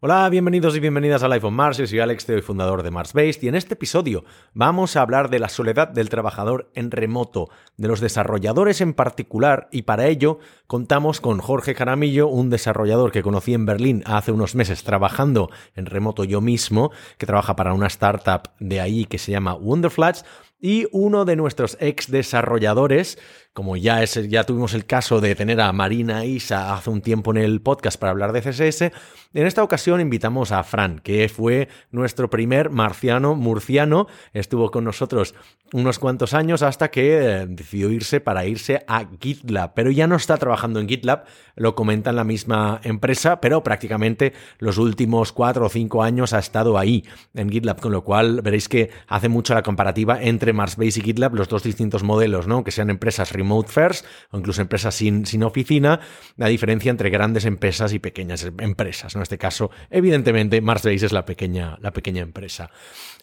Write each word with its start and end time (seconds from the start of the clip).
Hola, 0.00 0.28
bienvenidos 0.28 0.76
y 0.76 0.80
bienvenidas 0.80 1.24
a 1.24 1.28
Life 1.28 1.44
on 1.44 1.54
Mars. 1.54 1.76
Yo 1.78 1.84
soy 1.84 1.98
Alex, 1.98 2.22
soy 2.22 2.40
fundador 2.40 2.84
de 2.84 2.92
Mars 2.92 3.14
Based 3.14 3.42
y 3.42 3.48
en 3.48 3.56
este 3.56 3.74
episodio 3.74 4.24
vamos 4.54 4.94
a 4.94 5.02
hablar 5.02 5.28
de 5.28 5.40
la 5.40 5.48
soledad 5.48 5.88
del 5.88 6.08
trabajador 6.08 6.70
en 6.76 6.92
remoto, 6.92 7.50
de 7.76 7.88
los 7.88 7.98
desarrolladores 7.98 8.80
en 8.80 8.94
particular 8.94 9.66
y 9.72 9.82
para 9.82 10.06
ello 10.06 10.38
contamos 10.68 11.20
con 11.20 11.40
Jorge 11.40 11.74
Jaramillo, 11.74 12.28
un 12.28 12.48
desarrollador 12.48 13.10
que 13.10 13.24
conocí 13.24 13.54
en 13.54 13.66
Berlín 13.66 14.04
hace 14.06 14.30
unos 14.30 14.54
meses 14.54 14.84
trabajando 14.84 15.50
en 15.74 15.86
remoto 15.86 16.22
yo 16.22 16.40
mismo, 16.40 16.92
que 17.16 17.26
trabaja 17.26 17.56
para 17.56 17.74
una 17.74 17.88
startup 17.88 18.52
de 18.60 18.80
ahí 18.80 19.04
que 19.04 19.18
se 19.18 19.32
llama 19.32 19.56
Wonderflats 19.56 20.24
y 20.60 20.86
uno 20.92 21.24
de 21.24 21.36
nuestros 21.36 21.76
ex 21.80 22.10
desarrolladores, 22.10 23.18
como 23.58 23.76
ya, 23.76 24.04
ya 24.04 24.44
tuvimos 24.44 24.72
el 24.72 24.86
caso 24.86 25.20
de 25.20 25.34
tener 25.34 25.60
a 25.60 25.72
Marina 25.72 26.24
Isa 26.24 26.76
hace 26.76 26.90
un 26.90 27.00
tiempo 27.00 27.32
en 27.32 27.38
el 27.38 27.60
podcast 27.60 27.98
para 27.98 28.12
hablar 28.12 28.30
de 28.30 28.40
CSS, 28.40 28.92
en 29.34 29.46
esta 29.46 29.64
ocasión 29.64 30.00
invitamos 30.00 30.52
a 30.52 30.62
Fran, 30.62 31.00
que 31.00 31.28
fue 31.28 31.68
nuestro 31.90 32.30
primer 32.30 32.70
marciano 32.70 33.34
murciano, 33.34 34.06
estuvo 34.32 34.70
con 34.70 34.84
nosotros 34.84 35.34
unos 35.72 35.98
cuantos 35.98 36.34
años 36.34 36.62
hasta 36.62 36.90
que 36.90 37.18
eh, 37.18 37.46
decidió 37.46 37.90
irse 37.90 38.20
para 38.20 38.46
irse 38.46 38.84
a 38.86 39.06
GitLab, 39.20 39.74
pero 39.74 39.90
ya 39.90 40.06
no 40.06 40.16
está 40.16 40.36
trabajando 40.36 40.80
en 40.80 40.88
GitLab, 40.88 41.24
lo 41.56 41.74
comenta 41.74 42.10
en 42.10 42.16
la 42.16 42.24
misma 42.24 42.80
empresa, 42.84 43.40
pero 43.40 43.62
prácticamente 43.62 44.32
los 44.60 44.78
últimos 44.78 45.32
cuatro 45.32 45.66
o 45.66 45.68
cinco 45.68 46.02
años 46.02 46.32
ha 46.32 46.38
estado 46.38 46.78
ahí 46.78 47.04
en 47.34 47.50
GitLab, 47.50 47.80
con 47.80 47.92
lo 47.92 48.04
cual 48.04 48.40
veréis 48.40 48.68
que 48.68 48.90
hace 49.08 49.28
mucho 49.28 49.52
la 49.52 49.62
comparativa 49.62 50.22
entre 50.22 50.52
Marsbase 50.52 51.00
y 51.00 51.02
GitLab, 51.02 51.34
los 51.34 51.48
dos 51.48 51.64
distintos 51.64 52.02
modelos, 52.02 52.46
¿no? 52.46 52.64
Que 52.64 52.70
sean 52.70 52.88
empresas 52.88 53.32
remote 53.48 53.70
first 53.70 54.04
o 54.30 54.38
incluso 54.38 54.60
empresas 54.60 54.94
sin, 54.94 55.24
sin 55.26 55.42
oficina, 55.42 56.00
la 56.36 56.48
diferencia 56.48 56.90
entre 56.90 57.10
grandes 57.10 57.44
empresas 57.44 57.92
y 57.92 57.98
pequeñas 57.98 58.44
empresas. 58.58 59.14
En 59.16 59.22
este 59.22 59.38
caso, 59.38 59.70
evidentemente, 59.90 60.60
Marsbase 60.60 61.06
es 61.06 61.12
la 61.12 61.24
pequeña, 61.24 61.78
la 61.80 61.92
pequeña 61.92 62.22
empresa. 62.22 62.70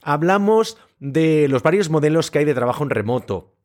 Hablamos 0.01 0.77
de 0.99 1.47
los 1.47 1.61
varios 1.61 1.89
modelos 1.89 2.31
que 2.31 2.39
hay 2.39 2.45
de 2.45 2.53
trabajo 2.53 2.83
en 2.83 2.89
remoto 2.89 3.55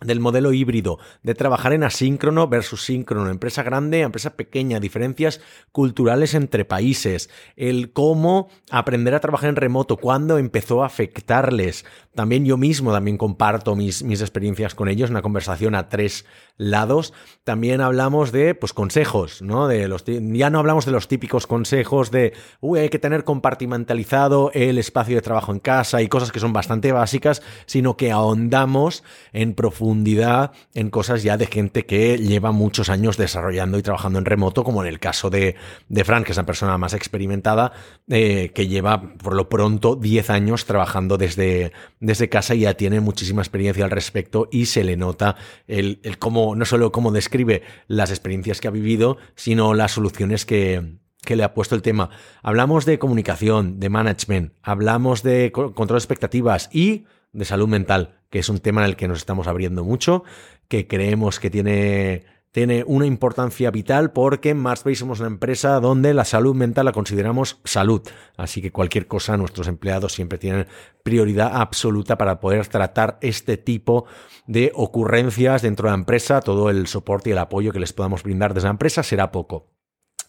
del 0.00 0.20
modelo 0.20 0.52
híbrido, 0.52 0.98
de 1.22 1.34
trabajar 1.34 1.72
en 1.72 1.84
asíncrono 1.84 2.48
versus 2.48 2.84
síncrono, 2.84 3.30
empresa 3.30 3.62
grande, 3.62 4.00
empresa 4.00 4.34
pequeña, 4.34 4.80
diferencias 4.80 5.40
culturales 5.72 6.34
entre 6.34 6.64
países, 6.64 7.28
el 7.56 7.92
cómo 7.92 8.48
aprender 8.70 9.14
a 9.14 9.20
trabajar 9.20 9.50
en 9.50 9.56
remoto, 9.56 9.98
cuándo 9.98 10.38
empezó 10.38 10.82
a 10.82 10.86
afectarles. 10.86 11.84
También 12.14 12.44
yo 12.44 12.56
mismo 12.56 12.92
también 12.92 13.16
comparto 13.16 13.76
mis, 13.76 14.02
mis 14.02 14.20
experiencias 14.20 14.74
con 14.74 14.88
ellos, 14.88 15.10
una 15.10 15.22
conversación 15.22 15.74
a 15.74 15.88
tres 15.88 16.24
lados. 16.56 17.12
También 17.44 17.80
hablamos 17.80 18.32
de 18.32 18.54
pues 18.54 18.72
consejos, 18.72 19.42
¿no? 19.42 19.68
De 19.68 19.88
los 19.88 20.04
ya 20.04 20.50
no 20.50 20.58
hablamos 20.58 20.84
de 20.84 20.92
los 20.92 21.08
típicos 21.08 21.46
consejos 21.46 22.10
de 22.10 22.32
uy, 22.60 22.80
hay 22.80 22.88
que 22.88 22.98
tener 22.98 23.24
compartimentalizado 23.24 24.50
el 24.54 24.78
espacio 24.78 25.14
de 25.14 25.22
trabajo 25.22 25.52
en 25.52 25.60
casa 25.60 26.02
y 26.02 26.08
cosas 26.08 26.32
que 26.32 26.40
son 26.40 26.52
bastante 26.52 26.92
básicas, 26.92 27.42
sino 27.66 27.96
que 27.96 28.10
ahondamos 28.10 29.04
en 29.32 29.54
profundidad 29.54 30.52
en 30.74 30.90
cosas 30.90 31.22
ya 31.22 31.36
de 31.36 31.46
gente 31.46 31.86
que 31.86 32.18
lleva 32.18 32.52
muchos 32.52 32.88
años 32.88 33.16
desarrollando 33.16 33.78
y 33.78 33.82
trabajando 33.82 34.18
en 34.18 34.24
remoto, 34.24 34.64
como 34.64 34.82
en 34.82 34.88
el 34.88 34.98
caso 34.98 35.30
de, 35.30 35.56
de 35.88 36.04
Fran, 36.04 36.24
que 36.24 36.32
es 36.32 36.36
la 36.36 36.46
persona 36.46 36.76
más 36.76 36.92
experimentada, 36.92 37.72
eh, 38.08 38.50
que 38.54 38.68
lleva 38.68 39.14
por 39.16 39.34
lo 39.34 39.48
pronto 39.48 39.96
10 39.96 40.30
años 40.30 40.66
trabajando 40.66 41.16
desde, 41.16 41.72
desde 42.00 42.28
casa 42.28 42.54
y 42.54 42.60
ya 42.60 42.74
tiene 42.74 43.00
muchísima 43.00 43.42
experiencia 43.42 43.84
al 43.84 43.90
respecto 43.90 44.48
y 44.50 44.66
se 44.66 44.84
le 44.84 44.96
nota 44.96 45.36
el, 45.66 46.00
el 46.02 46.18
cómo, 46.18 46.56
no 46.56 46.64
solo 46.64 46.90
cómo 46.90 47.12
describe 47.12 47.62
las 47.86 48.10
experiencias 48.10 48.60
que 48.60 48.68
ha 48.68 48.72
vivido, 48.72 49.18
sino 49.36 49.74
las 49.74 49.92
soluciones 49.92 50.46
que, 50.46 50.98
que 51.24 51.36
le 51.36 51.44
ha 51.44 51.54
puesto 51.54 51.74
el 51.74 51.82
tema. 51.82 52.10
Hablamos 52.42 52.86
de 52.86 52.98
comunicación, 52.98 53.78
de 53.78 53.88
management, 53.88 54.52
hablamos 54.62 55.22
de 55.22 55.52
control 55.52 55.88
de 55.88 55.98
expectativas 55.98 56.68
y 56.72 57.04
de 57.32 57.44
salud 57.44 57.68
mental, 57.68 58.20
que 58.30 58.38
es 58.38 58.48
un 58.48 58.58
tema 58.58 58.82
en 58.82 58.90
el 58.90 58.96
que 58.96 59.08
nos 59.08 59.18
estamos 59.18 59.46
abriendo 59.46 59.84
mucho, 59.84 60.24
que 60.68 60.86
creemos 60.86 61.38
que 61.38 61.50
tiene, 61.50 62.24
tiene 62.52 62.82
una 62.84 63.06
importancia 63.06 63.70
vital 63.70 64.12
porque 64.12 64.50
en 64.50 64.58
Marsbase 64.58 64.96
somos 64.96 65.20
una 65.20 65.28
empresa 65.28 65.78
donde 65.78 66.14
la 66.14 66.24
salud 66.24 66.54
mental 66.54 66.84
la 66.84 66.92
consideramos 66.92 67.60
salud. 67.64 68.02
Así 68.36 68.60
que 68.60 68.72
cualquier 68.72 69.06
cosa, 69.06 69.36
nuestros 69.36 69.68
empleados 69.68 70.12
siempre 70.12 70.38
tienen 70.38 70.66
prioridad 71.04 71.52
absoluta 71.54 72.18
para 72.18 72.40
poder 72.40 72.66
tratar 72.66 73.18
este 73.20 73.56
tipo 73.56 74.06
de 74.46 74.72
ocurrencias 74.74 75.62
dentro 75.62 75.86
de 75.86 75.92
la 75.92 75.98
empresa. 75.98 76.40
Todo 76.40 76.70
el 76.70 76.88
soporte 76.88 77.30
y 77.30 77.32
el 77.32 77.38
apoyo 77.38 77.72
que 77.72 77.80
les 77.80 77.92
podamos 77.92 78.24
brindar 78.24 78.52
desde 78.52 78.66
la 78.66 78.72
empresa 78.72 79.02
será 79.04 79.30
poco. 79.30 79.68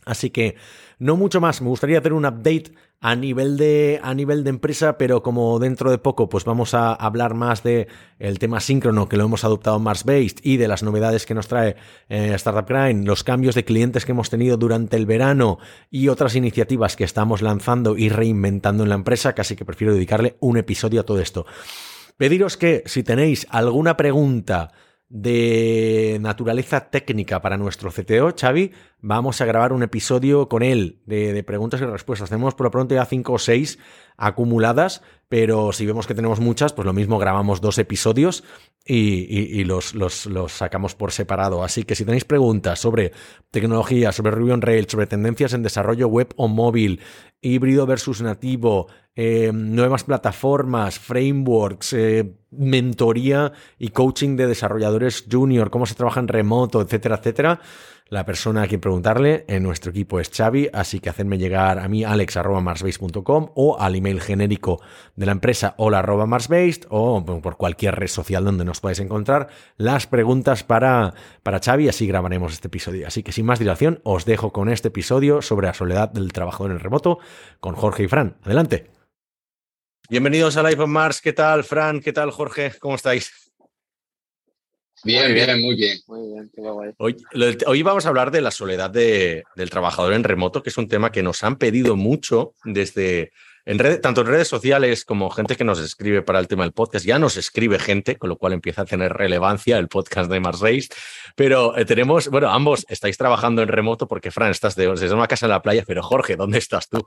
Así 0.05 0.29
que 0.29 0.55
no 0.99 1.15
mucho 1.15 1.41
más. 1.41 1.61
Me 1.61 1.69
gustaría 1.69 1.99
hacer 1.99 2.13
un 2.13 2.25
update 2.25 2.73
a 3.01 3.15
nivel 3.15 3.57
de, 3.57 3.99
a 4.03 4.13
nivel 4.13 4.43
de 4.43 4.51
empresa, 4.51 4.97
pero 4.99 5.23
como 5.23 5.57
dentro 5.57 5.89
de 5.89 5.97
poco 5.97 6.29
pues 6.29 6.45
vamos 6.45 6.75
a 6.75 6.93
hablar 6.93 7.33
más 7.33 7.63
de 7.63 7.87
el 8.19 8.37
tema 8.37 8.59
síncrono 8.59 9.09
que 9.09 9.17
lo 9.17 9.25
hemos 9.25 9.43
adoptado 9.43 9.79
Mars 9.79 10.03
Based 10.03 10.37
y 10.43 10.57
de 10.57 10.67
las 10.67 10.83
novedades 10.83 11.25
que 11.25 11.33
nos 11.33 11.47
trae 11.47 11.75
eh, 12.09 12.31
Startup 12.35 12.67
Grind, 12.67 13.07
los 13.07 13.23
cambios 13.23 13.55
de 13.55 13.65
clientes 13.65 14.05
que 14.05 14.11
hemos 14.11 14.29
tenido 14.29 14.55
durante 14.55 14.97
el 14.97 15.07
verano 15.07 15.57
y 15.89 16.09
otras 16.09 16.35
iniciativas 16.35 16.95
que 16.95 17.03
estamos 17.03 17.41
lanzando 17.41 17.97
y 17.97 18.09
reinventando 18.09 18.83
en 18.83 18.89
la 18.89 18.95
empresa, 18.95 19.33
casi 19.33 19.55
que 19.55 19.65
prefiero 19.65 19.95
dedicarle 19.95 20.37
un 20.39 20.57
episodio 20.57 21.01
a 21.01 21.03
todo 21.03 21.19
esto. 21.19 21.47
Pediros 22.17 22.55
que 22.55 22.83
si 22.85 23.01
tenéis 23.01 23.47
alguna 23.49 23.97
pregunta, 23.97 24.73
de 25.13 26.19
naturaleza 26.21 26.89
técnica 26.89 27.41
para 27.41 27.57
nuestro 27.57 27.91
CTO, 27.91 28.33
Xavi, 28.33 28.71
vamos 29.01 29.41
a 29.41 29.45
grabar 29.45 29.73
un 29.73 29.83
episodio 29.83 30.47
con 30.47 30.63
él 30.63 31.01
de, 31.05 31.43
preguntas 31.43 31.81
y 31.81 31.85
respuestas. 31.85 32.29
Tenemos 32.29 32.55
por 32.55 32.67
lo 32.67 32.71
pronto 32.71 32.95
ya 32.95 33.03
cinco 33.05 33.33
o 33.33 33.37
seis 33.37 33.77
acumuladas, 34.15 35.01
pero 35.27 35.73
si 35.73 35.85
vemos 35.85 36.07
que 36.07 36.15
tenemos 36.15 36.39
muchas, 36.39 36.71
pues 36.71 36.85
lo 36.85 36.93
mismo 36.93 37.19
grabamos 37.19 37.59
dos 37.59 37.77
episodios 37.77 38.45
y, 38.85 39.65
los, 39.65 39.95
los, 39.95 40.29
sacamos 40.47 40.95
por 40.95 41.11
separado. 41.11 41.61
Así 41.61 41.83
que 41.83 41.95
si 41.95 42.05
tenéis 42.05 42.23
preguntas 42.23 42.79
sobre 42.79 43.11
tecnología, 43.51 44.13
sobre 44.13 44.31
Ruby 44.31 44.51
on 44.51 44.61
Rails, 44.61 44.93
sobre 44.93 45.07
tendencias 45.07 45.51
en 45.51 45.61
desarrollo 45.61 46.07
web 46.07 46.33
o 46.37 46.47
móvil, 46.47 47.01
híbrido 47.41 47.85
versus 47.85 48.21
nativo, 48.21 48.87
eh, 49.13 49.51
nuevas 49.53 50.05
plataformas, 50.05 50.99
frameworks, 50.99 51.91
eh, 51.91 52.37
mentoría 52.51 53.53
y 53.79 53.89
coaching 53.89 54.35
de 54.35 54.47
desarrolladores 54.47 55.25
junior, 55.29 55.69
cómo 55.69 55.85
se 55.85 55.95
trabaja 55.95 56.19
en 56.19 56.27
remoto, 56.27 56.81
etcétera, 56.81 57.15
etcétera. 57.15 57.59
La 58.11 58.25
persona 58.25 58.63
a 58.63 58.67
quien 58.67 58.81
preguntarle 58.81 59.45
en 59.47 59.63
nuestro 59.63 59.91
equipo 59.91 60.19
es 60.19 60.29
Xavi, 60.29 60.69
así 60.73 60.99
que 60.99 61.09
hacedme 61.09 61.37
llegar 61.37 61.79
a 61.79 61.87
mí 61.87 62.03
alex.marsbase.com 62.03 63.51
o 63.55 63.79
al 63.79 63.95
email 63.95 64.19
genérico 64.19 64.81
de 65.15 65.25
la 65.25 65.31
empresa 65.31 65.75
hola.marsbase 65.77 66.81
o 66.89 67.23
por 67.23 67.55
cualquier 67.55 67.95
red 67.95 68.09
social 68.09 68.43
donde 68.43 68.65
nos 68.65 68.81
podáis 68.81 68.99
encontrar 68.99 69.47
las 69.77 70.07
preguntas 70.07 70.65
para, 70.65 71.13
para 71.41 71.61
Xavi, 71.61 71.87
así 71.87 72.05
grabaremos 72.05 72.51
este 72.51 72.67
episodio. 72.67 73.07
Así 73.07 73.23
que 73.23 73.31
sin 73.31 73.45
más 73.45 73.59
dilación, 73.59 74.01
os 74.03 74.25
dejo 74.25 74.51
con 74.51 74.67
este 74.67 74.89
episodio 74.89 75.41
sobre 75.41 75.67
la 75.67 75.73
soledad 75.73 76.09
del 76.09 76.33
trabajador 76.33 76.71
en 76.71 76.77
el 76.77 76.83
remoto 76.83 77.19
con 77.61 77.75
Jorge 77.75 78.03
y 78.03 78.07
Fran. 78.09 78.35
Adelante. 78.43 78.90
Bienvenidos 80.11 80.57
a 80.57 80.63
Life 80.63 80.81
on 80.81 80.89
Mars. 80.89 81.21
¿Qué 81.21 81.31
tal, 81.31 81.63
Fran? 81.63 82.01
¿Qué 82.01 82.11
tal, 82.11 82.31
Jorge? 82.31 82.73
¿Cómo 82.81 82.95
estáis? 82.95 83.31
Bien, 85.05 85.33
bien, 85.33 85.61
muy 85.61 85.77
bien. 85.77 85.99
Hoy, 86.97 87.81
vamos 87.81 88.05
a 88.05 88.09
hablar 88.09 88.29
de 88.29 88.41
la 88.41 88.51
soledad 88.51 88.89
del 88.89 89.69
trabajador 89.69 90.11
en 90.11 90.25
remoto, 90.25 90.61
que 90.61 90.69
es 90.69 90.77
un 90.77 90.89
tema 90.89 91.13
que 91.13 91.23
nos 91.23 91.45
han 91.45 91.55
pedido 91.55 91.95
mucho 91.95 92.55
desde 92.65 93.31
en 93.63 94.01
tanto 94.01 94.19
en 94.19 94.27
redes 94.27 94.49
sociales 94.49 95.05
como 95.05 95.29
gente 95.29 95.55
que 95.55 95.63
nos 95.63 95.79
escribe 95.79 96.21
para 96.21 96.39
el 96.39 96.49
tema 96.49 96.63
del 96.63 96.73
podcast. 96.73 97.05
Ya 97.05 97.17
nos 97.17 97.37
escribe 97.37 97.79
gente, 97.79 98.17
con 98.17 98.27
lo 98.27 98.35
cual 98.35 98.51
empieza 98.51 98.81
a 98.81 98.85
tener 98.85 99.13
relevancia 99.13 99.77
el 99.77 99.87
podcast 99.87 100.29
de 100.29 100.41
Mars 100.41 100.59
Race. 100.59 100.89
Pero 101.37 101.77
eh, 101.77 101.85
tenemos, 101.85 102.27
bueno, 102.27 102.49
ambos 102.49 102.85
estáis 102.89 103.17
trabajando 103.17 103.61
en 103.61 103.69
remoto 103.69 104.09
porque, 104.09 104.29
Fran, 104.29 104.51
estás 104.51 104.75
de, 104.75 104.89
desde 104.89 105.13
una 105.13 105.27
casa 105.27 105.45
en 105.45 105.51
la 105.51 105.61
playa, 105.61 105.85
pero 105.87 106.03
Jorge, 106.03 106.35
¿dónde 106.35 106.57
estás 106.57 106.89
tú? 106.89 106.99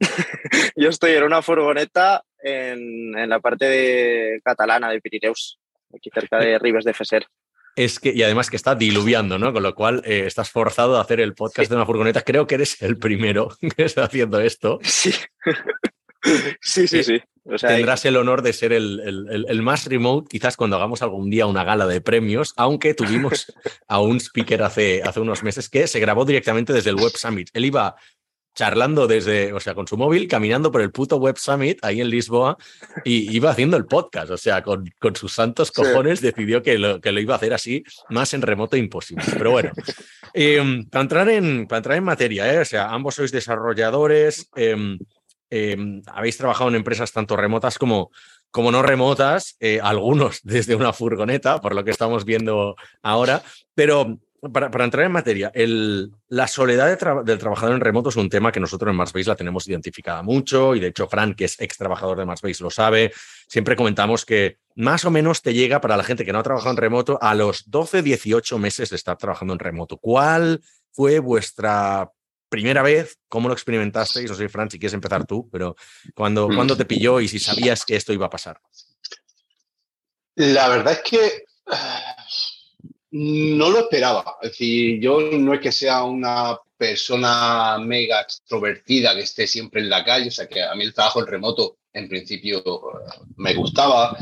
Yo 0.76 0.88
estoy 0.88 1.12
en 1.12 1.24
una 1.24 1.42
furgoneta 1.42 2.22
en, 2.38 3.12
la 3.28 3.40
parte 3.40 3.66
de 3.66 4.40
catalana 4.44 4.90
de 4.90 5.00
Pirineus, 5.00 5.58
aquí 5.94 6.10
cerca 6.12 6.38
de 6.38 6.58
Ribes 6.58 6.84
de 6.84 6.94
Feser. 6.94 7.26
Es 7.76 7.98
que, 7.98 8.12
y 8.14 8.22
además 8.22 8.50
que 8.50 8.56
está 8.56 8.76
diluviando, 8.76 9.38
¿no? 9.38 9.52
Con 9.52 9.64
lo 9.64 9.74
cual 9.74 10.02
eh, 10.04 10.24
estás 10.26 10.50
forzado 10.50 10.96
a 10.96 11.00
hacer 11.00 11.20
el 11.20 11.34
podcast 11.34 11.68
de 11.68 11.76
una 11.76 11.86
furgoneta. 11.86 12.22
Creo 12.22 12.46
que 12.46 12.54
eres 12.54 12.80
el 12.82 12.98
primero 12.98 13.48
que 13.76 13.84
está 13.84 14.04
haciendo 14.04 14.40
esto. 14.40 14.78
Sí. 14.82 15.12
sí, 16.60 16.86
sí, 16.86 17.02
sí. 17.02 17.20
tendrás 17.60 18.04
el 18.04 18.16
honor 18.16 18.42
de 18.42 18.52
ser 18.52 18.72
el, 18.72 19.60
más 19.62 19.86
remote, 19.86 20.28
quizás 20.30 20.56
cuando 20.56 20.76
hagamos 20.76 21.02
algún 21.02 21.30
día 21.30 21.46
una 21.46 21.64
gala 21.64 21.86
de 21.86 22.00
premios, 22.00 22.54
aunque 22.56 22.94
tuvimos 22.94 23.52
a 23.88 24.00
un 24.00 24.20
speaker 24.20 24.62
hace, 24.62 25.02
hace 25.02 25.20
unos 25.20 25.42
meses 25.42 25.68
que 25.68 25.88
se 25.88 26.00
grabó 26.00 26.24
directamente 26.24 26.72
desde 26.72 26.90
el 26.90 26.96
Web 26.96 27.12
Summit. 27.16 27.50
Él 27.52 27.64
iba 27.64 27.96
charlando 28.54 29.06
desde, 29.06 29.52
o 29.52 29.60
sea, 29.60 29.74
con 29.74 29.86
su 29.86 29.96
móvil, 29.96 30.28
caminando 30.28 30.70
por 30.70 30.80
el 30.80 30.92
puto 30.92 31.16
Web 31.16 31.36
Summit 31.38 31.84
ahí 31.84 32.00
en 32.00 32.08
Lisboa 32.08 32.56
y 33.04 33.34
iba 33.34 33.50
haciendo 33.50 33.76
el 33.76 33.86
podcast. 33.86 34.30
O 34.30 34.36
sea, 34.36 34.62
con, 34.62 34.90
con 34.98 35.16
sus 35.16 35.32
santos 35.32 35.72
cojones 35.72 36.20
decidió 36.20 36.62
que 36.62 36.78
lo, 36.78 37.00
que 37.00 37.12
lo 37.12 37.20
iba 37.20 37.34
a 37.34 37.36
hacer 37.36 37.52
así, 37.52 37.82
más 38.10 38.32
en 38.34 38.42
remoto 38.42 38.76
imposible. 38.76 39.24
Pero 39.36 39.50
bueno, 39.50 39.72
em, 40.32 40.84
para, 40.88 41.02
entrar 41.02 41.28
en, 41.28 41.66
para 41.66 41.78
entrar 41.78 41.98
en 41.98 42.04
materia, 42.04 42.52
¿eh? 42.52 42.58
o 42.60 42.64
sea, 42.64 42.90
ambos 42.90 43.16
sois 43.16 43.32
desarrolladores, 43.32 44.48
em, 44.56 44.98
habéis 46.06 46.36
trabajado 46.36 46.70
en 46.70 46.76
empresas 46.76 47.12
tanto 47.12 47.36
remotas 47.36 47.78
como, 47.78 48.10
como 48.50 48.70
no 48.70 48.82
remotas, 48.82 49.56
eh, 49.58 49.80
algunos 49.82 50.40
desde 50.44 50.76
una 50.76 50.92
furgoneta, 50.92 51.60
por 51.60 51.74
lo 51.74 51.82
que 51.82 51.90
estamos 51.90 52.24
viendo 52.24 52.76
ahora, 53.02 53.42
pero 53.74 54.20
para, 54.52 54.84
entrar 54.84 55.06
en 55.06 55.12
materia, 55.12 55.52
la 56.28 56.48
soledad 56.48 57.24
del 57.24 57.38
trabajador 57.38 57.74
en 57.74 57.80
remoto 57.80 58.08
es 58.08 58.16
un 58.16 58.28
tema 58.28 58.52
que 58.52 58.60
nosotros 58.60 58.90
en 58.90 58.96
Marsbase 58.96 59.28
la 59.28 59.36
tenemos 59.36 59.66
identificada 59.68 60.22
mucho 60.22 60.74
y 60.74 60.80
de 60.80 60.88
hecho 60.88 61.06
Fran, 61.08 61.34
que 61.34 61.44
es 61.46 61.60
ex 61.60 61.76
trabajador 61.76 62.18
de 62.18 62.24
Marsbase, 62.24 62.62
lo 62.62 62.70
sabe. 62.70 63.12
Siempre 63.48 63.76
comentamos 63.76 64.24
que 64.24 64.58
más 64.76 65.04
o 65.04 65.10
menos 65.10 65.42
te 65.42 65.54
llega 65.54 65.80
para 65.80 65.96
la 65.96 66.04
gente 66.04 66.24
que 66.24 66.32
no 66.32 66.38
ha 66.38 66.42
trabajado 66.42 66.70
en 66.72 66.76
remoto 66.76 67.18
a 67.20 67.34
los 67.34 67.70
12, 67.70 68.02
18 68.02 68.58
meses 68.58 68.90
de 68.90 68.96
estar 68.96 69.16
trabajando 69.16 69.52
en 69.52 69.58
remoto. 69.58 69.96
¿Cuál 69.96 70.60
fue 70.92 71.18
vuestra 71.18 72.10
primera 72.48 72.82
vez? 72.82 73.18
¿Cómo 73.28 73.48
lo 73.48 73.54
experimentasteis? 73.54 74.30
O 74.30 74.34
sea, 74.34 74.48
Fran, 74.48 74.70
si 74.70 74.78
quieres 74.78 74.94
empezar 74.94 75.26
tú, 75.26 75.48
pero 75.50 75.76
¿cuándo, 76.14 76.48
mm. 76.48 76.54
¿cuándo 76.54 76.76
te 76.76 76.84
pilló 76.84 77.20
y 77.20 77.28
si 77.28 77.38
sabías 77.38 77.84
que 77.84 77.96
esto 77.96 78.12
iba 78.12 78.26
a 78.26 78.30
pasar? 78.30 78.60
La 80.36 80.68
verdad 80.68 80.94
es 80.94 81.02
que 81.02 81.44
no 83.16 83.70
lo 83.70 83.78
esperaba. 83.78 84.38
Es 84.42 84.50
decir, 84.50 85.00
yo 85.00 85.20
no 85.20 85.54
es 85.54 85.60
que 85.60 85.70
sea 85.70 86.02
una 86.02 86.58
persona 86.76 87.78
mega 87.78 88.20
extrovertida 88.20 89.14
que 89.14 89.20
esté 89.20 89.46
siempre 89.46 89.82
en 89.82 89.88
la 89.88 90.04
calle, 90.04 90.28
o 90.28 90.32
sea 90.32 90.48
que 90.48 90.64
a 90.64 90.74
mí 90.74 90.82
el 90.82 90.92
trabajo 90.92 91.20
en 91.20 91.28
remoto 91.28 91.78
en 91.92 92.08
principio 92.08 92.64
me 93.36 93.54
gustaba, 93.54 94.18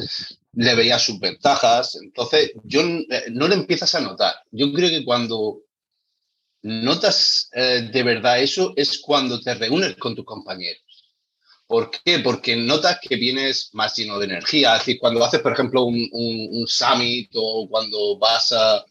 le 0.53 0.75
veía 0.75 0.99
sus 0.99 1.19
ventajas, 1.19 1.95
entonces 2.03 2.53
yo 2.65 2.83
eh, 2.83 3.25
no 3.31 3.49
lo 3.49 3.55
empiezas 3.55 3.95
a 3.95 4.01
notar. 4.01 4.35
Yo 4.51 4.71
creo 4.75 4.91
que 4.91 5.07
cuando 5.07 5.63
notas 6.61 7.49
eh, 7.55 7.89
de 7.91 8.03
verdad 8.03 8.41
eso 8.41 8.75
es 8.77 9.01
cuando 9.01 9.41
te 9.41 9.55
reúnes 9.55 9.97
con 9.97 10.15
tus 10.15 10.27
compañeros. 10.27 10.83
¿Por 11.73 11.91
qué? 11.91 12.19
Porque 12.19 12.55
notas 12.55 12.99
que 13.01 13.17
vienes 13.17 13.71
más 13.73 13.97
lleno 13.97 14.19
de 14.19 14.27
energía. 14.27 14.75
Es 14.75 14.81
decir, 14.81 14.99
cuando 15.01 15.25
haces, 15.25 15.41
por 15.41 15.55
ejemplo, 15.55 15.85
un, 15.85 16.67
summit 16.67 17.31
o 17.35 17.67
cuando 17.67 18.19
vas 18.19 18.53
a, 18.53 18.85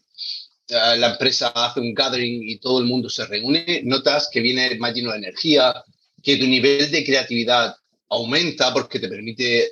la 0.96 1.12
empresa 1.12 1.52
hace 1.54 1.78
un 1.78 1.94
gathering 1.94 2.42
y 2.42 2.58
todo 2.58 2.80
el 2.80 2.86
mundo 2.86 3.08
se 3.08 3.24
reúne, 3.24 3.82
notas 3.84 4.28
que 4.32 4.40
vienes 4.40 4.80
más 4.80 4.94
lleno 4.94 5.12
de 5.12 5.18
energía, 5.18 5.72
que 6.20 6.38
tu 6.38 6.46
nivel 6.48 6.90
de 6.90 7.04
creatividad 7.04 7.76
aumenta 8.08 8.72
porque 8.72 8.98
te 8.98 9.08
permite 9.08 9.70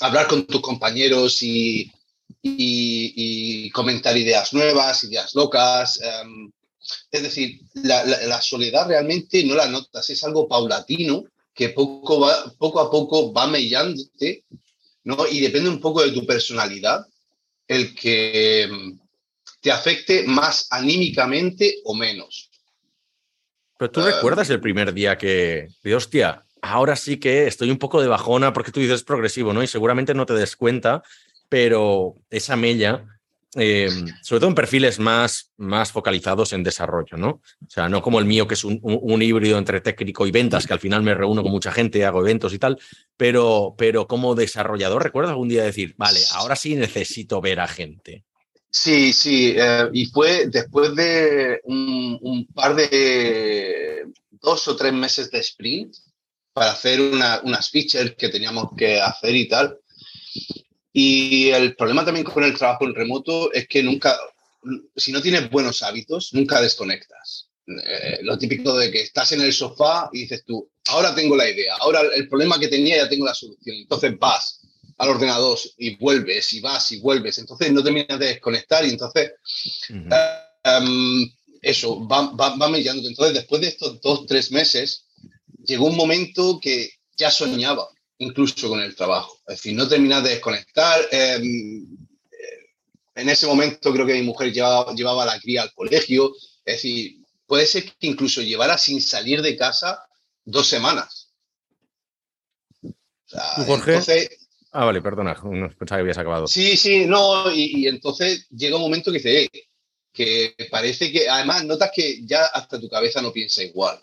hablar 0.00 0.28
con 0.28 0.46
tus 0.46 0.62
compañeros 0.62 1.42
y, 1.42 1.92
comentar 3.74 4.16
ideas 4.16 4.54
nuevas, 4.54 5.04
ideas 5.04 5.34
locas. 5.34 6.00
Es 7.10 7.22
decir, 7.22 7.60
la, 7.74 8.40
soledad 8.42 8.88
realmente 8.88 9.44
no 9.44 9.54
la 9.54 9.68
notas, 9.68 10.08
es 10.10 10.22
algo 10.24 10.48
paulatino 10.48 11.24
que 11.54 11.70
poco, 11.70 12.20
va, 12.20 12.52
poco 12.58 12.80
a 12.80 12.90
poco 12.90 13.32
va 13.32 13.46
mellándote, 13.46 14.44
¿no? 15.04 15.26
Y 15.26 15.40
depende 15.40 15.68
un 15.68 15.80
poco 15.80 16.02
de 16.02 16.12
tu 16.12 16.24
personalidad 16.26 17.06
el 17.66 17.94
que 17.94 18.62
em, 18.62 18.98
te 19.60 19.70
afecte 19.70 20.24
más 20.24 20.66
anímicamente 20.70 21.78
o 21.84 21.94
menos. 21.94 22.50
Pero 23.78 23.90
tú 23.90 24.00
recuerdas 24.00 24.50
el 24.50 24.60
primer 24.60 24.92
día 24.92 25.16
que, 25.16 25.68
de 25.82 25.94
hostia, 25.94 26.44
ahora 26.62 26.96
sí 26.96 27.18
que 27.18 27.46
estoy 27.46 27.70
un 27.70 27.78
poco 27.78 28.00
de 28.00 28.08
bajona 28.08 28.52
porque 28.52 28.72
tú 28.72 28.80
dices 28.80 29.04
progresivo, 29.04 29.52
¿no? 29.52 29.62
Y 29.62 29.66
seguramente 29.66 30.14
no 30.14 30.26
te 30.26 30.34
des 30.34 30.56
cuenta, 30.56 31.02
pero 31.48 32.14
esa 32.30 32.56
mella 32.56 33.17
Em, 33.54 34.06
sobre 34.22 34.40
todo 34.40 34.50
en 34.50 34.54
perfiles 34.54 34.98
más, 34.98 35.52
más 35.56 35.90
focalizados 35.90 36.52
en 36.52 36.62
desarrollo, 36.62 37.16
¿no? 37.16 37.40
O 37.66 37.70
sea, 37.70 37.88
no 37.88 38.02
como 38.02 38.18
el 38.18 38.26
mío, 38.26 38.46
que 38.46 38.52
es 38.52 38.62
un, 38.62 38.78
un, 38.82 39.22
híbrido 39.22 39.56
entre 39.56 39.80
técnico 39.80 40.26
y 40.26 40.30
ventas, 40.30 40.66
que 40.66 40.74
al 40.74 40.80
final 40.80 41.02
me 41.02 41.14
reúno 41.14 41.42
con 41.42 41.52
mucha 41.52 41.72
gente, 41.72 42.04
hago 42.04 42.20
eventos 42.20 42.52
y 42.52 42.58
tal, 42.58 42.78
pero, 43.16 43.74
pero 43.78 44.06
como 44.06 44.34
desarrollador, 44.34 45.02
¿recuerdas 45.02 45.30
algún 45.30 45.48
día 45.48 45.64
decir, 45.64 45.94
vale, 45.96 46.20
ahora 46.32 46.56
sí 46.56 46.76
necesito 46.76 47.40
ver 47.40 47.60
a 47.60 47.68
gente? 47.68 48.24
Sí, 48.70 49.14
sí, 49.14 49.54
eh, 49.56 49.88
y 49.94 50.06
fue 50.06 50.48
después 50.48 50.94
de 50.94 51.60
un, 51.64 52.46
par 52.54 52.76
de 52.76 54.04
dos 54.30 54.68
o 54.68 54.76
tres 54.76 54.92
meses 54.92 55.30
de 55.30 55.38
sprint 55.38 55.94
para 56.52 56.72
hacer 56.72 57.00
una, 57.00 57.40
unas 57.44 57.70
features 57.70 58.14
que 58.14 58.28
teníamos 58.28 58.66
que 58.76 59.00
hacer 59.00 59.34
y 59.34 59.48
tal. 59.48 59.78
Y 61.00 61.50
el 61.50 61.76
problema 61.76 62.04
también 62.04 62.24
con 62.24 62.42
el 62.42 62.58
trabajo 62.58 62.84
en 62.84 62.92
remoto 62.92 63.52
es 63.52 63.68
que 63.68 63.84
nunca, 63.84 64.18
si 64.96 65.12
no 65.12 65.22
tienes 65.22 65.48
buenos 65.48 65.80
hábitos, 65.84 66.34
nunca 66.34 66.60
desconectas. 66.60 67.50
Eh, 67.68 68.18
lo 68.22 68.36
típico 68.36 68.76
de 68.76 68.90
que 68.90 69.02
estás 69.02 69.30
en 69.30 69.42
el 69.42 69.52
sofá 69.52 70.10
y 70.12 70.22
dices 70.22 70.42
tú, 70.44 70.68
ahora 70.88 71.14
tengo 71.14 71.36
la 71.36 71.48
idea, 71.48 71.76
ahora 71.78 72.00
el 72.16 72.28
problema 72.28 72.58
que 72.58 72.66
tenía 72.66 72.96
ya 72.96 73.08
tengo 73.08 73.26
la 73.26 73.34
solución. 73.36 73.76
Entonces 73.76 74.18
vas 74.18 74.60
al 74.96 75.10
ordenador 75.10 75.56
y 75.76 75.94
vuelves 75.98 76.52
y 76.52 76.58
vas 76.58 76.90
y 76.90 76.98
vuelves. 76.98 77.38
Entonces 77.38 77.70
no 77.70 77.84
terminas 77.84 78.18
de 78.18 78.26
desconectar 78.26 78.84
y 78.84 78.90
entonces 78.90 79.34
em, 79.88 81.30
eso 81.62 82.08
va, 82.08 82.22
va, 82.32 82.56
va 82.56 82.68
mellando. 82.68 83.06
Entonces 83.06 83.34
después 83.34 83.60
de 83.60 83.68
estos 83.68 84.00
dos, 84.00 84.26
tres 84.26 84.50
meses, 84.50 85.04
llegó 85.64 85.86
un 85.86 85.96
momento 85.96 86.58
que 86.60 86.90
ya 87.16 87.30
soñaba 87.30 87.88
incluso 88.18 88.68
con 88.68 88.80
el 88.80 88.94
trabajo. 88.94 89.38
Es 89.46 89.56
decir, 89.56 89.74
no 89.74 89.88
terminas 89.88 90.22
de 90.22 90.30
desconectar. 90.30 91.00
Em, 91.10 91.86
eh, 92.30 92.70
en 93.14 93.28
ese 93.28 93.46
momento 93.46 93.92
creo 93.92 94.06
que 94.06 94.14
mi 94.14 94.22
mujer 94.22 94.52
llevaba, 94.52 94.92
llevaba 94.94 95.24
la 95.24 95.40
cría 95.40 95.62
al 95.62 95.72
colegio. 95.72 96.34
Es 96.64 96.76
decir, 96.76 97.18
puede 97.46 97.66
ser 97.66 97.84
que 97.84 98.06
incluso 98.06 98.42
llevara 98.42 98.76
sin 98.76 99.00
salir 99.00 99.42
de 99.42 99.56
casa 99.56 100.06
dos 100.44 100.68
semanas. 100.68 101.30
Jorge? 103.66 104.00
ah, 104.72 104.84
vale, 104.86 105.02
perdona, 105.02 105.34
no 105.44 105.68
pensaba 105.70 105.98
que 105.98 106.02
habías 106.02 106.18
acabado. 106.18 106.46
Sí, 106.46 106.76
sí, 106.76 107.04
no, 107.06 107.52
y, 107.52 107.86
entonces 107.86 108.46
llega 108.48 108.76
un 108.76 108.82
momento 108.82 109.12
que 109.12 109.18
dice, 109.18 109.50
que 110.12 110.54
parece 110.70 111.12
que, 111.12 111.28
además, 111.28 111.64
notas 111.64 111.90
que 111.94 112.24
ya 112.24 112.46
hasta 112.46 112.80
tu 112.80 112.88
cabeza 112.88 113.20
no 113.20 113.32
piensa 113.32 113.62
igual. 113.62 114.00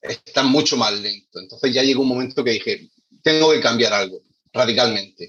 Está 0.00 0.42
mucho 0.42 0.76
más 0.76 0.92
lento. 1.00 1.40
Entonces 1.40 1.72
ya 1.72 1.82
llegó 1.82 2.02
un 2.02 2.08
momento 2.08 2.44
que 2.44 2.52
dije, 2.52 2.88
tengo 3.26 3.50
que 3.50 3.60
cambiar 3.60 3.92
algo 3.92 4.20
radicalmente. 4.52 5.26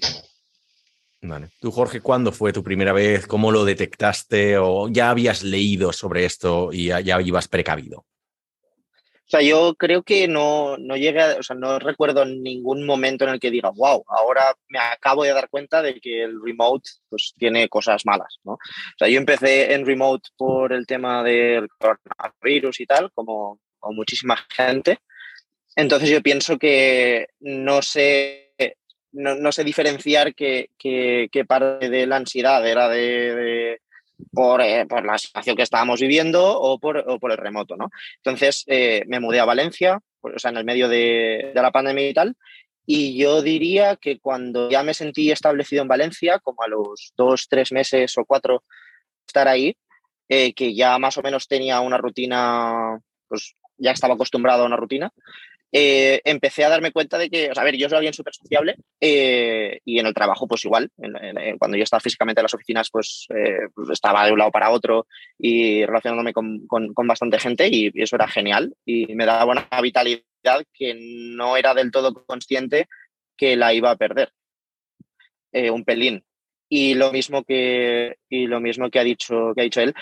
Vale. 1.20 1.48
Tú, 1.60 1.72
Jorge, 1.72 2.00
¿cuándo 2.00 2.30
fue 2.30 2.52
tu 2.52 2.62
primera 2.62 2.92
vez? 2.92 3.26
¿Cómo 3.26 3.50
lo 3.50 3.64
detectaste? 3.64 4.56
¿O 4.56 4.88
ya 4.88 5.10
habías 5.10 5.42
leído 5.42 5.92
sobre 5.92 6.24
esto 6.24 6.70
y 6.72 6.86
ya, 6.86 7.20
ibas 7.20 7.48
precavido? 7.48 7.98
O 7.98 9.30
sea, 9.30 9.42
yo 9.42 9.74
creo 9.74 10.04
que 10.04 10.28
no, 10.28 10.76
no 10.78 10.96
llegué, 10.96 11.22
o 11.34 11.42
sea, 11.42 11.56
no 11.56 11.80
recuerdo 11.80 12.24
ningún 12.24 12.86
momento 12.86 13.24
en 13.24 13.30
el 13.30 13.40
que 13.40 13.50
diga, 13.50 13.70
wow, 13.70 14.04
ahora 14.06 14.54
me 14.68 14.78
acabo 14.78 15.24
de 15.24 15.32
dar 15.32 15.50
cuenta 15.50 15.82
de 15.82 16.00
que 16.00 16.22
el 16.22 16.40
remote 16.40 16.88
pues, 17.10 17.34
tiene 17.36 17.68
cosas 17.68 18.06
malas, 18.06 18.38
¿no? 18.44 18.52
O 18.52 18.58
sea, 18.96 19.08
yo 19.08 19.18
empecé 19.18 19.74
en 19.74 19.84
remote 19.84 20.28
por 20.36 20.72
el 20.72 20.86
tema 20.86 21.24
del 21.24 21.66
coronavirus 21.68 22.78
y 22.78 22.86
tal, 22.86 23.10
como, 23.12 23.58
como 23.80 23.96
muchísima 23.96 24.38
gente, 24.48 25.00
entonces 25.78 26.10
yo 26.10 26.20
pienso 26.22 26.58
que 26.58 27.28
no 27.38 27.82
sé, 27.82 28.52
no, 29.12 29.52
sé 29.52 29.62
diferenciar 29.62 30.34
qué, 30.34 30.70
parte 31.46 31.88
de 31.88 32.04
la 32.04 32.16
ansiedad 32.16 32.66
era 32.66 32.88
de, 32.88 33.80
por, 34.32 34.60
eh, 34.60 34.86
por, 34.86 35.06
la 35.06 35.16
situación 35.18 35.54
que 35.54 35.62
estábamos 35.62 36.00
viviendo 36.00 36.60
o 36.60 36.80
por, 36.80 37.04
el 37.30 37.36
remoto, 37.36 37.76
¿no? 37.76 37.90
Entonces 38.16 38.64
eh, 38.66 39.04
me 39.06 39.20
mudé 39.20 39.38
a 39.38 39.44
Valencia, 39.44 40.00
o 40.20 40.36
sea, 40.36 40.50
en 40.50 40.56
el 40.56 40.64
medio 40.64 40.88
de, 40.88 41.52
la 41.54 41.70
pandemia 41.70 42.08
y 42.08 42.14
tal, 42.14 42.34
y 42.84 43.16
yo 43.16 43.40
diría 43.40 43.94
que 43.94 44.18
cuando 44.18 44.68
ya 44.68 44.82
me 44.82 44.94
sentí 44.94 45.30
establecido 45.30 45.82
en 45.82 45.88
Valencia, 45.88 46.40
como 46.40 46.60
a 46.64 46.68
los 46.68 47.12
dos, 47.16 47.46
tres 47.48 47.70
meses 47.70 48.18
o 48.18 48.24
cuatro 48.24 48.64
estar 49.28 49.46
ahí, 49.46 49.76
eh, 50.28 50.52
que 50.54 50.74
ya 50.74 50.98
más 50.98 51.16
o 51.18 51.22
menos 51.22 51.46
tenía 51.46 51.80
una 51.82 51.98
rutina, 51.98 52.98
pues 53.28 53.54
ya 53.76 53.92
estaba 53.92 54.14
acostumbrado 54.14 54.64
a 54.64 54.66
una 54.66 54.76
rutina, 54.76 55.12
eh, 55.70 56.22
empecé 56.24 56.64
a 56.64 56.70
darme 56.70 56.92
cuenta 56.92 57.18
de 57.18 57.28
que, 57.28 57.50
a 57.54 57.62
ver, 57.62 57.76
yo 57.76 57.88
soy 57.88 57.96
alguien 57.96 58.14
súper 58.14 58.34
sociable 58.34 58.76
eh, 59.00 59.80
y 59.84 59.98
en 59.98 60.06
el 60.06 60.14
trabajo 60.14 60.48
pues 60.48 60.64
igual, 60.64 60.90
cuando 61.58 61.76
yo 61.76 61.84
estaba 61.84 62.00
físicamente 62.00 62.40
en 62.40 62.44
las 62.44 62.54
oficinas 62.54 62.88
pues, 62.90 63.26
eh, 63.34 63.68
estaba 63.92 64.24
de 64.24 64.32
un 64.32 64.38
lado 64.38 64.50
para 64.50 64.70
otro 64.70 65.06
y 65.38 65.84
relacionándome 65.84 66.32
con, 66.32 66.66
con, 66.66 67.06
bastante 67.06 67.38
gente 67.38 67.68
y, 67.70 67.90
eso 67.94 68.16
era 68.16 68.28
genial 68.28 68.74
y 68.84 69.14
me 69.14 69.26
daba 69.26 69.52
una 69.52 69.68
vitalidad 69.82 70.24
que 70.72 70.96
no 70.98 71.56
era 71.56 71.74
del 71.74 71.90
todo 71.90 72.14
consciente 72.24 72.86
que 73.36 73.56
la 73.56 73.74
iba 73.74 73.90
a 73.90 73.96
perder 73.96 74.32
un 75.52 75.84
pelín. 75.84 76.24
Y 76.70 76.94
lo 76.94 77.10
mismo 77.10 77.44
que, 77.44 78.16
y 78.28 78.46
lo 78.46 78.60
mismo 78.60 78.90
que, 78.90 78.98
ha, 78.98 79.04
dicho, 79.04 79.52
que 79.54 79.62
ha 79.62 79.64
dicho 79.64 79.80
él, 79.80 79.94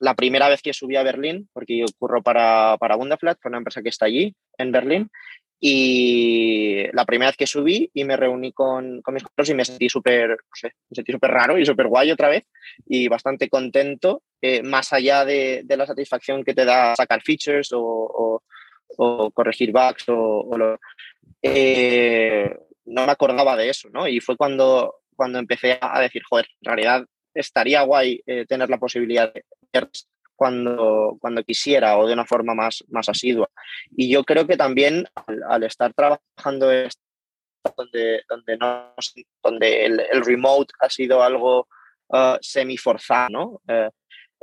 la 0.00 0.14
primera 0.14 0.48
vez 0.48 0.62
que 0.62 0.72
subí 0.72 0.96
a 0.96 1.02
Berlín, 1.02 1.48
porque 1.52 1.78
yo 1.78 1.86
curro 1.98 2.22
para, 2.22 2.76
para 2.78 2.96
Bundeflat, 2.96 3.38
para 3.38 3.50
una 3.50 3.58
empresa 3.58 3.82
que 3.82 3.88
está 3.88 4.06
allí, 4.06 4.34
en 4.58 4.72
Berlín, 4.72 5.10
y 5.66 6.84
la 6.92 7.06
primera 7.06 7.30
vez 7.30 7.38
que 7.38 7.46
subí 7.46 7.90
y 7.94 8.04
me 8.04 8.18
reuní 8.18 8.52
con, 8.52 9.00
con 9.00 9.14
mis 9.14 9.22
compañeros 9.22 9.48
y 9.48 9.54
me 9.54 9.64
sentí 9.64 9.88
súper, 9.88 10.28
no 10.30 10.36
me 10.90 10.94
sentí 10.94 11.12
súper 11.12 11.30
raro 11.30 11.58
y 11.58 11.64
súper 11.64 11.86
guay 11.86 12.10
otra 12.10 12.28
vez 12.28 12.44
y 12.86 13.08
bastante 13.08 13.48
contento, 13.48 14.22
eh, 14.42 14.62
más 14.62 14.92
allá 14.92 15.24
de, 15.24 15.62
de, 15.64 15.76
la 15.78 15.86
satisfacción 15.86 16.44
que 16.44 16.52
te 16.52 16.66
da 16.66 16.94
sacar 16.96 17.22
features 17.22 17.70
o, 17.72 18.42
o, 18.98 19.30
corregir 19.30 19.72
bugs 19.72 20.04
o, 20.08 20.46
eh, 21.40 22.54
no 22.84 23.06
me 23.06 23.12
acordaba 23.12 23.56
de 23.56 23.70
eso, 23.70 23.88
¿no? 23.90 24.06
Y 24.06 24.20
fue 24.20 24.36
cuando, 24.36 24.96
cuando 25.16 25.38
empecé 25.38 25.78
a 25.80 25.98
decir, 26.00 26.22
joder, 26.28 26.46
en 26.60 26.66
realidad 26.66 27.06
estaría 27.32 27.80
guay 27.82 28.22
eh, 28.26 28.44
tener 28.46 28.68
la 28.68 28.78
posibilidad 28.78 29.32
de 29.32 29.44
cuando, 30.36 31.16
cuando 31.20 31.42
quisiera 31.44 31.96
o 31.98 32.06
de 32.06 32.12
una 32.12 32.26
forma 32.26 32.54
más, 32.54 32.84
más 32.88 33.08
asidua. 33.08 33.48
Y 33.96 34.10
yo 34.10 34.24
creo 34.24 34.46
que 34.46 34.56
también 34.56 35.06
al, 35.14 35.42
al 35.48 35.62
estar 35.64 35.92
trabajando 35.94 36.70
donde, 37.76 38.22
donde, 38.28 38.56
no, 38.58 38.94
donde 39.42 39.86
el, 39.86 40.00
el 40.00 40.24
remote 40.24 40.72
ha 40.80 40.90
sido 40.90 41.22
algo 41.22 41.68
uh, 42.08 42.36
semi-forzado, 42.40 43.30
¿no? 43.30 43.44
Uh, 43.68 43.90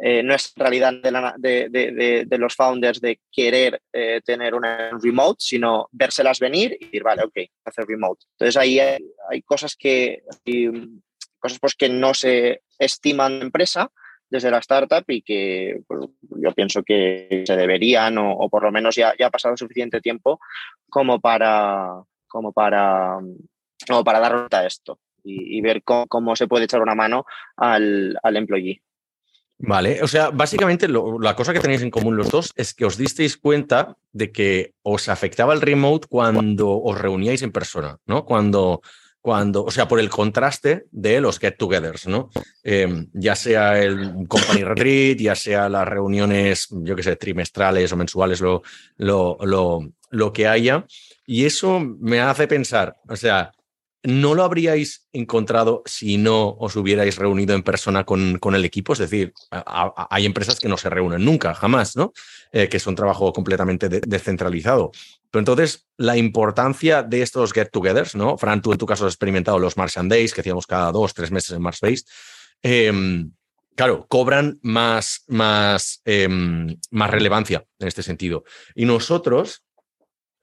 eh, 0.04 0.24
no 0.24 0.34
es 0.34 0.52
realidad 0.56 0.94
de, 1.04 1.12
la, 1.12 1.36
de, 1.38 1.70
de, 1.70 2.26
de, 2.26 2.38
los 2.40 2.56
founders 2.56 3.00
de 3.00 3.20
querer 3.32 3.80
eh, 3.94 4.20
tener 4.26 4.56
una 4.56 4.90
remote, 5.00 5.38
sino 5.38 5.88
vérselas 5.92 6.40
venir 6.40 6.76
y 6.80 6.86
decir, 6.86 7.04
vale, 7.04 7.22
ok, 7.24 7.38
hacer 7.66 7.86
remote. 7.86 8.26
Entonces 8.32 8.58
ahí 8.58 8.80
hay, 8.80 9.06
hay 9.30 9.44
cosas 9.44 9.76
que 9.76 10.24
hay 10.48 10.72
cosas 11.38 11.60
pues 11.60 11.76
que 11.76 11.88
no 11.88 12.16
se 12.16 12.64
estiman 12.80 13.44
empresa 13.44 13.92
desde 14.32 14.50
la 14.50 14.60
startup 14.60 15.04
y 15.08 15.22
que 15.22 15.82
yo 16.22 16.52
pienso 16.54 16.82
que 16.84 17.44
se 17.46 17.56
deberían 17.56 18.18
o, 18.18 18.50
por 18.50 18.64
lo 18.64 18.72
menos 18.72 18.96
ya, 18.96 19.14
ya, 19.20 19.28
ha 19.28 19.30
pasado 19.30 19.58
suficiente 19.58 20.02
tiempo 20.02 20.40
como 20.90 21.20
para 21.20 22.02
como 22.28 22.54
para 22.54 23.20
como 23.88 24.04
para 24.04 24.20
dar 24.20 24.34
nota 24.34 24.60
a 24.60 24.66
esto 24.66 25.00
y, 25.24 25.62
ver 25.62 25.84
cómo, 25.84 26.36
se 26.36 26.48
puede 26.48 26.66
echar 26.66 26.82
una 26.82 26.96
mano 26.96 27.26
al, 27.56 28.18
al 28.24 28.38
employee. 28.38 28.82
Vale, 29.60 30.02
o 30.02 30.08
sea, 30.08 30.32
básicamente 30.32 30.88
la 30.88 31.36
cosa 31.36 31.54
que 31.54 31.60
tenéis 31.60 31.84
en 31.84 31.92
común 31.92 32.18
los 32.18 32.32
dos 32.32 32.52
es 32.56 32.74
que 32.74 32.86
os 32.86 32.98
disteis 32.98 33.38
cuenta 33.38 33.96
de 34.12 34.32
que 34.32 34.74
os 34.82 35.10
afectaba 35.10 35.54
el 35.54 35.62
remote 35.62 36.08
cuando 36.10 36.82
os 36.82 37.00
reuníais 37.00 37.44
en 37.44 37.52
persona, 37.52 38.00
¿no? 38.08 38.26
Cuando, 38.26 38.82
cuando, 39.22 39.64
o 39.64 39.72
sea, 39.72 39.88
por 39.88 40.00
el 40.00 40.10
contraste 40.10 40.86
de 40.92 41.22
los 41.22 41.40
get-togethers, 41.40 42.08
¿no? 42.08 42.30
Eh, 42.64 43.06
ya 43.14 43.36
sea 43.36 43.80
el 43.80 44.28
company 44.28 44.64
retreat, 44.64 45.18
ya 45.20 45.36
sea 45.36 45.70
las 45.70 45.88
reuniones, 45.88 46.68
yo 46.72 46.96
qué 46.96 47.04
sé, 47.04 47.16
trimestrales 47.16 47.92
o 47.92 47.98
mensuales, 47.98 48.42
lo, 48.42 48.64
lo, 48.98 49.38
lo, 49.42 49.92
lo 50.10 50.34
que 50.34 50.48
haya. 50.48 50.86
Y 51.26 51.46
eso 51.46 51.80
me 51.80 52.20
hace 52.20 52.48
pensar, 52.48 52.98
o 53.08 53.16
sea, 53.16 53.52
no 54.04 54.34
lo 54.34 54.44
habríais 54.44 55.08
encontrado 55.14 55.84
si 55.86 56.18
no 56.18 56.56
os 56.60 56.76
hubierais 56.76 57.18
reunido 57.18 57.54
en 57.54 57.62
persona 57.62 58.04
con, 58.04 58.40
con 58.40 58.56
el 58.56 58.66
equipo. 58.66 58.94
Es 58.94 59.00
decir, 59.00 59.34
hay 59.52 60.26
empresas 60.26 60.60
que 60.60 60.68
no 60.68 60.78
se 60.78 60.90
reúnen 60.90 61.24
nunca, 61.24 61.54
jamás, 61.54 61.96
¿no? 61.96 62.12
Eh, 62.52 62.68
que 62.68 62.78
es 62.78 62.88
un 62.88 62.96
trabajo 62.96 63.32
completamente 63.32 63.90
de, 63.90 64.02
descentralizado. 64.02 64.92
Pero 65.30 65.40
entonces, 65.42 65.88
la 65.98 66.18
importancia 66.18 67.04
de 67.04 67.22
estos 67.22 67.54
get-togethers, 67.54 68.16
¿no? 68.16 68.38
Fran, 68.38 68.62
tú 68.62 68.72
en 68.72 68.80
tu 68.80 68.86
caso 68.86 69.06
has 69.06 69.14
experimentado 69.14 69.60
los 69.60 69.78
Martian 69.78 70.10
Days, 70.10 70.34
que 70.34 70.42
hacíamos 70.42 70.66
cada 70.66 70.92
dos, 70.92 71.14
tres 71.14 71.32
meses 71.32 71.52
en 71.52 71.62
Marsbase. 71.62 72.04
Eh, 72.64 73.26
claro, 73.76 74.08
cobran 74.08 74.60
más, 74.64 75.24
más, 75.28 76.02
eh, 76.06 76.28
más 76.28 77.12
relevancia 77.12 77.66
en 77.80 77.88
este 77.88 78.02
sentido. 78.02 78.44
Y 78.74 78.86
nosotros 78.86 79.64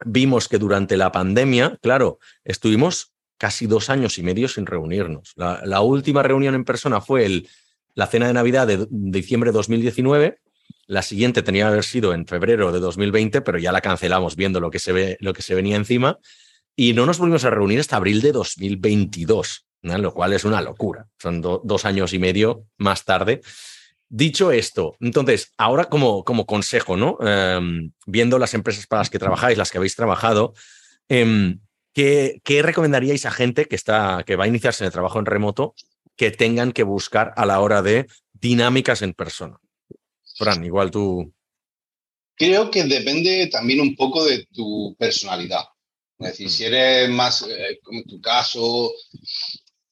vimos 0.04 0.48
que 0.48 0.58
durante 0.58 0.96
la 0.96 1.10
pandemia, 1.10 1.76
claro, 1.82 2.18
estuvimos 2.44 3.12
casi 3.38 3.66
dos 3.66 3.88
años 3.88 4.18
y 4.18 4.22
medio 4.22 4.48
sin 4.48 4.66
reunirnos. 4.66 5.32
La, 5.36 5.80
última 5.80 6.22
reunión 6.22 6.54
en 6.54 6.64
persona 6.64 7.00
fue 7.00 7.44
la 7.94 8.06
cena 8.06 8.26
de 8.26 8.34
Navidad 8.34 8.66
de, 8.66 8.78
de 8.78 8.86
diciembre 8.90 9.50
de 9.50 9.56
2019. 9.56 10.40
La 10.86 11.02
siguiente 11.02 11.42
tenía 11.42 11.64
que 11.64 11.68
haber 11.68 11.84
sido 11.84 12.12
en 12.12 12.26
febrero 12.26 12.72
de 12.72 12.80
2020, 12.80 13.40
pero 13.42 13.58
ya 13.58 13.72
la 13.72 13.80
cancelamos 13.80 14.36
viendo 14.36 14.60
lo 14.60 14.70
que 14.70 14.78
se, 14.78 14.92
ve, 14.92 15.16
lo 15.20 15.32
que 15.32 15.42
se 15.42 15.54
venía 15.54 15.76
encima. 15.76 16.18
Y 16.74 16.92
no 16.92 17.06
nos 17.06 17.18
volvimos 17.18 17.44
a 17.44 17.50
reunir 17.50 17.80
hasta 17.80 17.96
abril 17.96 18.20
de 18.20 18.32
2022, 18.32 19.66
¿no? 19.82 19.98
lo 19.98 20.12
cual 20.12 20.32
es 20.32 20.44
una 20.44 20.60
locura. 20.60 21.06
Son 21.18 21.40
do, 21.40 21.60
dos 21.64 21.84
años 21.84 22.12
y 22.12 22.18
medio 22.18 22.64
más 22.76 23.04
tarde. 23.04 23.40
Dicho 24.08 24.50
esto, 24.50 24.96
entonces, 25.00 25.52
ahora 25.58 25.84
como, 25.84 26.24
como 26.24 26.46
consejo, 26.46 26.96
¿no? 26.96 27.18
Eh, 27.20 27.60
viendo 28.06 28.38
las 28.38 28.54
empresas 28.54 28.86
para 28.86 29.00
las 29.00 29.10
que 29.10 29.18
trabajáis, 29.18 29.58
las 29.58 29.70
que 29.70 29.76
habéis 29.76 29.96
trabajado, 29.96 30.54
eh, 31.10 31.58
¿Qué, 31.98 32.40
¿Qué, 32.44 32.62
recomendaríais 32.62 33.26
a 33.26 33.32
gente 33.32 33.64
que, 33.64 33.74
está, 33.74 34.22
que 34.24 34.36
va 34.36 34.44
a 34.44 34.46
iniciarse 34.46 34.84
en 34.84 34.86
el 34.86 34.92
trabajo 34.92 35.18
en 35.18 35.26
remoto 35.26 35.74
que 36.14 36.30
tengan 36.30 36.70
que 36.70 36.84
buscar 36.84 37.32
a 37.34 37.44
la 37.44 37.58
hora 37.58 37.82
de 37.82 38.06
dinámicas 38.34 39.02
en 39.02 39.14
persona? 39.14 39.58
Fran, 40.36 40.64
igual 40.64 40.92
tú. 40.92 41.34
Creo 42.36 42.70
que 42.70 42.84
depende 42.84 43.48
también 43.48 43.80
un 43.80 43.96
poco 43.96 44.24
de 44.24 44.46
tu 44.46 44.94
personalidad. 44.96 45.64
Es 46.20 46.28
decir, 46.28 46.50
si 46.50 46.64
eres 46.66 47.10
más, 47.10 47.42
eh, 47.42 47.80
como 47.82 47.98
en 47.98 48.06
tu 48.06 48.20
caso, 48.20 48.92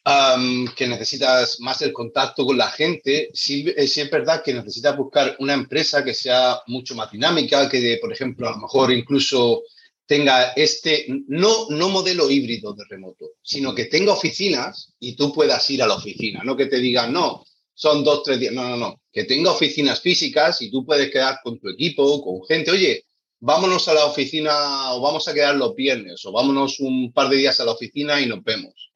um, 0.04 0.68
que 0.76 0.86
necesitas 0.86 1.58
más 1.58 1.82
el 1.82 1.92
contacto 1.92 2.46
con 2.46 2.56
la 2.56 2.70
gente, 2.70 3.30
sí, 3.34 3.64
sí, 3.88 4.00
es 4.00 4.10
verdad 4.12 4.44
que 4.44 4.54
necesitas 4.54 4.96
buscar 4.96 5.34
una 5.40 5.54
empresa 5.54 6.04
que 6.04 6.14
sea 6.14 6.60
mucho 6.68 6.94
más 6.94 7.10
dinámica, 7.10 7.68
que, 7.68 7.98
por 8.00 8.12
ejemplo, 8.12 8.46
a 8.46 8.52
lo 8.52 8.58
mejor 8.58 8.92
incluso 8.92 9.64
tenga 10.06 10.52
este, 10.52 11.06
no, 11.26 11.66
no 11.70 11.88
modelo 11.88 12.30
híbrido 12.30 12.72
de 12.74 12.84
remoto, 12.88 13.32
sino 13.42 13.74
que 13.74 13.86
tenga 13.86 14.12
oficinas 14.12 14.94
y 15.00 15.16
tú 15.16 15.32
puedas 15.32 15.68
ir 15.70 15.82
a 15.82 15.86
la 15.86 15.96
oficina, 15.96 16.42
no 16.44 16.56
que 16.56 16.66
te 16.66 16.78
digan, 16.78 17.12
no, 17.12 17.44
son 17.74 18.04
dos, 18.04 18.22
tres 18.22 18.40
días, 18.40 18.54
no, 18.54 18.68
no, 18.68 18.76
no, 18.76 19.02
que 19.12 19.24
tenga 19.24 19.50
oficinas 19.50 20.00
físicas 20.00 20.62
y 20.62 20.70
tú 20.70 20.84
puedes 20.86 21.10
quedar 21.10 21.40
con 21.42 21.58
tu 21.58 21.68
equipo, 21.68 22.22
con 22.22 22.46
gente, 22.46 22.70
oye, 22.70 23.04
vámonos 23.40 23.86
a 23.88 23.94
la 23.94 24.06
oficina 24.06 24.94
o 24.94 25.00
vamos 25.00 25.26
a 25.28 25.34
quedar 25.34 25.56
los 25.56 25.74
viernes 25.74 26.24
o 26.24 26.32
vámonos 26.32 26.80
un 26.80 27.12
par 27.12 27.28
de 27.28 27.36
días 27.36 27.60
a 27.60 27.64
la 27.64 27.72
oficina 27.72 28.20
y 28.20 28.26
nos 28.26 28.42
vemos. 28.42 28.92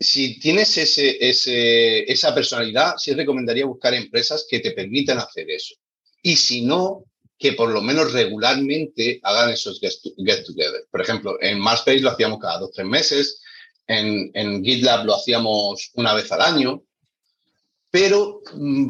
Si 0.00 0.38
tienes 0.38 0.78
ese, 0.78 1.18
ese, 1.28 2.10
esa 2.10 2.32
personalidad, 2.32 2.94
sí 2.98 3.12
recomendaría 3.14 3.66
buscar 3.66 3.94
empresas 3.94 4.46
que 4.48 4.60
te 4.60 4.70
permitan 4.70 5.18
hacer 5.18 5.50
eso. 5.50 5.74
Y 6.22 6.36
si 6.36 6.62
no, 6.62 7.04
que 7.38 7.52
por 7.52 7.70
lo 7.70 7.80
menos 7.80 8.12
regularmente 8.12 9.20
hagan 9.22 9.50
esos 9.50 9.80
get 9.80 10.44
together. 10.44 10.86
Por 10.90 11.00
ejemplo, 11.00 11.38
en 11.40 11.60
Marspace 11.60 12.00
lo 12.00 12.10
hacíamos 12.10 12.40
cada 12.40 12.58
dos 12.58 12.70
o 12.70 12.72
tres 12.72 12.86
meses, 12.86 13.40
en, 13.86 14.30
en, 14.34 14.64
GitLab 14.64 15.06
lo 15.06 15.14
hacíamos 15.14 15.90
una 15.94 16.14
vez 16.14 16.30
al 16.32 16.42
año, 16.42 16.82
pero 17.90 18.42
mmm, 18.52 18.88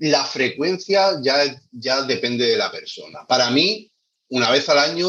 la 0.00 0.24
frecuencia 0.24 1.20
ya, 1.22 1.44
ya 1.70 2.02
depende 2.02 2.46
de 2.46 2.56
la 2.56 2.70
persona. 2.70 3.24
Para 3.26 3.50
mí, 3.50 3.90
una 4.28 4.50
vez 4.50 4.68
al 4.68 4.78
año 4.78 5.08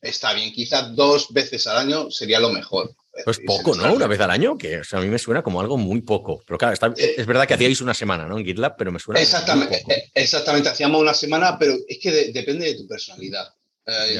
está 0.00 0.32
bien, 0.34 0.52
quizás 0.52 0.94
dos 0.94 1.32
veces 1.32 1.66
al 1.66 1.78
año 1.78 2.10
sería 2.10 2.40
lo 2.40 2.50
mejor. 2.50 2.94
Pues 3.24 3.40
poco, 3.44 3.74
¿no? 3.74 3.92
Una 3.94 4.06
vez 4.06 4.20
al 4.20 4.30
año, 4.30 4.56
que 4.56 4.78
o 4.78 4.84
sea, 4.84 4.98
a 4.98 5.02
mí 5.02 5.08
me 5.08 5.18
suena 5.18 5.42
como 5.42 5.60
algo 5.60 5.76
muy 5.76 6.02
poco. 6.02 6.42
Pero 6.46 6.58
claro, 6.58 6.74
está, 6.74 6.92
es 6.96 7.26
verdad 7.26 7.46
que 7.46 7.54
hacíais 7.54 7.80
una 7.80 7.94
semana, 7.94 8.26
¿no? 8.26 8.38
En 8.38 8.44
GitLab, 8.44 8.76
pero 8.76 8.92
me 8.92 8.98
suena. 8.98 9.20
Exactamente, 9.20 9.84
exactamente, 10.14 10.68
hacíamos 10.68 11.00
una 11.00 11.14
semana, 11.14 11.58
pero 11.58 11.74
es 11.86 11.98
que 11.98 12.10
de, 12.10 12.32
depende 12.32 12.66
de 12.66 12.74
tu 12.74 12.86
personalidad. 12.86 13.48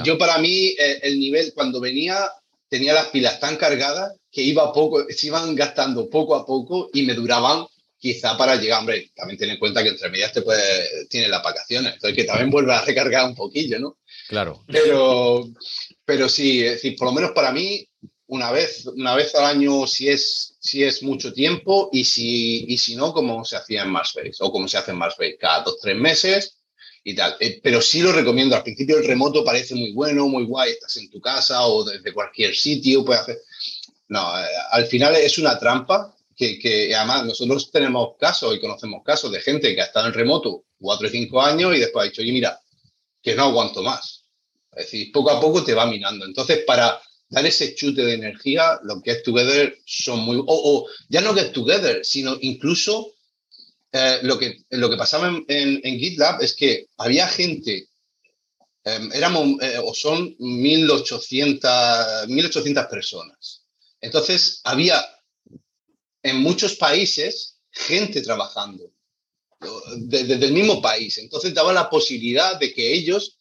Yo, 0.03 0.17
para 0.17 0.39
mí, 0.39 0.75
eh, 0.79 1.01
el 1.03 1.19
nivel, 1.19 1.53
cuando 1.55 1.79
venía, 1.79 2.19
tenía 2.69 2.95
las 2.95 3.09
pilas 3.09 3.39
tan 3.39 3.57
cargadas 3.57 4.15
que 4.31 4.43
iba 4.43 4.73
poco, 4.73 5.05
se 5.11 5.27
iban 5.27 5.55
gastando 5.55 6.09
poco 6.09 6.35
a 6.35 6.47
poco 6.47 6.89
y 6.93 7.03
me 7.03 7.15
duraban 7.15 7.67
quizá 7.99 8.37
para 8.39 8.57
llegar, 8.57 8.81
hombre, 8.81 9.11
también 9.15 9.39
ten 9.39 9.51
en 9.51 9.59
cuenta 9.59 9.83
que 9.83 9.91
entre 9.91 10.09
medias 10.09 10.33
te 10.33 10.43
puede, 10.43 11.07
tiene 11.09 11.29
las 11.29 11.43
vacaciones, 11.43 11.95
entonces 11.95 12.17
que 12.17 12.25
también 12.25 12.51
vuelve 12.51 12.73
a 12.73 12.83
recargar 12.83 13.27
un 13.27 13.35
poquillo, 13.35 13.79
¿no? 13.79 13.99
Claro. 14.29 14.65
Pero, 14.69 15.49
pero 16.05 16.29
sí, 16.29 16.65
es 16.65 16.75
decir, 16.75 16.97
por 16.97 17.09
lo 17.09 17.13
menos 17.13 17.33
para 17.33 17.51
mí, 17.51 17.87
una 18.29 18.51
vez, 18.51 18.87
una 18.87 19.15
vez 19.15 19.35
al 19.35 19.47
año 19.47 19.87
si 19.87 20.09
es, 20.09 20.55
si 20.61 20.85
es 20.85 21.03
mucho 21.03 21.33
tiempo 21.33 21.89
y 21.93 22.05
si, 22.05 22.65
y 22.69 22.77
si 22.77 22.95
no, 22.95 23.13
como 23.13 23.45
se 23.45 23.57
hacía 23.57 23.83
en 23.83 23.91
Marsbase 23.91 24.37
o 24.41 24.53
como 24.53 24.69
se 24.69 24.77
hace 24.77 24.91
en 24.91 24.99
Marsbase, 24.99 25.39
cada 25.39 25.63
dos, 25.63 25.79
tres 25.81 25.97
meses 25.97 26.59
y 27.05 27.15
tal. 27.15 27.37
Eh, 27.41 27.61
pero 27.63 27.81
sí 27.81 28.03
lo 28.03 28.13
recomiendo. 28.13 28.55
Al 28.55 28.63
principio 28.63 28.99
el 28.99 29.07
remoto 29.07 29.45
parece 29.45 29.75
muy 29.75 29.93
bueno, 29.93 30.29
muy 30.29 30.45
guay, 30.45 30.73
estás 30.73 30.97
en 30.99 31.11
tu 31.11 31.21
casa 31.21 31.67
o 31.67 31.85
desde 31.85 32.13
cualquier 32.13 32.55
sitio, 32.55 33.05
puedes 33.05 33.23
hacer... 33.23 33.39
No, 34.09 34.39
eh, 34.39 34.47
al 34.73 34.87
final 34.87 35.17
es 35.17 35.39
una 35.39 35.59
trampa 35.59 36.15
que, 36.37 36.59
que 36.59 36.95
además 36.95 37.25
nosotros 37.25 37.71
tenemos 37.71 38.11
casos 38.19 38.55
y 38.55 38.61
conocemos 38.61 39.03
casos 39.05 39.33
de 39.33 39.41
gente 39.41 39.75
que 39.75 39.81
ha 39.81 39.87
estado 39.87 40.07
en 40.07 40.15
remoto 40.15 40.65
cuatro 40.79 41.09
o 41.09 41.11
cinco 41.11 41.41
años 41.41 41.75
y 41.75 41.81
después 41.81 42.05
ha 42.05 42.09
dicho, 42.11 42.23
oye, 42.23 42.33
mira, 42.33 42.61
que 43.23 43.35
no 43.35 43.45
aguanto 43.45 43.83
más. 43.83 44.27
Es 44.73 44.85
decir, 44.85 45.11
poco 45.13 45.31
a 45.31 45.41
poco 45.41 45.65
te 45.65 45.75
va 45.75 45.87
minando. 45.87 46.27
Entonces, 46.27 46.63
para 46.67 47.01
dar 47.29 47.45
ese 47.47 47.75
chute 47.75 48.03
de 48.03 48.15
energía, 48.15 48.81
los 48.85 49.03
Get 49.03 49.23
Together 49.23 49.79
son 49.85 50.21
muy... 50.21 50.39
O, 50.39 50.45
o 50.47 50.87
ya 51.09 51.21
no 51.21 51.35
Get 51.35 51.53
Together, 51.53 52.05
sino 52.05 52.37
incluso 52.41 53.15
eh, 53.93 54.21
lo, 54.23 54.39
que, 54.39 54.65
lo 54.71 54.91
que 54.91 54.97
pasaba 54.97 55.29
en, 55.49 55.99
GitLab 55.99 56.43
es 56.43 56.55
que 56.55 56.89
había 56.99 57.27
gente, 57.27 57.89
em, 58.85 59.11
éramos 59.13 59.63
eh, 59.63 59.79
o 59.83 59.95
son 59.95 60.37
1.800, 60.39 62.29
1800 62.29 62.87
personas. 62.87 63.65
Entonces, 64.01 64.61
había 64.65 65.05
en 66.23 66.37
muchos 66.37 66.77
países 66.77 67.59
gente 67.71 68.23
trabajando 68.23 68.93
desde 69.97 70.35
el 70.47 70.53
mismo 70.53 70.81
país. 70.81 71.19
Entonces, 71.19 71.53
daba 71.55 71.73
la 71.73 71.91
posibilidad 71.91 72.59
de 72.59 72.73
que 72.73 72.93
ellos 72.93 73.39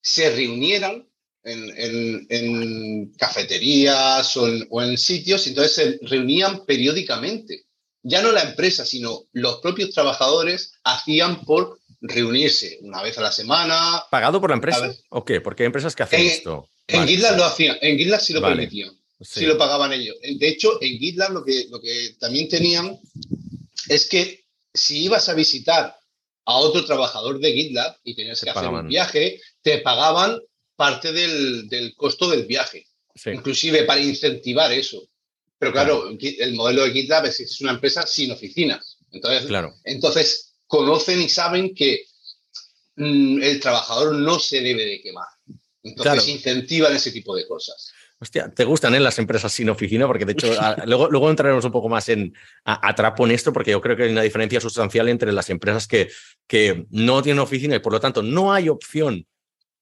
se 0.00 0.30
reunieran 0.30 1.08
en, 1.44 3.12
cafeterías 3.18 4.36
o 4.36 4.48
en, 4.48 4.66
o 4.70 4.82
en, 4.82 4.98
sitios, 4.98 5.46
entonces 5.46 5.74
se 5.74 5.98
reunían 6.06 6.64
periódicamente 6.64 7.64
ya 8.04 8.22
no 8.22 8.30
la 8.32 8.42
empresa, 8.42 8.84
sino 8.84 9.24
los 9.32 9.60
propios 9.60 9.90
trabajadores 9.90 10.74
hacían 10.84 11.44
por 11.44 11.80
reunirse 12.02 12.78
una 12.82 13.02
vez 13.02 13.16
a 13.18 13.22
la 13.22 13.32
semana. 13.32 14.04
¿Pagado 14.10 14.40
por 14.40 14.50
la 14.50 14.56
empresa? 14.56 14.94
¿O 15.08 15.24
qué? 15.24 15.40
Porque 15.40 15.62
hay 15.62 15.66
empresas 15.66 15.96
que 15.96 16.02
hacen 16.02 16.20
esto. 16.20 16.68
En 16.86 17.08
GitLab 17.08 17.38
lo 17.38 17.44
hacían, 17.44 17.78
en 17.80 17.96
GitLab 17.96 18.20
sí 18.20 18.34
lo 18.34 18.42
permitían, 18.42 18.90
sí. 19.22 19.46
lo 19.46 19.56
pagaban 19.56 19.94
ellos. 19.94 20.16
De 20.20 20.48
hecho, 20.48 20.80
en 20.82 20.98
GitLab 20.98 21.32
lo 21.32 21.44
que, 21.44 21.66
lo 21.70 21.80
que 21.80 22.14
también 22.20 22.46
tenían 22.46 23.00
es 23.88 24.06
que 24.06 24.44
si 24.72 25.04
ibas 25.04 25.30
a 25.30 25.34
visitar 25.34 25.96
a 26.44 26.56
otro 26.56 26.84
trabajador 26.84 27.38
de 27.38 27.54
GitLab 27.54 27.96
y 28.04 28.14
tenías 28.14 28.42
que 28.42 28.50
hacer 28.50 28.68
un 28.68 28.86
viaje, 28.86 29.40
te 29.62 29.78
pagaban 29.78 30.38
parte 30.76 31.12
del, 31.12 31.68
del 31.68 31.94
costo 31.94 32.28
del 32.28 32.46
viaje. 32.46 32.86
Inclusive 33.26 33.84
para 33.84 34.00
incentivar 34.00 34.72
eso. 34.72 35.08
Pero 35.58 35.72
claro, 35.72 36.10
el 36.20 36.54
modelo 36.54 36.84
de 36.84 36.92
GitLab 36.92 37.26
es, 37.26 37.60
una 37.60 37.72
empresa 37.72 38.06
sin 38.06 38.30
oficinas. 38.32 38.98
Entonces, 39.12 39.46
claro. 39.46 39.74
entonces 39.84 40.54
conocen 40.66 41.22
y 41.22 41.28
saben 41.28 41.74
que 41.74 42.04
mm, 42.96 43.42
el 43.42 43.60
trabajador 43.60 44.14
no 44.14 44.38
se 44.38 44.60
debe 44.60 44.84
de 44.84 45.00
quemar. 45.00 45.28
Entonces 45.82 46.28
incentivan 46.28 46.94
ese 46.96 47.12
tipo 47.12 47.36
de 47.36 47.46
cosas. 47.46 47.92
Hostia, 48.18 48.52
te 48.52 48.64
gustan 48.64 48.94
¿eh? 48.94 49.00
las 49.00 49.18
empresas 49.18 49.52
sin 49.52 49.68
oficina, 49.68 50.06
porque 50.06 50.24
de 50.24 50.32
hecho, 50.32 50.48
luego, 50.86 51.08
luego 51.10 51.30
entraremos 51.30 51.64
un 51.64 51.72
poco 51.72 51.88
más 51.88 52.08
en 52.08 52.34
a, 52.64 52.94
trapo 52.94 53.24
en 53.24 53.32
esto, 53.32 53.52
porque 53.52 53.70
yo 53.70 53.80
creo 53.80 53.96
que 53.96 54.04
hay 54.04 54.12
una 54.12 54.22
diferencia 54.22 54.60
sustancial 54.60 55.08
entre 55.08 55.32
las 55.32 55.50
empresas 55.50 55.86
que, 55.86 56.10
que 56.46 56.86
no 56.90 57.22
tienen 57.22 57.40
oficina 57.40 57.76
y 57.76 57.80
por 57.80 57.92
lo 57.92 58.00
tanto 58.00 58.22
no 58.22 58.52
hay 58.52 58.68
opción 58.68 59.26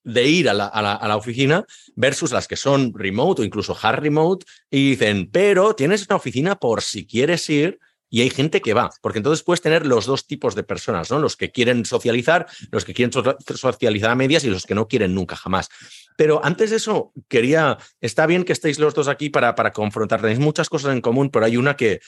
de 0.05 0.27
ir 0.29 0.49
a 0.49 0.55
la, 0.55 1.17
oficina 1.17 1.65
versus 1.95 2.33
las 2.33 2.49
que 2.49 2.57
son 2.57 2.93
remote 2.95 3.43
o 3.43 3.45
incluso 3.45 3.77
hard 3.81 4.01
remote 4.01 4.47
y 4.71 4.91
dicen, 4.91 5.29
pero 5.31 5.75
tienes 5.75 6.07
una 6.07 6.17
oficina 6.17 6.57
por 6.57 6.83
si 6.83 7.07
quieres 7.07 7.49
ir 7.49 7.79
y 8.11 8.21
hay 8.21 8.29
gente 8.29 8.61
que 8.61 8.75
va, 8.75 8.91
porque 9.01 9.21
entonces 9.21 9.43
puedes 9.43 9.63
tener 9.63 9.87
los 9.87 10.05
dos 10.05 10.27
tipos 10.27 10.55
de 10.55 10.63
personas, 10.63 11.11
¿no? 11.11 11.19
Los 11.19 11.35
que 11.35 11.51
quieren 11.51 11.87
socializar, 11.87 12.47
los 12.71 12.85
que 12.85 12.93
quieren 12.93 13.11
socializar 13.55 14.11
a 14.11 14.15
medias 14.15 14.45
y 14.45 14.51
los 14.51 14.67
que 14.67 14.75
no 14.75 14.87
quieren 14.87 15.15
nunca 15.15 15.35
jamás. 15.35 15.71
Pero 16.19 16.45
antes 16.45 16.69
de 16.69 16.77
eso, 16.77 17.13
quería, 17.29 17.79
está 18.03 18.27
bien 18.27 18.45
que 18.45 18.53
estéis 18.53 18.79
los 18.79 18.93
dos 18.93 19.09
aquí 19.09 19.31
para, 19.31 19.55
para 19.55 19.73
confrontar, 19.73 20.21
tenéis 20.21 20.41
muchas 20.41 20.69
cosas 20.69 20.93
en 20.93 21.01
común, 21.01 21.31
pero 21.31 21.47
hay 21.47 21.57
una 21.57 21.75
que, 21.75 22.01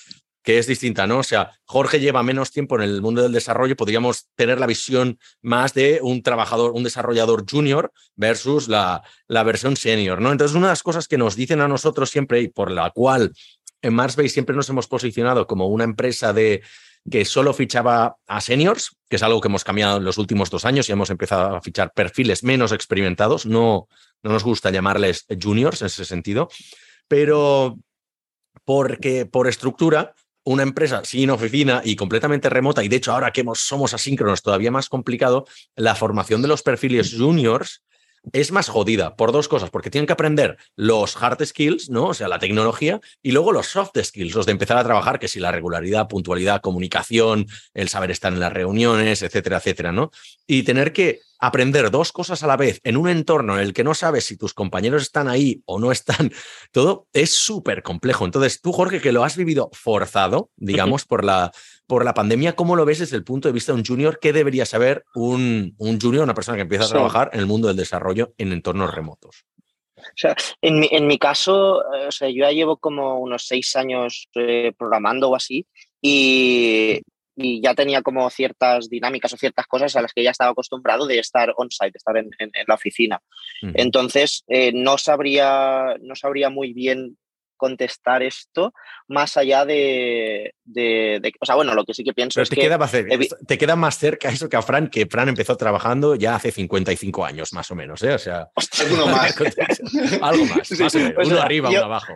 que 0.45 0.59
es 0.59 0.67
distinta, 0.67 1.07
¿no? 1.07 1.19
O 1.19 1.23
sea, 1.23 1.59
Jorge 1.65 1.99
lleva 1.99 2.23
menos 2.23 2.53
tiempo 2.53 2.77
en 2.77 2.83
el 2.83 3.01
mundo 3.01 3.23
del 3.23 3.33
desarrollo, 3.33 3.77
podríamos 3.77 4.29
tener 4.37 4.61
la 4.61 4.67
visión 4.67 5.19
más 5.41 5.73
de 5.73 6.01
un 6.03 6.23
trabajador, 6.23 6.73
un 6.73 6.85
desarrollador 6.85 7.47
junior 7.51 7.91
versus 8.15 8.69
la, 8.69 9.03
la 9.27 9.43
versión 9.43 9.77
senior, 9.77 10.21
¿no? 10.21 10.31
Entonces, 10.31 10.55
una 10.55 10.67
de 10.67 10.73
las 10.73 10.83
cosas 10.83 11.09
que 11.09 11.17
nos 11.17 11.35
dicen 11.35 11.63
a 11.63 11.67
nosotros 11.67 12.11
siempre 12.11 12.43
y 12.43 12.49
por 12.49 12.71
la 12.71 12.91
cual 12.91 13.33
en 13.81 13.95
Marsbase 13.95 14.29
siempre 14.29 14.55
nos 14.55 14.69
hemos 14.69 14.87
posicionado 14.87 15.47
como 15.47 15.69
una 15.69 15.85
empresa 15.85 16.35
de 16.35 16.63
que 17.11 17.25
solo 17.25 17.55
fichaba 17.55 18.17
a 18.27 18.41
seniors, 18.43 18.97
que 19.09 19.17
es 19.17 19.23
algo 19.23 19.41
que 19.41 19.49
hemos 19.49 19.65
cambiado 19.65 19.97
en 19.97 20.05
los 20.05 20.19
últimos 20.19 20.51
dos 20.51 20.67
años 20.67 20.89
y 20.89 20.93
hemos 20.93 21.09
empezado 21.09 21.57
a 21.57 21.63
fichar 21.63 21.93
perfiles 21.93 22.45
menos 22.45 22.73
experimentados, 22.73 23.47
no, 23.47 23.89
no 24.23 24.31
nos 24.31 24.45
gusta 24.45 24.71
llamarles 24.71 25.27
juniors 25.43 25.81
en 25.81 25.87
ese 25.87 26.05
sentido, 26.05 26.49
pero 27.09 27.79
porque 28.65 29.27
por 29.27 29.49
estructura 29.49 30.15
una 30.45 30.63
empresa 30.63 31.03
sin 31.05 31.31
oficina 31.31 31.81
y 31.85 31.97
completamente 31.97 32.51
remota, 32.51 32.85
y 32.85 32.89
de 32.89 32.97
hecho 32.97 33.13
ahora 33.13 33.33
que 33.33 33.45
somos 33.55 33.95
asíncronos 33.95 34.43
todavía 34.43 34.71
más 34.71 34.89
complicado, 34.89 35.47
la 35.75 35.95
formación 35.95 36.43
de 36.43 36.49
los 36.49 36.63
perfiles 36.63 37.15
juniors 37.17 37.83
es 38.33 38.53
más 38.53 38.69
jodida 38.69 39.17
por 39.17 39.33
dos 39.33 39.49
cosas, 39.49 39.71
porque 39.71 39.91
tienen 39.91 40.07
que 40.07 40.15
aprender 40.15 40.57
los 40.77 41.23
hard 41.23 41.45
skills, 41.45 41.91
¿no? 41.91 42.07
O 42.07 42.15
sea, 42.15 42.29
la 42.29 42.39
tecnología, 42.39 43.01
y 43.23 43.33
luego 43.33 43.53
los 43.53 43.67
soft 43.67 43.99
skills, 44.03 44.35
los 44.35 44.47
de 44.47 44.53
empezar 44.53 44.79
a 44.79 44.85
trabajar, 44.85 45.19
que 45.19 45.29
si 45.29 45.41
la 45.41 45.53
regularidad, 45.53 46.09
puntualidad, 46.09 46.63
comunicación, 46.63 47.47
el 47.75 47.89
saber 47.89 48.11
estar 48.11 48.33
en 48.33 48.41
las 48.41 48.53
reuniones, 48.53 49.23
etcétera, 49.23 49.59
etcétera, 49.59 49.93
¿no? 49.93 50.11
Y 50.47 50.63
tener 50.63 50.93
que 50.93 51.21
aprender 51.47 51.91
dos 51.91 52.13
cosas 52.13 52.43
a 52.43 52.47
la 52.47 52.57
vez 52.57 52.81
en 52.85 52.97
un 52.97 53.09
entorno 53.09 53.57
en 53.57 53.61
el 53.61 53.73
que 53.73 53.85
no 53.85 53.95
sabes 53.95 54.25
si 54.25 54.37
tus 54.37 54.55
compañeros 54.55 55.03
están 55.03 55.29
ahí 55.29 55.63
o 55.67 55.79
no 55.79 55.93
están, 55.93 56.33
todo 56.73 57.07
es 57.13 57.35
súper 57.35 57.83
complejo. 57.83 58.25
Entonces, 58.25 58.61
tú, 58.61 58.73
Jorge, 58.73 59.01
que 59.01 59.13
lo 59.13 59.25
has 59.25 59.37
vivido 59.37 59.71
forzado, 59.73 60.51
digamos, 60.57 61.05
por 61.05 61.25
la, 61.25 61.53
por 61.87 62.05
la 62.05 62.15
pandemia, 62.15 62.55
¿cómo 62.55 62.77
lo 62.77 62.85
ves 62.85 63.01
desde 63.01 63.17
el 63.17 63.25
punto 63.25 63.49
de 63.49 63.53
vista 63.53 63.73
de 63.73 63.79
un 63.79 63.85
junior? 63.85 64.19
¿Qué 64.21 64.33
debería 64.33 64.67
saber 64.67 65.05
un, 65.15 65.75
un 65.79 66.01
junior, 66.01 66.25
una 66.25 66.35
persona 66.35 66.57
que 66.57 66.63
empieza 66.63 66.85
a 66.85 66.89
trabajar 66.89 67.31
en 67.33 67.41
el 67.41 67.47
mundo 67.47 67.69
del 67.69 67.77
desarrollo 67.77 68.33
en 68.39 68.53
entornos 68.53 68.95
remotos? 68.95 69.45
O 69.97 70.17
sea, 70.17 70.37
en 70.61 70.81
mi, 70.81 70.89
en 70.91 71.07
mi 71.07 71.19
caso, 71.19 71.83
eh, 71.95 72.07
o 72.09 72.13
sea, 72.13 72.29
yo 72.29 72.45
ya 72.45 72.51
llevo 72.51 72.77
como 72.77 73.19
unos 73.19 73.47
seis 73.47 73.75
años 73.77 74.29
eh, 74.35 74.73
programando 74.77 75.31
o 75.31 75.37
así, 75.37 75.67
y, 76.03 77.01
y 77.37 77.63
ya 77.63 77.75
tenía 77.75 78.03
como 78.03 78.29
ciertas 78.31 78.89
dinámicas 78.89 79.33
o 79.33 79.37
ciertas 79.37 79.67
cosas 79.67 79.95
a 79.97 80.03
las 80.03 80.13
que 80.13 80.23
ya 80.23 80.31
estaba 80.31 80.53
acostumbrado 80.53 81.07
de 81.07 81.19
estar 81.19 81.53
on-site, 81.57 81.93
de 81.93 81.97
estar 81.97 82.17
en, 82.17 82.31
la 82.67 82.75
oficina. 82.75 83.21
Entonces, 83.75 84.45
eh, 84.49 84.73
no, 84.73 84.99
sabría, 84.99 85.97
no 86.01 86.15
sabría 86.15 86.51
muy 86.51 86.73
bien 86.73 87.17
contestar 87.57 88.23
esto 88.23 88.75
más 89.09 89.37
allá 89.37 89.65
de, 89.65 90.55
de, 90.65 91.33
o 91.41 91.47
sea, 91.47 91.55
bueno, 91.55 91.75
lo 91.75 91.85
que 91.85 91.95
sí 91.95 92.05
que 92.05 92.13
pienso 92.13 92.43
es 92.43 92.49
te 92.49 92.57
que... 92.57 92.63
Queda 92.63 92.79
más 92.79 92.91
cerca, 92.91 93.17
te 93.47 93.59
queda 93.59 93.77
más 93.77 93.99
cerca 93.99 94.29
eso 94.29 94.49
que 94.49 94.57
a 94.57 94.63
Fran, 94.63 94.89
que 94.89 95.07
Fran 95.07 95.29
empezó 95.29 95.57
trabajando 95.57 96.15
ya 96.15 96.35
hace 96.35 96.51
55 96.51 97.25
años, 97.25 97.53
más 97.53 97.71
o 97.71 97.75
menos, 97.75 98.03
¿eh? 98.03 98.15
O 98.15 98.19
sea... 98.19 98.51
Uno 98.93 99.07
más. 99.07 99.35
algo 100.21 100.45
más, 100.47 100.71
más 100.79 100.95
o 100.95 100.99
menos. 100.99 101.29
uno 101.29 101.41
arriba, 101.41 101.71
uno 101.71 101.85
abajo. 101.85 102.15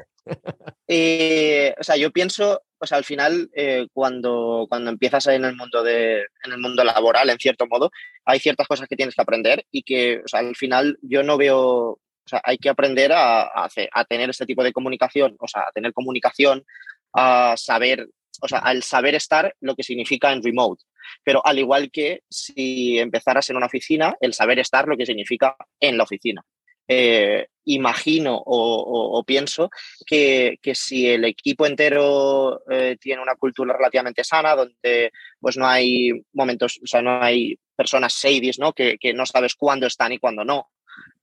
Eh, 0.86 1.74
o 1.78 1.82
sea, 1.82 1.96
yo 1.96 2.10
pienso, 2.10 2.60
sea, 2.86 2.98
al 2.98 3.04
final, 3.04 3.50
eh, 3.54 3.86
cuando, 3.92 4.66
cuando 4.68 4.90
empiezas 4.90 5.26
en 5.28 5.44
el, 5.44 5.56
mundo 5.56 5.82
de, 5.82 6.20
en 6.44 6.52
el 6.52 6.58
mundo 6.58 6.84
laboral, 6.84 7.30
en 7.30 7.38
cierto 7.38 7.66
modo, 7.66 7.90
hay 8.24 8.38
ciertas 8.38 8.66
cosas 8.68 8.88
que 8.88 8.96
tienes 8.96 9.14
que 9.14 9.22
aprender 9.22 9.64
y 9.70 9.82
que, 9.82 10.22
al 10.32 10.54
final 10.56 10.98
yo 11.02 11.22
no 11.22 11.36
veo, 11.36 11.60
o 11.60 12.00
sea, 12.26 12.40
hay 12.44 12.58
que 12.58 12.68
aprender 12.68 13.12
a, 13.12 13.50
a, 13.52 14.04
tener 14.04 14.30
este 14.30 14.46
tipo 14.46 14.62
de 14.62 14.72
comunicación, 14.72 15.36
o 15.38 15.48
sea, 15.48 15.62
a 15.62 15.72
tener 15.72 15.92
comunicación, 15.92 16.64
a 17.12 17.54
saber, 17.56 18.08
o 18.40 18.48
sea, 18.48 18.58
al 18.60 18.82
saber 18.82 19.14
estar 19.14 19.54
lo 19.60 19.74
que 19.74 19.82
significa 19.82 20.32
en 20.32 20.42
remote. 20.42 20.84
Pero 21.24 21.44
al 21.44 21.58
igual 21.58 21.90
que 21.90 22.22
si 22.28 22.98
empezaras 22.98 23.48
en 23.50 23.56
una 23.56 23.66
oficina, 23.66 24.14
el 24.20 24.34
saber 24.34 24.58
estar 24.58 24.86
lo 24.86 24.96
que 24.96 25.06
significa 25.06 25.56
en 25.80 25.96
la 25.96 26.04
oficina. 26.04 26.44
Eh, 26.90 27.48
imagino 27.66 28.42
o, 28.46 29.22
pienso 29.26 29.68
que, 30.06 30.58
si 30.72 31.06
el 31.06 31.26
equipo 31.26 31.66
entero 31.66 32.62
eh, 32.70 32.96
tiene 32.98 33.20
una 33.20 33.34
cultura 33.34 33.76
relativamente 33.76 34.24
sana, 34.24 34.56
donde 34.56 35.12
pues 35.38 35.58
no 35.58 35.66
hay 35.66 36.12
momentos, 36.32 36.80
o 36.82 36.86
sea, 36.86 37.02
no 37.02 37.22
hay 37.22 37.58
personas 37.76 38.14
shadys, 38.14 38.58
¿no? 38.58 38.72
Que, 38.72 38.96
no 39.14 39.26
sabes 39.26 39.54
cuándo 39.54 39.86
están 39.86 40.12
y 40.12 40.18
cuándo 40.18 40.46
no, 40.46 40.70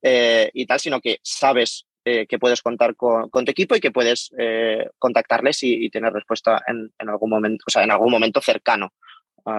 eh, 0.02 0.48
y 0.54 0.66
tal, 0.66 0.78
sino 0.78 1.00
que 1.00 1.18
sabes 1.22 1.86
que 2.04 2.38
puedes 2.38 2.62
contar 2.62 2.94
con, 2.94 3.28
tu 3.28 3.50
equipo 3.50 3.74
y 3.74 3.80
que 3.80 3.90
puedes 3.90 4.30
contactarles 4.96 5.64
y, 5.64 5.90
tener 5.90 6.12
respuesta 6.12 6.62
en, 6.68 6.92
algún 7.08 7.30
momento, 7.30 7.64
o 7.66 7.70
sea, 7.70 7.82
en 7.82 7.90
algún 7.90 8.12
momento 8.12 8.40
cercano. 8.40 8.92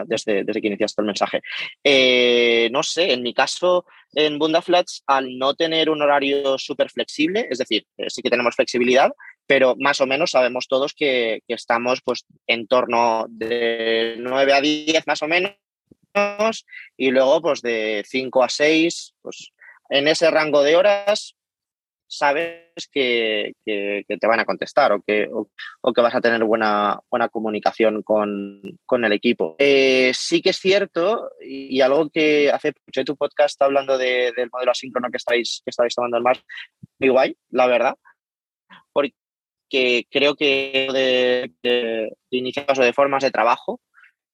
Desde, 0.06 0.43
desde 0.43 0.60
que 0.60 0.67
iniciaste 0.67 1.02
el 1.02 1.06
mensaje. 1.06 1.41
Eh, 1.84 2.69
no 2.71 2.84
sé, 2.84 3.13
en 3.13 3.21
mi 3.21 3.34
caso, 3.34 3.86
en 4.13 4.38
Bundaflats, 4.38 5.02
al 5.08 5.38
no 5.38 5.56
tener 5.56 5.89
un 5.89 6.02
horario 6.02 6.58
súper 6.58 6.89
flexible, 6.89 7.47
es 7.50 7.58
decir, 7.58 7.86
eh, 7.97 8.10
sí 8.10 8.21
que 8.21 8.30
tenemos 8.30 8.56
flexibilidad, 8.56 9.12
pero 9.45 9.76
más 9.78 10.02
o 10.02 10.06
menos 10.06 10.32
sabemos 10.32 10.67
todos 10.67 10.93
que, 10.93 11.39
estamos 11.47 12.02
pues, 12.04 12.26
en 12.47 12.67
torno 12.67 13.26
de 13.30 14.15
9 14.19 14.54
a 14.54 14.62
10 14.62 15.08
más 15.08 15.21
o 15.23 15.28
menos, 15.28 15.56
y 16.97 17.12
luego 17.12 17.41
pues 17.41 17.62
de 17.62 18.04
5 18.06 18.43
a 18.43 18.50
6, 18.50 19.13
pues 19.21 19.52
en 19.89 20.08
ese 20.08 20.30
rango 20.32 20.63
de 20.63 20.76
horas 20.76 21.36
sabes 22.07 22.89
que, 22.91 23.53
te 23.63 24.27
van 24.27 24.39
a 24.39 24.45
contestar 24.45 24.91
o 24.93 25.01
que, 25.01 25.29
o, 25.31 25.93
que 25.93 26.01
vas 26.01 26.15
a 26.15 26.21
tener 26.21 26.43
buena, 26.43 26.99
buena 27.09 27.29
comunicación 27.29 28.01
con, 28.03 28.61
el 29.03 29.13
equipo. 29.13 29.55
Eh, 29.59 30.11
sí 30.13 30.41
que 30.41 30.51
es 30.51 30.57
cierto, 30.57 31.31
y, 31.41 31.81
algo 31.81 32.09
que 32.09 32.49
hace 32.51 32.69
escuché 32.69 33.03
tu 33.03 33.15
podcast 33.15 33.61
hablando 33.61 33.97
del 33.97 34.49
modelo 34.51 34.71
asíncrono 34.71 35.09
que 35.11 35.17
estáis, 35.17 35.61
que 35.63 35.69
estáis 35.69 35.93
tomando 35.93 36.17
el 36.17 36.23
más, 36.23 36.41
muy 36.99 37.09
guay, 37.09 37.37
la 37.49 37.67
verdad, 37.67 37.95
porque 38.91 40.07
creo 40.09 40.35
que 40.35 40.89
de, 40.91 41.51
de, 41.61 42.11
de 42.31 42.37
iniciativas 42.37 42.79
o 42.79 42.83
de 42.83 42.93
formas 42.93 43.23
de 43.23 43.31
trabajo 43.31 43.81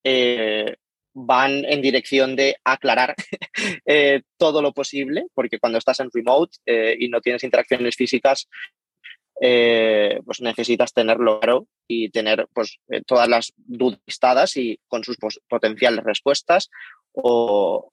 eh, 0.04 0.76
van 1.14 1.66
en 1.66 1.82
dirección 1.82 2.36
de 2.36 2.56
aclarar 2.64 3.16
eh, 3.86 4.22
todo 4.38 4.62
lo 4.62 4.74
posible, 4.74 5.26
porque 5.34 5.60
cuando 5.60 5.78
estás 5.78 6.00
en 6.00 6.10
remote 6.12 6.58
eh, 6.66 6.96
y 7.00 7.10
no 7.10 7.22
tienes 7.22 7.44
interacciones 7.44 7.96
físicas, 7.96 8.48
pues 9.36 10.40
necesitas 10.40 10.94
tenerlo 10.94 11.42
claro 11.42 11.68
y 11.86 12.10
tener 12.12 12.48
pues, 12.54 12.80
todas 13.06 13.28
las 13.28 13.52
dudas 13.58 14.00
listadas 14.06 14.56
y 14.56 14.80
con 14.88 15.04
sus 15.04 15.18
potenciales 15.50 16.04
respuestas 16.04 16.70
o. 17.12 17.90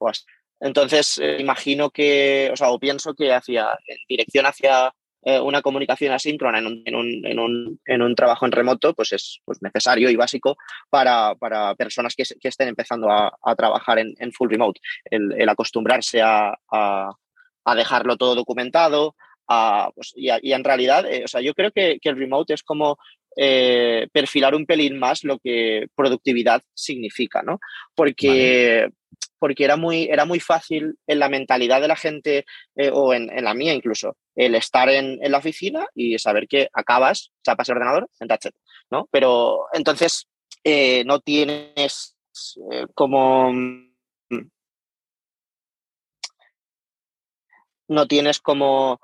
Entonces, 0.61 1.19
imagino 1.39 1.91
que, 1.91 2.51
o 2.53 2.57
sea, 2.57 2.71
o 2.71 2.79
pienso 2.79 3.15
que 3.15 3.33
hacia, 3.33 3.79
en 3.87 3.97
dirección 4.07 4.45
hacia 4.45 4.93
eh, 5.23 5.39
una 5.39 5.61
comunicación 5.61 6.13
asíncrona 6.13 6.59
en 6.59 6.67
un, 6.67 6.83
en, 6.85 6.95
un, 6.95 7.27
en, 7.27 7.39
un, 7.39 7.81
en 7.85 8.03
un, 8.03 8.15
trabajo 8.15 8.47
en 8.47 8.53
remoto 8.53 8.95
pues 8.95 9.13
es 9.13 9.41
pues 9.45 9.61
necesario 9.61 10.09
y 10.09 10.17
básico 10.17 10.57
para, 10.89 11.35
para 11.35 11.75
personas 11.75 12.15
que, 12.15 12.25
que, 12.41 12.49
estén 12.49 12.69
empezando 12.69 13.11
a, 13.11 13.37
a 13.43 13.55
trabajar 13.55 13.99
en, 13.99 14.33
full 14.33 14.51
remote. 14.51 14.81
El, 15.05 15.49
acostumbrarse 15.49 16.23
a, 16.23 16.55
a, 16.71 17.75
dejarlo 17.77 18.17
todo 18.17 18.35
documentado. 18.35 19.15
Pues, 19.95 20.13
y, 20.17 20.29
y, 20.43 20.53
en 20.53 20.65
realidad, 20.65 21.05
eh, 21.11 21.25
o 21.25 21.29
sea, 21.29 21.41
yo 21.41 21.55
creo 21.55 21.73
que, 21.73 21.99
que, 22.01 22.09
el 22.09 22.17
remote 22.17 22.55
es 22.55 22.63
como 22.63 22.99
eh, 23.37 24.09
perfilar 24.13 24.55
un 24.55 24.67
pelín 24.67 24.99
más 24.99 25.23
lo 25.25 25.39
que 25.39 25.87
productividad 25.95 26.63
significa, 26.75 27.43
¿no? 27.43 27.61
Porque, 27.95 28.91
porque 29.41 29.65
era 29.65 29.77
muy, 29.77 30.05
era 30.05 30.25
muy 30.25 30.39
fácil 30.39 30.97
en 31.07 31.19
la 31.19 31.29
mentalidad 31.29 31.81
de 31.81 31.89
la 31.89 31.97
gente, 31.97 32.45
eh, 32.77 32.91
o 32.93 33.15
en, 33.15 33.29
la 33.43 33.55
mía 33.55 33.73
incluso, 33.73 34.17
el 34.37 34.55
estar 34.55 34.89
en, 34.91 35.19
la 35.21 35.39
oficina 35.39 35.87
y 35.95 36.19
saber 36.19 36.47
que 36.47 36.69
acabas, 36.73 37.33
chapas 37.43 37.69
el 37.69 37.77
ordenador, 37.77 38.09
en 38.21 38.29
touch 38.29 38.47
¿no? 38.91 39.09
Pero 39.11 39.67
entonces 39.73 40.29
eh, 40.63 41.05
no 41.05 41.21
tienes 41.21 42.17
eh, 42.71 42.87
como... 42.95 43.53
No 47.89 48.07
tienes 48.07 48.39
como, 48.39 49.01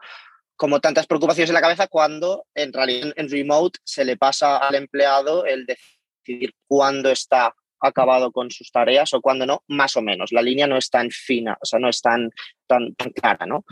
como 0.55 0.81
tantas 0.81 1.09
preocupaciones 1.09 1.51
en 1.51 1.55
la 1.55 1.61
cabeza 1.61 1.89
cuando 1.89 2.47
en 2.55 2.73
realidad 2.73 3.13
en 3.17 3.29
remote 3.29 3.81
se 3.83 4.05
le 4.05 4.17
pasa 4.17 4.59
al 4.59 4.77
empleado 4.77 5.45
el 5.45 5.67
decidir 5.67 6.55
cuándo 6.69 7.11
está 7.11 7.53
acabado 7.81 8.33
con 8.33 8.51
sus 8.51 8.71
tareas 8.71 9.13
o 9.15 9.21
cuando 9.21 9.47
no, 9.47 9.63
más 9.69 9.97
o 9.97 10.03
menos. 10.03 10.33
La 10.33 10.43
línea 10.43 10.67
no 10.67 10.77
es 10.77 10.91
tan 10.91 11.11
fina, 11.11 11.57
o 11.61 11.67
sea, 11.67 11.79
no 11.79 11.89
es 11.89 12.01
tan, 12.01 12.31
tan, 12.67 12.95
clara, 13.15 13.47
¿no? 13.47 13.65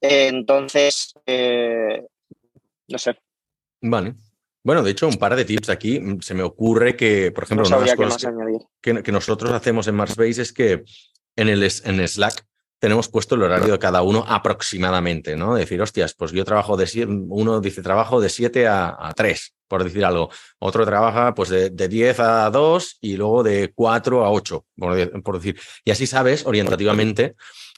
entonces, 0.00 1.14
eh, 1.24 2.02
no 2.88 2.98
sé. 2.98 3.16
Vale. 3.80 4.14
Bueno, 4.62 4.82
de 4.82 4.90
hecho, 4.90 5.08
un 5.08 5.16
par 5.16 5.36
de 5.36 5.44
tips 5.44 5.68
aquí. 5.68 6.00
Se 6.20 6.34
me 6.34 6.42
ocurre 6.42 6.96
que, 6.96 7.30
por 7.32 7.44
ejemplo, 7.44 7.66
una 7.66 7.78
de 7.78 7.86
las 7.86 7.96
cosas 7.96 8.32
que, 8.80 9.02
que, 9.02 9.12
nosotros 9.12 9.50
hacemos 9.52 9.86
en 9.88 9.94
Marsbase 9.94 10.40
es 10.42 10.52
que 10.52 10.84
en, 11.36 11.48
el, 11.48 11.62
en 11.62 12.08
Slack 12.08 12.46
tenemos 12.84 13.08
puesto 13.08 13.34
el 13.34 13.42
horario 13.42 13.72
de 13.72 13.78
cada 13.78 14.02
uno 14.02 14.26
aproximadamente, 14.28 15.36
¿no? 15.36 15.54
Decir, 15.54 15.80
hostias, 15.80 16.12
pues 16.12 16.32
yo 16.32 16.44
trabajo 16.44 16.76
de 16.76 16.84
uno 17.30 17.58
dice 17.62 17.80
trabajo 17.80 18.20
de 18.20 18.28
7 18.28 18.66
a, 18.66 18.94
a 19.00 19.14
3, 19.14 19.54
por 19.66 19.84
decir 19.84 20.04
algo. 20.04 20.28
Otro 20.58 20.84
trabaja 20.84 21.32
pues 21.32 21.48
de, 21.48 21.70
de 21.70 21.88
10 21.88 22.20
a 22.20 22.50
2 22.50 22.98
y 23.00 23.16
luego 23.16 23.42
de 23.42 23.72
4 23.74 24.22
a 24.26 24.30
8, 24.30 24.66
por, 24.76 25.36
decir. 25.38 25.58
Y 25.82 25.92
así 25.92 26.06
sabes 26.06 26.44
orientativamente 26.44 27.36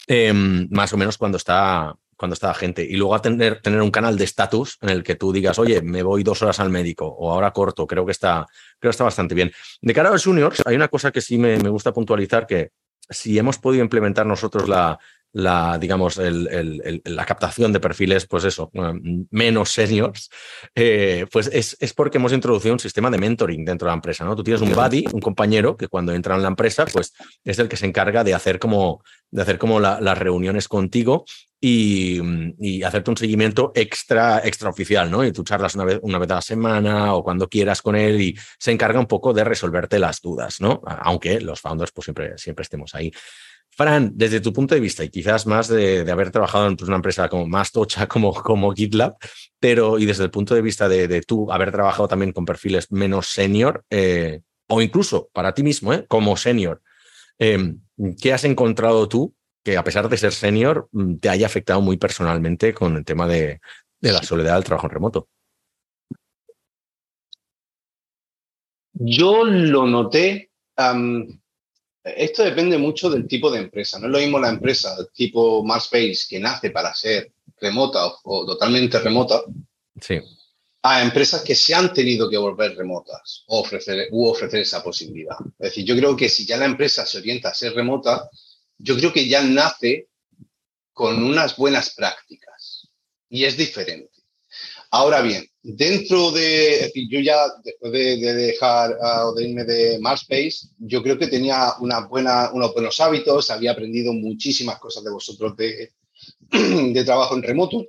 eh, 0.09 0.33
más 0.33 0.93
o 0.93 0.97
menos 0.97 1.19
cuando 1.19 1.37
está, 1.39 1.95
cuando 2.17 2.35
está 2.35 2.49
la 2.49 2.55
gente. 2.55 2.83
Y 2.83 2.97
luego 2.97 3.15
a 3.15 3.23
tener, 3.23 3.63
tener 3.63 3.83
un 3.83 3.93
canal 3.93 4.19
de 4.19 4.25
estatus 4.25 4.77
en 4.81 4.89
el 4.89 5.05
que 5.05 5.15
tú 5.15 5.33
digas, 5.33 5.61
oye, 5.61 5.83
me 5.83 6.03
voy 6.03 6.25
dos 6.25 6.43
horas 6.43 6.59
al 6.59 6.71
médico 6.71 7.07
o 7.07 7.31
ahora 7.31 7.53
corto, 7.53 7.87
creo 7.87 8.05
que 8.05 8.11
está, 8.11 8.45
creo 8.81 8.91
que 8.91 8.95
está 8.95 9.05
bastante 9.05 9.37
bien. 9.37 9.53
De 9.81 9.95
cara 9.95 10.09
a 10.09 10.13
los 10.13 10.25
juniors, 10.25 10.65
hay 10.67 10.75
una 10.75 10.89
cosa 10.89 11.13
que 11.13 11.21
sí 11.21 11.39
me, 11.39 11.59
me 11.59 11.69
gusta 11.69 11.93
puntualizar 11.93 12.45
que 12.45 12.73
si 13.09 13.39
hemos 13.39 13.59
podido 13.59 13.85
implementar 13.85 14.27
nosotros 14.27 14.69
la, 14.69 14.99
la 15.37 15.77
digamos, 15.79 16.17
el, 16.17 16.49
el, 16.49 17.03
la 17.05 17.27
captación 17.27 17.71
de 17.71 17.79
perfiles, 17.79 18.27
pues 18.27 18.45
eso, 18.45 18.71
menos 19.31 19.71
seniors, 19.71 20.31
eh, 20.75 21.27
pues 21.31 21.51
es, 21.53 21.77
es, 21.79 21.93
porque 21.93 22.17
hemos 22.17 22.33
introducido 22.33 22.73
un 22.73 22.81
sistema 22.81 23.11
de 23.11 23.19
mentoring 23.19 23.63
dentro 23.63 23.87
de 23.87 23.91
la 23.91 23.97
empresa, 23.97 24.25
¿no? 24.25 24.35
Tú 24.35 24.43
tienes 24.43 24.63
un 24.63 24.73
buddy, 24.73 25.05
un 25.13 25.21
compañero, 25.21 25.77
que 25.77 25.89
cuando 25.89 26.15
entra 26.15 26.37
en 26.37 26.43
la 26.43 26.49
empresa, 26.49 26.87
pues 26.87 27.13
es 27.45 27.59
el 27.59 27.69
que 27.69 27.77
se 27.77 27.85
encarga 27.85 28.25
de 28.25 28.33
hacer 28.33 28.59
como, 28.59 29.03
de 29.31 29.43
hacer 29.43 29.59
como 29.59 29.79
la, 29.79 30.01
las 30.01 30.17
reuniones 30.17 30.69
contigo 30.69 31.27
y, 31.61 32.19
y, 32.59 32.83
hacerte 32.83 33.11
un 33.11 33.19
seguimiento 33.19 33.73
extra, 33.75 34.39
extraoficial, 34.43 35.11
¿no? 35.11 35.23
Y 35.23 35.33
tú 35.33 35.45
charlas 35.45 35.75
una 35.75 35.85
vez, 35.85 35.99
una 36.01 36.19
vez 36.19 36.31
a 36.31 36.37
la 36.37 36.43
semana 36.43 37.15
o 37.15 37.23
cuando 37.23 37.47
quieras 37.47 37.83
con 37.83 37.95
él 37.95 38.23
y 38.23 38.39
se 38.59 38.73
encarga 38.73 38.99
un 38.99 39.07
poco 39.07 39.35
de 39.35 39.45
resolverte 39.45 39.99
las 39.99 40.23
dudas, 40.23 40.63
¿no? 40.63 40.81
Aunque 40.87 41.43
los 41.43 41.61
founders 41.61 41.93
pues 41.93 42.07
siempre, 42.07 42.39
siempre 42.39 42.63
estemos 42.63 42.95
ahí. 42.95 43.13
Fran, 43.77 44.13
desde 44.15 44.41
tu 44.41 44.53
punto 44.53 44.75
de 44.75 44.81
vista 44.81 45.05
y 45.05 45.11
quizás 45.11 45.47
más 45.47 45.69
de, 45.69 46.11
haber 46.11 46.31
trabajado 46.31 46.67
en 46.67 46.77
pues, 46.77 46.89
una 46.89 46.97
empresa 46.97 47.29
como 47.29 47.47
más 47.47 47.73
tocha 47.73 48.07
como, 48.09 48.33
como 48.33 48.73
GitLab, 48.73 49.17
pero 49.61 49.99
y 49.99 50.07
desde 50.07 50.25
el 50.25 50.31
punto 50.31 50.55
de 50.55 50.63
vista 50.63 50.89
de, 50.89 51.07
de 51.07 51.23
tú 51.23 51.53
haber 51.53 51.71
trabajado 51.71 52.09
también 52.09 52.33
con 52.33 52.45
perfiles 52.45 52.91
menos 52.91 53.27
senior 53.29 53.85
eh, 53.91 54.41
o 54.69 54.81
incluso 54.81 55.29
para 55.33 55.55
ti 55.55 55.63
mismo, 55.63 55.93
¿eh? 55.93 56.07
como 56.09 56.37
senior, 56.37 56.83
eh, 57.39 57.75
¿qué 58.21 58.33
has 58.33 58.45
encontrado 58.45 59.09
tú 59.09 59.37
que 59.67 59.77
a 59.77 59.83
pesar 59.83 60.09
de 60.09 60.17
ser 60.17 60.31
senior, 60.31 60.89
mm, 60.93 61.17
te 61.17 61.29
haya 61.29 61.47
afectado 61.47 61.81
muy 61.81 61.97
personalmente 61.97 62.73
con 62.73 62.95
el 62.95 63.05
tema 63.05 63.27
de, 63.27 63.61
la 64.01 64.23
soledad 64.23 64.55
del 64.55 64.63
trabajo 64.63 64.87
en 64.87 64.93
remoto. 64.93 65.29
Yo 68.93 69.45
lo 69.45 69.87
noté. 69.89 70.53
Esto 72.17 72.45
depende 72.45 72.79
mucho 72.79 73.11
del 73.11 73.27
tipo 73.27 73.51
de 73.51 73.59
empresa. 73.59 73.99
No 73.99 74.07
es 74.07 74.13
lo 74.13 74.19
mismo 74.19 74.39
la 74.39 74.51
empresa 74.51 74.97
tipo 75.13 75.65
Marspace 75.65 76.27
que 76.29 76.39
nace 76.39 76.71
para 76.71 76.95
ser 76.95 77.33
remota 77.61 78.07
o, 78.07 78.21
o 78.25 78.47
totalmente 78.47 78.99
remota. 78.99 79.43
Sí. 80.01 80.21
A 80.83 81.03
empresas 81.03 81.43
que 81.43 81.57
se 81.57 81.75
han 81.75 81.93
tenido 81.93 82.31
que 82.31 82.37
volver 82.37 82.77
remotas 82.77 83.43
o 83.47 83.61
ofrecer, 83.61 84.09
u 84.13 84.27
ofrecer 84.27 84.61
esa 84.61 84.83
posibilidad. 84.83 85.37
Es 85.59 85.71
decir, 85.71 85.85
yo 85.85 85.97
creo 85.97 86.17
que 86.17 86.29
si 86.29 86.47
ya 86.47 86.57
la 86.57 86.67
empresa 86.67 87.05
se 87.05 87.19
orienta 87.19 87.49
a 87.49 87.55
ser 87.55 87.75
remota, 87.75 88.31
yo 88.79 88.97
creo 88.97 89.13
que 89.13 89.27
ya 89.27 89.43
nace 89.43 90.09
con 90.93 91.23
unas 91.25 91.57
buenas 91.57 91.91
prácticas 91.91 92.89
y 93.29 93.45
es 93.45 93.57
diferente. 93.57 94.16
Ahora 94.91 95.21
bien, 95.21 95.47
dentro 95.63 96.31
de, 96.31 96.93
yo 97.11 97.21
ya 97.21 97.39
después 97.65 97.93
de, 97.93 98.17
de 98.19 98.35
dejar 98.35 98.93
uh, 98.93 99.35
de 99.35 99.49
irme 99.49 99.65
de 99.65 99.99
Marspace, 99.99 100.69
yo 100.79 101.03
creo 101.03 101.19
que 101.19 101.27
tenía 101.27 101.75
una 101.81 102.07
buena, 102.07 102.51
unos 102.53 102.73
buenos 102.73 103.01
hábitos, 103.01 103.51
había 103.51 103.73
aprendido 103.73 104.13
muchísimas 104.13 104.79
cosas 104.79 105.03
de 105.05 105.11
vosotros 105.11 105.57
de, 105.57 105.93
de 106.93 107.05
trabajo 107.05 107.35
en 107.35 107.43
remoto, 107.43 107.85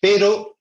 pero 0.00 0.58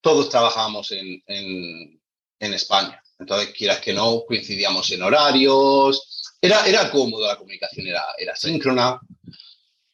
todos 0.00 0.28
trabajábamos 0.28 0.90
en, 0.92 1.22
en, 1.26 2.00
en 2.40 2.54
España. 2.54 3.00
Entonces, 3.18 3.54
quieras 3.54 3.78
que 3.78 3.92
no, 3.92 4.24
coincidíamos 4.26 4.90
en 4.90 5.02
horarios, 5.02 6.34
era, 6.40 6.66
era 6.66 6.90
cómodo, 6.90 7.26
la 7.26 7.38
comunicación 7.38 7.86
era, 7.86 8.04
era 8.18 8.36
síncrona, 8.36 9.00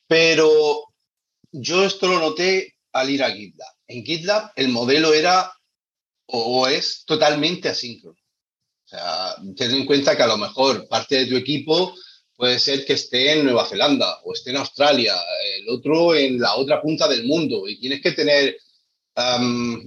pero 0.08 0.84
yo 1.52 1.84
esto 1.84 2.08
lo 2.08 2.18
noté 2.18 2.74
al 2.92 3.10
ir 3.10 3.22
a 3.22 3.30
GitLab. 3.30 3.68
En 3.90 4.04
GitLab 4.04 4.52
el 4.56 4.68
modelo 4.68 5.12
era 5.12 5.52
o 6.26 6.66
es 6.68 7.04
totalmente 7.04 7.68
asíncrono. 7.68 8.18
O 8.84 8.88
sea, 8.88 9.36
ten 9.56 9.72
en 9.72 9.86
cuenta 9.86 10.16
que 10.16 10.22
a 10.22 10.28
lo 10.28 10.36
mejor 10.36 10.88
parte 10.88 11.16
de 11.16 11.26
tu 11.26 11.36
equipo 11.36 11.94
puede 12.36 12.58
ser 12.58 12.84
que 12.84 12.94
esté 12.94 13.32
en 13.32 13.44
Nueva 13.44 13.66
Zelanda 13.66 14.20
o 14.24 14.32
esté 14.32 14.50
en 14.50 14.56
Australia, 14.56 15.14
el 15.58 15.68
otro 15.68 16.14
en 16.14 16.40
la 16.40 16.56
otra 16.56 16.80
punta 16.80 17.06
del 17.06 17.24
mundo 17.24 17.68
y 17.68 17.78
tienes 17.78 18.00
que 18.00 18.12
tener, 18.12 18.56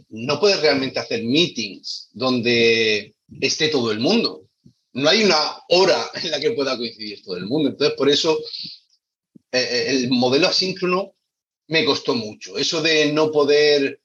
no 0.10 0.40
puedes 0.40 0.62
realmente 0.62 1.00
hacer 1.00 1.24
meetings 1.24 2.10
donde 2.14 3.16
esté 3.42 3.70
todo 3.70 3.92
el 3.92 4.00
mundo 4.00 4.44
no 4.94 5.10
hay 5.10 5.24
una 5.24 5.58
hora 5.70 6.10
en 6.24 6.32
la 6.32 6.40
que 6.40 6.52
pueda 6.52 6.78
coincidir 6.78 7.24
todo 7.24 7.38
el 7.38 7.46
mundo. 7.46 7.70
Entonces, 7.70 7.98
por 7.98 8.10
eso 8.10 8.40
eh, 9.52 9.60
eh, 9.60 9.86
el 9.90 10.10
modelo 10.10 10.48
asíncrono 10.48 11.14
me 11.74 11.84
costó 11.84 12.14
mucho. 12.16 12.58
Eso 12.58 12.82
de 12.82 13.12
no 13.12 13.32
poder 13.32 14.00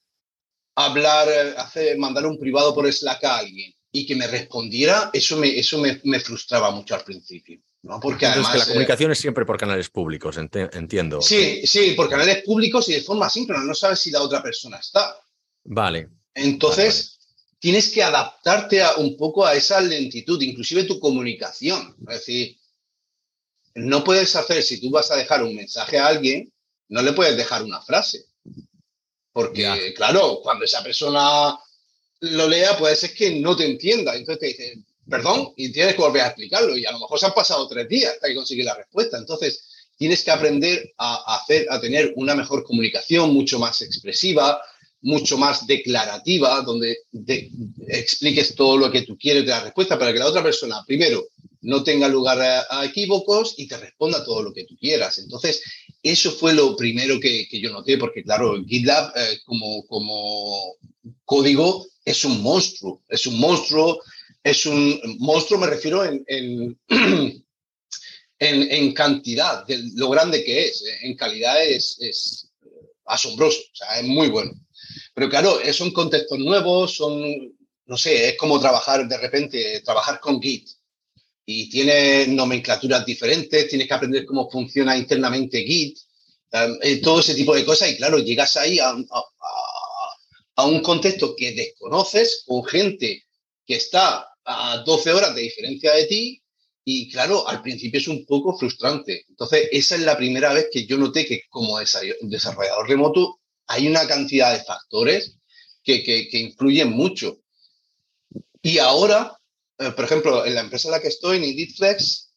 hablar, 0.74 1.28
hacer, 1.58 1.98
mandar 1.98 2.26
un 2.26 2.38
privado 2.38 2.74
por 2.74 2.90
Slack 2.90 3.24
a 3.24 3.38
alguien 3.38 3.74
y 3.92 4.06
que 4.06 4.16
me 4.16 4.26
respondiera, 4.26 5.10
eso 5.12 5.36
me, 5.36 5.58
eso 5.58 5.78
me, 5.78 6.00
me 6.04 6.18
frustraba 6.18 6.70
mucho 6.70 6.94
al 6.94 7.04
principio. 7.04 7.60
¿no? 7.82 8.00
Porque 8.00 8.26
Entonces, 8.26 8.46
además, 8.46 8.52
que 8.52 8.58
la 8.58 8.74
comunicación 8.74 9.10
eh, 9.10 9.12
es 9.12 9.18
siempre 9.18 9.44
por 9.44 9.58
canales 9.58 9.88
públicos, 9.90 10.36
ent 10.36 10.56
entiendo. 10.56 11.20
Sí, 11.20 11.66
sí, 11.66 11.92
por 11.92 12.08
canales 12.08 12.42
públicos 12.42 12.88
y 12.88 12.94
de 12.94 13.02
forma 13.02 13.26
asíncrona. 13.26 13.64
No 13.64 13.74
sabes 13.74 14.00
si 14.00 14.10
la 14.10 14.22
otra 14.22 14.42
persona 14.42 14.78
está. 14.78 15.16
Vale. 15.64 16.08
Entonces, 16.34 16.84
vale, 16.84 17.02
vale 17.02 17.18
tienes 17.60 17.90
que 17.90 18.02
adaptarte 18.02 18.82
a, 18.82 18.96
un 18.96 19.16
poco 19.16 19.44
a 19.44 19.54
esa 19.54 19.80
lentitud, 19.80 20.40
inclusive 20.42 20.84
tu 20.84 20.98
comunicación. 20.98 21.96
Es 22.08 22.18
decir, 22.20 22.56
no 23.74 24.04
puedes 24.04 24.34
hacer, 24.36 24.62
si 24.62 24.80
tú 24.80 24.90
vas 24.90 25.10
a 25.10 25.16
dejar 25.16 25.42
un 25.42 25.54
mensaje 25.54 25.98
a 25.98 26.06
alguien, 26.06 26.52
no 26.88 27.02
le 27.02 27.12
puedes 27.12 27.36
dejar 27.36 27.62
una 27.62 27.80
frase. 27.80 28.26
Porque, 29.32 29.62
ya. 29.62 29.76
claro, 29.94 30.40
cuando 30.42 30.64
esa 30.64 30.82
persona 30.82 31.56
lo 32.20 32.48
lea, 32.48 32.76
puede 32.76 32.96
ser 32.96 33.14
que 33.14 33.38
no 33.38 33.56
te 33.56 33.66
entienda. 33.66 34.14
Entonces 34.16 34.40
te 34.40 34.46
dice, 34.46 34.82
perdón, 35.08 35.52
y 35.56 35.70
tienes 35.70 35.94
que 35.94 36.02
volver 36.02 36.22
a 36.22 36.28
explicarlo. 36.28 36.76
Y 36.76 36.86
a 36.86 36.92
lo 36.92 36.98
mejor 36.98 37.18
se 37.18 37.26
han 37.26 37.34
pasado 37.34 37.68
tres 37.68 37.88
días 37.88 38.14
hasta 38.14 38.28
que 38.28 38.34
conseguir 38.34 38.64
la 38.64 38.74
respuesta. 38.74 39.18
Entonces, 39.18 39.64
tienes 39.96 40.22
que 40.22 40.30
aprender 40.30 40.92
a, 40.96 41.36
hacer, 41.36 41.66
a 41.70 41.80
tener 41.80 42.12
una 42.16 42.34
mejor 42.34 42.64
comunicación, 42.64 43.32
mucho 43.32 43.58
más 43.58 43.80
expresiva, 43.82 44.60
mucho 45.02 45.38
más 45.38 45.66
declarativa, 45.66 46.60
donde 46.62 46.98
expliques 47.88 48.54
todo 48.54 48.76
lo 48.78 48.90
que 48.90 49.02
tú 49.02 49.16
quieres 49.16 49.44
de 49.44 49.50
la 49.50 49.64
respuesta 49.64 49.98
para 49.98 50.12
que 50.12 50.18
la 50.18 50.26
otra 50.26 50.42
persona, 50.42 50.82
primero, 50.86 51.28
no 51.60 51.82
tenga 51.82 52.08
lugar 52.08 52.40
a, 52.40 52.84
equívocos 52.84 53.54
y 53.56 53.66
te 53.66 53.76
responda 53.76 54.24
todo 54.24 54.42
lo 54.42 54.52
que 54.52 54.64
tú 54.64 54.76
quieras. 54.76 55.18
Entonces, 55.18 55.62
eso 56.02 56.30
fue 56.32 56.54
lo 56.54 56.76
primero 56.76 57.18
que, 57.20 57.48
yo 57.50 57.70
noté, 57.70 57.98
porque 57.98 58.22
claro, 58.22 58.62
GitLab 58.64 59.12
eh, 59.16 59.38
como, 59.44 59.86
como 59.86 60.76
código 61.24 61.86
es 62.04 62.24
un 62.24 62.40
monstruo, 62.42 63.02
es 63.08 63.26
un 63.26 63.38
monstruo, 63.38 64.00
es 64.42 64.66
un 64.66 65.00
monstruo, 65.18 65.58
me 65.58 65.66
refiero 65.66 66.04
en, 66.04 66.24
en, 66.26 66.78
en, 68.38 68.92
cantidad, 68.94 69.66
de 69.66 69.82
lo 69.94 70.08
grande 70.10 70.44
que 70.44 70.66
es, 70.66 70.84
en 71.02 71.16
calidad 71.16 71.62
es, 71.64 71.98
es 72.00 72.50
asombroso, 73.04 73.60
o 73.60 73.76
sea, 73.76 73.98
es 73.98 74.06
muy 74.06 74.28
bueno. 74.28 74.52
Pero 75.12 75.28
claro, 75.28 75.58
son 75.72 75.90
contextos 75.90 76.38
nuevos, 76.38 76.94
son, 76.94 77.52
no 77.86 77.96
sé, 77.96 78.28
es 78.28 78.36
como 78.36 78.60
trabajar 78.60 79.08
de 79.08 79.18
repente, 79.18 79.80
trabajar 79.80 80.20
con 80.20 80.40
Git 80.40 80.68
y 81.50 81.70
tiene 81.70 82.26
nomenclaturas 82.26 83.06
diferentes, 83.06 83.68
tienes 83.68 83.88
que 83.88 83.94
aprender 83.94 84.26
cómo 84.26 84.50
funciona 84.50 84.98
internamente 84.98 85.64
Git, 85.64 85.96
em, 86.52 86.78
eh, 86.82 86.96
todo 87.00 87.20
ese 87.20 87.34
tipo 87.34 87.54
de 87.54 87.64
cosas 87.64 87.90
y 87.90 87.96
claro, 87.96 88.18
llegas 88.18 88.54
ahí 88.58 88.78
a, 88.78 88.94
a, 90.56 90.66
un 90.66 90.82
contexto 90.82 91.34
que 91.34 91.52
desconoces 91.52 92.44
con 92.46 92.62
gente 92.66 93.24
que 93.66 93.76
está 93.76 94.28
a 94.44 94.82
12 94.84 95.10
horas 95.10 95.34
de 95.34 95.40
diferencia 95.40 95.94
de 95.94 96.04
ti 96.04 96.42
y 96.84 97.10
claro, 97.10 97.48
al 97.48 97.62
principio 97.62 97.98
es 97.98 98.08
un 98.08 98.26
poco 98.26 98.58
frustrante. 98.58 99.24
Entonces, 99.30 99.70
esa 99.72 99.94
es 99.94 100.02
la 100.02 100.18
primera 100.18 100.52
vez 100.52 100.68
que 100.70 100.84
yo 100.84 100.98
noté 100.98 101.24
que 101.24 101.44
como 101.48 101.78
desarrollador 101.78 102.86
remoto 102.86 103.40
hay 103.68 103.88
una 103.88 104.06
cantidad 104.06 104.52
de 104.52 104.64
factores 104.64 105.38
que, 105.82 106.02
que, 106.02 106.28
que 106.28 106.40
influyen 106.40 106.90
mucho. 106.90 107.40
Y 108.60 108.76
ahora 108.78 109.37
por 109.78 110.04
ejemplo, 110.04 110.44
en 110.44 110.54
la 110.54 110.62
empresa 110.62 110.88
en 110.88 110.92
la 110.92 111.00
que 111.00 111.08
estoy, 111.08 111.36
en 111.38 111.44
Editflex, 111.44 112.32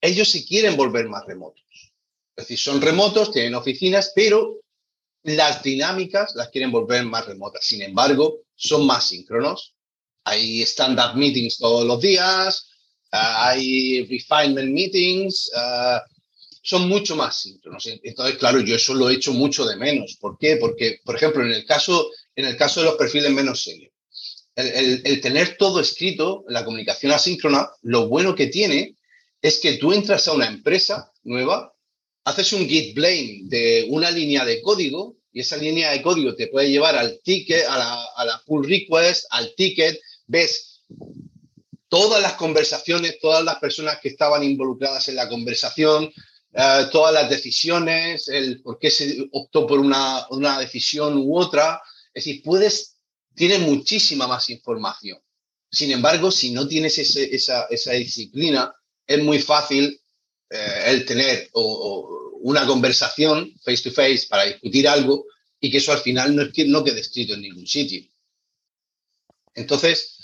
ellos 0.00 0.28
se 0.30 0.44
quieren 0.44 0.76
volver 0.76 1.08
más 1.08 1.24
remotos. 1.26 1.64
Es 2.36 2.44
decir, 2.44 2.58
son 2.58 2.80
remotos, 2.80 3.32
tienen 3.32 3.54
oficinas, 3.54 4.12
pero 4.14 4.60
las 5.24 5.62
dinámicas 5.62 6.34
las 6.34 6.48
quieren 6.48 6.70
volver 6.70 7.04
más 7.04 7.26
remotas. 7.26 7.64
Sin 7.64 7.82
embargo, 7.82 8.42
son 8.54 8.86
más 8.86 9.08
síncronos. 9.08 9.74
Hay 10.24 10.62
stand-up 10.62 11.16
meetings 11.16 11.58
todos 11.58 11.84
los 11.84 12.00
días, 12.00 12.68
ah, 13.12 13.48
hay 13.48 14.04
refinement 14.04 14.70
meetings, 14.70 15.50
ah, 15.56 16.02
son 16.62 16.88
mucho 16.88 17.16
más 17.16 17.40
síncronos. 17.40 17.86
Entonces, 17.86 18.36
claro, 18.36 18.60
yo 18.60 18.76
eso 18.76 18.94
lo 18.94 19.10
he 19.10 19.14
hecho 19.14 19.32
mucho 19.32 19.64
de 19.64 19.76
menos. 19.76 20.16
¿Por 20.20 20.38
qué? 20.38 20.56
Porque, 20.56 21.00
por 21.04 21.16
ejemplo, 21.16 21.42
en 21.42 21.52
el 21.52 21.64
caso, 21.64 22.10
en 22.36 22.44
el 22.44 22.56
caso 22.56 22.80
de 22.80 22.86
los 22.86 22.96
perfiles 22.96 23.30
menos 23.30 23.62
serios, 23.62 23.92
el, 24.58 25.20
tener 25.20 25.56
todo 25.56 25.80
escrito, 25.80 26.44
la 26.48 26.64
comunicación 26.64 27.12
asíncrona, 27.12 27.70
lo 27.82 28.08
bueno 28.08 28.34
que 28.34 28.48
tiene 28.48 28.96
es 29.40 29.60
que 29.60 29.74
tú 29.74 29.92
entras 29.92 30.26
a 30.26 30.32
una 30.32 30.48
empresa 30.48 31.12
nueva, 31.22 31.72
haces 32.24 32.52
un 32.52 32.68
git 32.68 32.94
blame 32.94 33.42
de 33.44 33.86
una 33.88 34.10
línea 34.10 34.44
de 34.44 34.60
código 34.60 35.16
y 35.32 35.40
esa 35.40 35.56
línea 35.56 35.92
de 35.92 36.02
código 36.02 36.34
te 36.34 36.48
puede 36.48 36.70
llevar 36.70 36.96
al 36.96 37.20
ticket, 37.22 37.66
a 37.68 38.24
la, 38.24 38.42
pull 38.44 38.68
request, 38.68 39.26
al 39.30 39.54
ticket, 39.54 40.00
ves 40.26 40.82
todas 41.88 42.20
las 42.20 42.32
conversaciones, 42.32 43.20
todas 43.20 43.44
las 43.44 43.60
personas 43.60 44.00
que 44.02 44.08
estaban 44.08 44.42
involucradas 44.42 45.06
en 45.06 45.14
la 45.14 45.28
conversación, 45.28 46.10
eh, 46.52 46.86
todas 46.90 47.14
las 47.14 47.30
decisiones, 47.30 48.26
el 48.26 48.60
por 48.60 48.80
qué 48.80 48.90
se 48.90 49.28
optó 49.30 49.68
por 49.68 49.78
una, 49.78 50.26
una 50.30 50.58
decisión 50.58 51.16
u 51.16 51.38
otra. 51.38 51.80
Es 52.12 52.24
decir, 52.24 52.42
puedes 52.42 52.97
tiene 53.38 53.58
muchísima 53.58 54.26
más 54.26 54.50
información. 54.50 55.18
Sin 55.70 55.92
embargo, 55.92 56.30
si 56.30 56.50
no 56.50 56.66
tienes 56.66 56.98
esa, 56.98 57.66
disciplina, 57.92 58.74
es 59.06 59.22
muy 59.22 59.38
fácil 59.38 60.00
eh, 60.50 60.82
el 60.86 61.06
tener 61.06 61.48
una 61.54 62.66
conversación 62.66 63.54
face 63.62 63.82
to 63.84 63.90
face 63.92 64.26
para 64.28 64.44
discutir 64.44 64.88
algo 64.88 65.26
y 65.60 65.70
que 65.70 65.78
eso 65.78 65.92
al 65.92 66.00
final 66.00 66.34
no, 66.34 66.42
es 66.42 66.52
que, 66.52 66.64
no 66.64 66.82
quede 66.84 67.00
escrito 67.00 67.34
en 67.34 67.42
ningún 67.42 67.66
sitio. 67.66 68.02
Entonces, 69.54 70.16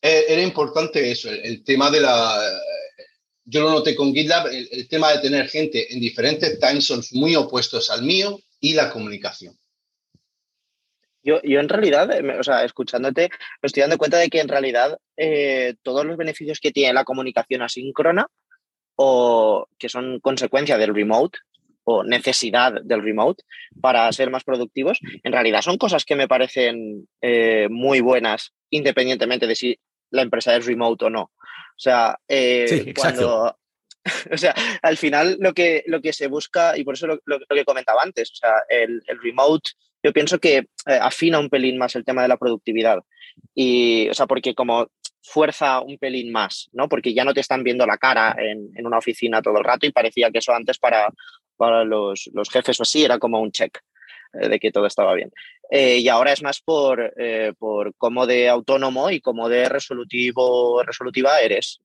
eh, 0.00 0.26
era 0.28 0.42
importante 0.42 1.10
eso, 1.10 1.30
el, 1.30 1.64
tema 1.64 1.90
de 1.90 2.00
la... 2.00 2.60
Yo 3.44 3.62
lo 3.62 3.70
noté 3.70 3.94
con 3.96 4.14
GitLab, 4.14 4.48
el, 4.48 4.68
el 4.70 4.88
tema 4.88 5.10
de 5.12 5.20
tener 5.20 5.48
gente 5.48 5.92
en 5.92 6.00
diferentes 6.00 6.58
time 6.60 6.82
zones 6.82 7.12
muy 7.14 7.34
opuestos 7.34 7.88
al 7.90 8.02
mío 8.02 8.38
y 8.60 8.74
la 8.74 8.90
comunicación. 8.90 9.58
Yo, 11.28 11.42
yo 11.42 11.60
en 11.60 11.68
realidad, 11.68 12.08
o 12.38 12.42
sea, 12.42 12.64
escuchándote, 12.64 13.28
me 13.60 13.66
estoy 13.66 13.82
dando 13.82 13.98
cuenta 13.98 14.16
de 14.16 14.30
que 14.30 14.40
en 14.40 14.48
realidad 14.48 14.96
eh, 15.14 15.74
todos 15.82 16.06
los 16.06 16.16
beneficios 16.16 16.58
que 16.58 16.70
tiene 16.70 16.94
la 16.94 17.04
comunicación 17.04 17.60
asíncrona 17.60 18.28
o 18.96 19.68
que 19.78 19.90
son 19.90 20.20
consecuencia 20.20 20.78
del 20.78 20.94
remote 20.94 21.38
o 21.84 22.02
necesidad 22.02 22.80
del 22.82 23.02
remote 23.02 23.44
para 23.78 24.10
ser 24.10 24.30
más 24.30 24.42
productivos, 24.42 25.00
en 25.22 25.32
realidad 25.32 25.60
son 25.60 25.76
cosas 25.76 26.06
que 26.06 26.16
me 26.16 26.28
parecen 26.28 27.06
eh, 27.20 27.68
muy 27.70 28.00
buenas 28.00 28.54
independientemente 28.70 29.46
de 29.46 29.54
si 29.54 29.78
la 30.10 30.22
empresa 30.22 30.56
es 30.56 30.64
remote 30.64 31.04
o 31.04 31.10
no. 31.10 31.22
O 31.24 31.80
sea, 31.80 32.18
eh, 32.26 32.94
cuando, 32.96 33.54
o 34.32 34.38
sea, 34.38 34.54
al 34.80 34.96
final 34.96 35.36
lo 35.40 35.52
que, 35.52 35.84
lo 35.88 36.00
que 36.00 36.14
se 36.14 36.26
busca, 36.26 36.78
y 36.78 36.84
por 36.84 36.94
eso 36.94 37.06
lo, 37.06 37.18
que 37.20 37.64
comentaba 37.66 38.02
antes, 38.02 38.30
o 38.32 38.34
sea, 38.34 38.62
el, 38.70 39.02
el 39.06 39.22
remote 39.22 39.72
yo 40.08 40.12
pienso 40.14 40.38
que 40.38 40.56
eh, 40.56 40.66
afina 40.86 41.38
un 41.38 41.50
pelín 41.50 41.76
más 41.76 41.94
el 41.94 42.04
tema 42.04 42.22
de 42.22 42.28
la 42.28 42.38
productividad. 42.38 42.98
Y, 43.54 44.08
o 44.08 44.14
sea, 44.14 44.26
porque 44.26 44.54
como 44.54 44.88
fuerza 45.22 45.82
un 45.82 45.98
pelín 45.98 46.32
más, 46.32 46.70
¿no? 46.72 46.88
Porque 46.88 47.12
ya 47.12 47.24
no 47.24 47.34
te 47.34 47.40
están 47.40 47.62
viendo 47.62 47.84
la 47.84 47.98
cara 47.98 48.34
en, 48.38 48.70
en 48.74 48.86
una 48.86 48.96
oficina 48.96 49.42
todo 49.42 49.58
el 49.58 49.64
rato 49.64 49.84
y 49.86 49.92
parecía 49.92 50.30
que 50.30 50.38
eso 50.38 50.54
antes 50.54 50.78
para, 50.78 51.12
para 51.58 51.84
los, 51.84 52.30
los 52.32 52.48
jefes 52.48 52.80
o 52.80 52.84
así 52.84 53.04
era 53.04 53.18
como 53.18 53.38
un 53.38 53.52
check 53.52 53.78
eh, 54.32 54.48
de 54.48 54.58
que 54.58 54.72
todo 54.72 54.86
estaba 54.86 55.12
bien. 55.12 55.30
Eh, 55.70 55.98
y 55.98 56.08
ahora 56.08 56.32
es 56.32 56.42
más 56.42 56.62
por, 56.62 57.12
por 57.58 57.94
cómo 57.96 58.26
de 58.26 58.48
autónomo 58.48 59.10
y 59.10 59.20
cómo 59.20 59.50
de 59.50 59.68
resolutivo, 59.68 60.82
resolutiva 60.82 61.38
eres. 61.40 61.82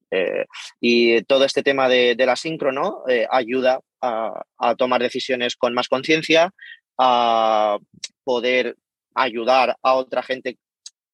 y 0.79 1.21
todo 1.23 1.43
este 1.43 1.62
tema 1.62 1.89
de, 1.89 2.15
del 2.15 2.29
asíncrono 2.29 3.03
ayuda 3.29 3.81
a, 3.99 4.43
a, 4.57 4.75
tomar 4.75 5.01
decisiones 5.01 5.57
con 5.57 5.73
más 5.73 5.89
conciencia, 5.89 6.53
a 6.97 7.77
poder 8.23 8.77
ayudar 9.15 9.77
a 9.82 9.93
otra 9.93 10.23
gente 10.23 10.58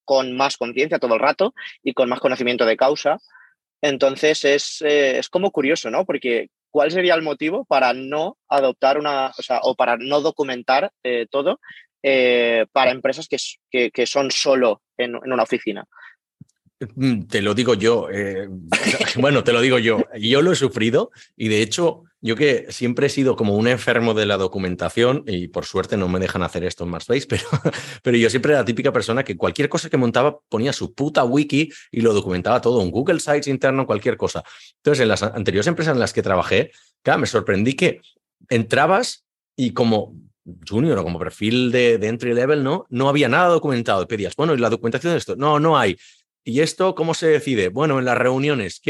con 0.05 0.35
más 0.35 0.57
conciencia 0.57 0.99
todo 0.99 1.13
el 1.13 1.19
rato 1.19 1.53
y 1.83 1.93
con 1.93 2.09
más 2.09 2.19
conocimiento 2.19 2.65
de 2.65 2.77
causa. 2.77 3.19
Entonces 3.81 4.43
es, 4.43 4.81
eh, 4.81 5.19
es, 5.19 5.29
como 5.29 5.51
curioso, 5.51 5.89
¿no? 5.89 6.05
Porque 6.05 6.49
¿cuál 6.71 6.91
sería 6.91 7.15
el 7.15 7.21
motivo 7.21 7.65
para 7.65 7.93
no 7.93 8.37
adoptar 8.47 8.97
una, 8.97 9.31
o, 9.61 9.75
para 9.75 9.97
no 9.97 10.21
documentar 10.21 10.91
eh, 11.03 11.27
todo 11.29 11.59
eh, 12.01 12.65
para 12.71 12.91
empresas 12.91 13.27
que, 13.27 13.91
que, 13.91 14.05
son 14.05 14.31
solo 14.31 14.81
en, 14.97 15.15
en, 15.15 15.31
una 15.31 15.43
oficina? 15.43 15.85
Mm, 16.95 17.23
te 17.23 17.41
lo 17.41 17.53
digo 17.53 17.73
yo, 17.73 18.07
bueno, 19.17 19.43
te 19.43 19.53
lo 19.53 19.61
digo 19.61 19.79
yo, 19.79 19.99
yo 20.19 20.41
lo 20.41 20.51
he 20.51 20.55
sufrido 20.55 21.11
y 21.35 21.49
de 21.49 21.61
hecho 21.61 22.05
yo 22.21 22.35
que 22.35 22.67
siempre 22.69 23.07
he 23.07 23.09
sido 23.09 23.35
como 23.35 23.55
un 23.55 23.67
enfermo 23.67 24.13
de 24.13 24.25
la 24.25 24.37
documentación 24.37 25.23
y 25.25 25.47
por 25.47 25.65
suerte 25.65 25.95
no 25.95 26.09
me 26.09 26.19
dejan 26.19 26.43
hacer 26.43 26.63
esto 26.63 26.83
en 26.83 26.89
Marspace, 26.89 27.27
pero, 27.27 27.43
pero 28.03 28.17
yo 28.17 28.29
siempre 28.29 28.51
era 28.51 28.61
la 28.61 28.65
típica 28.65 28.91
persona 28.91 29.23
que 29.23 29.37
cualquier 29.37 29.69
cosa 29.69 29.89
que 29.89 29.97
montaba 29.97 30.39
ponía 30.49 30.73
su 30.73 30.93
puta 30.93 31.23
wiki 31.23 31.69
y 31.91 32.01
lo 32.01 32.13
documentaba 32.13 32.61
todo, 32.61 32.81
en 32.81 32.91
Google 32.91 33.19
Sites 33.19 33.47
interno, 33.47 33.85
cualquier 33.85 34.17
cosa. 34.17 34.43
Entonces, 34.77 35.01
en 35.01 35.07
las 35.07 35.23
anteriores 35.23 35.67
empresas 35.67 35.93
en 35.93 35.99
las 35.99 36.11
que 36.11 36.21
trabajé, 36.21 36.71
claro, 37.01 37.19
me 37.19 37.27
sorprendí 37.27 37.73
que 37.73 38.01
entrabas 38.49 39.25
y 39.55 39.71
como 39.71 40.15
junior 40.67 40.97
o 40.97 41.03
como 41.03 41.19
perfil 41.19 41.71
de, 41.71 41.95
entry 41.95 42.33
level, 42.33 42.63
¿no? 42.63 42.85
No 42.89 43.09
había 43.09 43.29
nada 43.29 43.49
documentado. 43.49 44.03
Y 44.03 44.07
pedías, 44.07 44.35
bueno, 44.35 44.53
¿y 44.53 44.57
la 44.57 44.69
documentación 44.69 45.13
de 45.13 45.19
esto? 45.19 45.35
No, 45.35 45.59
no 45.59 45.77
hay. 45.77 45.97
¿Y 46.49 46.61
esto 46.61 46.95
cómo 46.95 47.13
se 47.13 47.27
decide? 47.27 47.69
Bueno, 47.69 47.99
en 47.99 48.05
las 48.05 48.17
reuniones. 48.17 48.81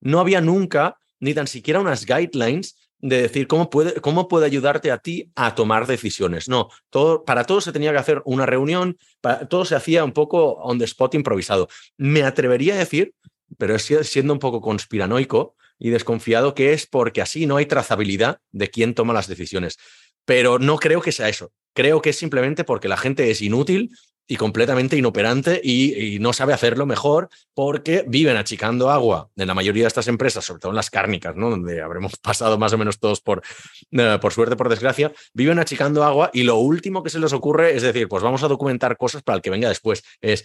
No 0.00 0.20
había 0.20 0.42
nunca 0.42 0.98
ni 1.18 1.32
tan 1.32 1.46
siquiera 1.46 1.80
unas 1.80 2.04
guidelines 2.04 2.76
de 2.98 3.22
decir 3.22 3.46
cómo 3.46 3.70
puede, 3.70 3.94
cómo 4.02 4.28
puede 4.28 4.44
ayudarte 4.44 4.90
a 4.90 4.98
ti 4.98 5.32
a 5.34 5.54
tomar 5.54 5.86
decisiones. 5.86 6.46
No, 6.46 6.68
todo, 6.90 7.24
para 7.24 7.44
todo 7.44 7.62
se 7.62 7.72
tenía 7.72 7.92
que 7.92 7.98
hacer 7.98 8.20
una 8.26 8.44
reunión, 8.44 8.98
para, 9.22 9.48
todo 9.48 9.64
se 9.64 9.74
hacía 9.74 10.04
un 10.04 10.12
poco 10.12 10.52
on 10.56 10.78
the 10.78 10.84
spot 10.84 11.14
improvisado. 11.14 11.68
Me 11.96 12.22
atrevería 12.22 12.74
a 12.74 12.78
decir, 12.78 13.14
pero 13.56 13.78
siendo 13.78 14.34
un 14.34 14.38
poco 14.38 14.60
conspiranoico 14.60 15.56
y 15.78 15.88
desconfiado, 15.88 16.54
que 16.54 16.74
es 16.74 16.86
porque 16.86 17.22
así 17.22 17.46
no 17.46 17.56
hay 17.56 17.64
trazabilidad 17.64 18.40
de 18.52 18.68
quién 18.68 18.92
toma 18.92 19.14
las 19.14 19.26
decisiones. 19.26 19.78
Pero 20.26 20.58
no 20.58 20.76
creo 20.76 21.00
que 21.00 21.12
sea 21.12 21.30
eso. 21.30 21.50
Creo 21.72 22.02
que 22.02 22.10
es 22.10 22.18
simplemente 22.18 22.64
porque 22.64 22.88
la 22.88 22.98
gente 22.98 23.30
es 23.30 23.40
inútil 23.40 23.90
y 24.30 24.36
completamente 24.36 24.96
inoperante 24.96 25.60
y, 25.62 26.18
no 26.20 26.32
sabe 26.32 26.52
hacerlo 26.52 26.86
mejor 26.86 27.28
porque 27.52 28.04
viven 28.06 28.36
achicando 28.36 28.88
agua 28.88 29.28
en 29.34 29.48
la 29.48 29.54
mayoría 29.54 29.82
de 29.82 29.88
estas 29.88 30.06
empresas, 30.06 30.44
sobre 30.44 30.60
todo 30.60 30.70
en 30.70 30.76
las 30.76 30.88
cárnicas, 30.88 31.34
¿no? 31.34 31.50
donde 31.50 31.82
habremos 31.82 32.16
pasado 32.22 32.56
más 32.56 32.72
o 32.72 32.78
menos 32.78 33.00
todos 33.00 33.20
por, 33.20 33.42
eh, 33.90 34.18
por 34.20 34.32
suerte, 34.32 34.54
por 34.54 34.68
desgracia, 34.68 35.12
viven 35.34 35.58
achicando 35.58 36.04
agua 36.04 36.30
y 36.32 36.44
lo 36.44 36.58
último 36.58 37.02
que 37.02 37.10
se 37.10 37.18
les 37.18 37.32
ocurre 37.32 37.74
es 37.74 37.82
decir, 37.82 38.06
pues 38.06 38.22
vamos 38.22 38.44
a 38.44 38.48
documentar 38.48 38.96
cosas 38.96 39.22
para 39.22 39.34
el 39.34 39.42
que 39.42 39.50
venga 39.50 39.68
después. 39.68 40.04
Es, 40.20 40.44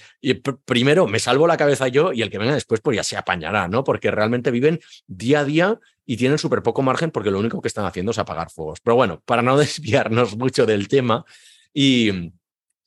primero 0.66 1.06
me 1.06 1.20
salvo 1.20 1.46
la 1.46 1.56
cabeza 1.56 1.88
yo 1.88 2.12
y 2.12 2.24
el 2.24 2.32
que 2.32 2.40
venga 2.40 2.56
después 2.56 2.82
pues 2.82 2.96
ya 2.96 3.04
se 3.04 3.18
apañará, 3.18 3.68
¿no? 3.68 3.84
Porque 3.84 4.10
realmente 4.10 4.50
viven 4.50 4.80
día 5.06 5.42
a 5.42 5.46
día 5.46 5.80
y 6.08 6.18
tienen 6.18 6.40
súper 6.40 6.64
poco 6.64 6.82
margen 6.82 7.12
porque 7.12 7.30
lo 7.30 7.38
único 7.38 7.62
que 7.62 7.68
están 7.68 7.86
haciendo 7.86 8.14
es 8.14 8.18
apagar 8.18 8.50
fuegos. 8.50 8.80
Pero 8.82 8.96
bueno, 8.96 9.22
para 9.26 9.44
no 9.44 9.56
desviarnos 9.60 10.36
mucho 10.36 10.66
del 10.66 10.88
tema 10.88 11.24
y 11.72 12.32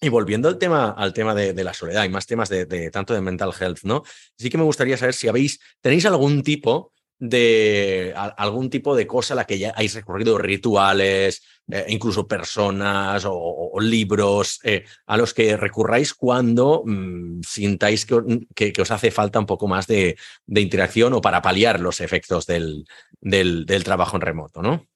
y 0.01 0.09
volviendo 0.09 0.49
al 0.49 0.59
tema, 0.59 0.91
al 0.91 1.13
tema 1.13 1.35
de, 1.35 1.53
la 1.65 1.75
soledad 1.75 2.05
y 2.05 2.09
más 2.09 2.27
temas 2.27 2.49
de, 2.49 2.91
tanto 2.91 3.15
de 3.15 3.21
mental 3.21 3.53
health, 3.59 3.81
¿no? 3.83 4.03
Sí 4.37 4.49
que 4.51 4.59
me 4.59 4.65
gustaría 4.65 4.97
saber 4.97 5.15
si 5.15 5.29
habéis, 5.29 5.61
tenéis 5.81 6.07
algún 6.07 6.43
tipo 6.43 6.93
de 7.21 8.15
algún 8.15 8.71
tipo 8.71 8.95
de 8.95 9.05
cosa 9.05 9.35
a 9.35 9.39
la 9.39 9.45
que 9.45 9.59
ya 9.59 9.73
hayáis 9.75 9.97
recorrido 9.97 10.39
rituales, 10.39 11.43
eh, 11.69 11.87
incluso 11.89 12.29
personas 12.29 13.25
o, 13.27 13.73
libros 13.81 14.61
eh, 14.63 14.85
a 15.07 15.17
los 15.17 15.35
que 15.35 15.57
recurráis 15.57 16.15
cuando 16.15 16.85
mm, 16.87 17.41
sintáis 17.43 18.07
que, 18.07 18.73
que, 18.73 18.81
os 18.83 18.91
hace 18.93 19.11
falta 19.11 19.41
un 19.41 19.47
poco 19.47 19.67
más 19.67 19.89
de, 19.89 20.17
interacción 20.47 21.13
o 21.13 21.21
para 21.21 21.43
paliar 21.43 21.81
los 21.81 22.01
efectos 22.01 22.47
del, 22.47 22.87
del, 23.21 23.85
trabajo 23.85 24.17
en 24.17 24.23
remoto, 24.23 24.63
¿no? 24.63 24.87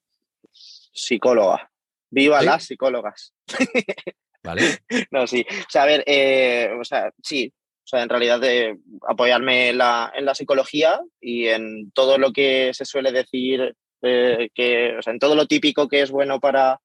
Psicóloga. 0.52 1.70
Viva 2.08 2.40
las 2.42 2.64
psicólogas. 2.64 3.34
¿Vale? 4.42 4.62
no, 5.10 5.26
sí. 5.26 5.46
O 5.48 5.70
sea, 5.70 5.82
a 5.82 5.86
ver, 5.86 6.04
eh, 6.06 6.70
o 6.78 6.84
sea, 6.84 7.12
sí. 7.22 7.52
O 7.84 7.86
sea, 7.86 8.02
en 8.02 8.08
realidad 8.08 8.40
de 8.40 8.78
apoyarme 9.08 9.70
en 9.70 9.78
la, 9.78 10.12
en 10.14 10.24
la 10.24 10.34
psicología 10.34 11.00
y 11.20 11.48
en 11.48 11.90
todo 11.92 12.16
lo 12.16 12.32
que 12.32 12.72
se 12.74 12.84
suele 12.84 13.12
decir, 13.12 13.76
eh, 14.02 14.50
que, 14.54 14.96
o 14.96 15.02
sea, 15.02 15.12
en 15.12 15.18
todo 15.18 15.34
lo 15.34 15.46
típico 15.46 15.88
que 15.88 16.00
es 16.00 16.10
bueno 16.10 16.40
para, 16.40 16.80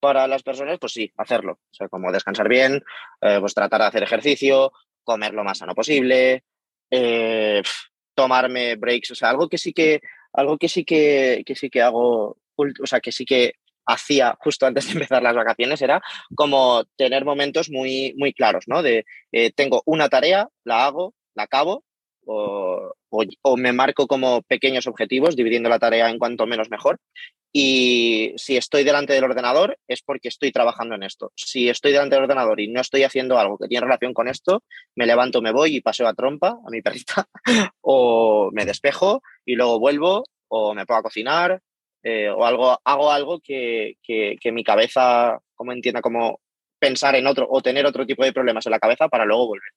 para 0.00 0.26
las 0.26 0.42
personas, 0.42 0.78
pues 0.80 0.92
sí, 0.92 1.12
hacerlo. 1.16 1.52
O 1.52 1.74
sea, 1.74 1.88
como 1.88 2.10
descansar 2.10 2.48
bien, 2.48 2.82
eh, 3.20 3.38
pues 3.40 3.54
tratar 3.54 3.82
de 3.82 3.86
hacer 3.88 4.02
ejercicio, 4.02 4.72
comer 5.04 5.34
lo 5.34 5.44
más 5.44 5.58
sano 5.58 5.74
posible, 5.74 6.44
tomarme 8.14 8.76
breaks, 8.76 9.12
o 9.12 9.14
sea, 9.14 9.30
algo 9.30 9.48
que 9.48 9.58
sí 9.58 9.72
que, 9.72 10.00
algo 10.32 10.56
que 10.58 10.68
sí 10.68 10.84
que, 10.84 11.42
que 11.46 11.54
sí 11.54 11.70
que 11.70 11.82
hago, 11.82 12.38
o 12.56 12.86
sea, 12.86 13.00
que 13.00 13.12
sí 13.12 13.24
que 13.24 13.54
hacía 13.88 14.36
justo 14.38 14.66
antes 14.66 14.86
de 14.86 14.92
empezar 14.92 15.22
las 15.22 15.34
vacaciones 15.34 15.82
era 15.82 16.00
como 16.34 16.84
tener 16.96 17.24
momentos 17.24 17.70
muy, 17.70 18.14
muy 18.16 18.32
claros, 18.32 18.64
¿no? 18.68 18.82
De 18.82 19.04
eh, 19.32 19.50
tengo 19.52 19.82
una 19.86 20.08
tarea, 20.08 20.48
la 20.64 20.84
hago, 20.86 21.14
la 21.34 21.44
acabo, 21.44 21.84
o, 22.30 23.56
me 23.56 23.72
marco 23.72 24.06
como 24.06 24.42
pequeños 24.42 24.86
objetivos, 24.86 25.34
dividiendo 25.34 25.70
la 25.70 25.78
tarea 25.78 26.10
en 26.10 26.18
cuanto 26.18 26.46
menos 26.46 26.68
mejor. 26.70 27.00
Y 27.50 28.34
si 28.36 28.58
estoy 28.58 28.84
delante 28.84 29.14
del 29.14 29.24
ordenador 29.24 29.78
es 29.88 30.02
porque 30.02 30.28
estoy 30.28 30.52
trabajando 30.52 30.94
en 30.94 31.02
esto. 31.02 31.32
Si 31.34 31.70
estoy 31.70 31.92
delante 31.92 32.16
del 32.16 32.24
ordenador 32.24 32.60
y 32.60 32.68
no 32.68 32.82
estoy 32.82 33.04
haciendo 33.04 33.38
algo 33.38 33.56
que 33.56 33.68
tiene 33.68 33.86
relación 33.86 34.12
con 34.12 34.28
esto, 34.28 34.62
me 34.94 35.06
levanto, 35.06 35.40
me 35.40 35.52
voy 35.52 35.76
y 35.76 35.80
paseo 35.80 36.06
a 36.06 36.12
trompa 36.12 36.48
a 36.48 36.70
mi 36.70 36.82
perrita, 36.82 37.26
o 37.80 38.50
me 38.52 38.66
despejo 38.66 39.22
y 39.46 39.54
luego 39.54 39.80
vuelvo, 39.80 40.24
o 40.48 40.74
me 40.74 40.84
pongo 40.84 41.00
a 41.00 41.04
cocinar, 41.04 41.62
eh, 42.08 42.30
o 42.30 42.44
algo, 42.44 42.78
hago 42.84 43.12
algo 43.12 43.40
que, 43.40 43.96
que, 44.02 44.52
mi 44.52 44.64
cabeza 44.64 45.38
como 45.54 45.72
entienda 45.72 46.00
como 46.00 46.40
pensar 46.78 47.16
en 47.16 47.26
otro 47.26 47.46
o 47.50 47.60
tener 47.60 47.84
otro 47.84 48.06
tipo 48.06 48.24
de 48.24 48.32
problemas 48.32 48.64
en 48.66 48.72
la 48.72 48.78
cabeza 48.78 49.08
para 49.08 49.24
luego 49.24 49.48
volver. 49.48 49.70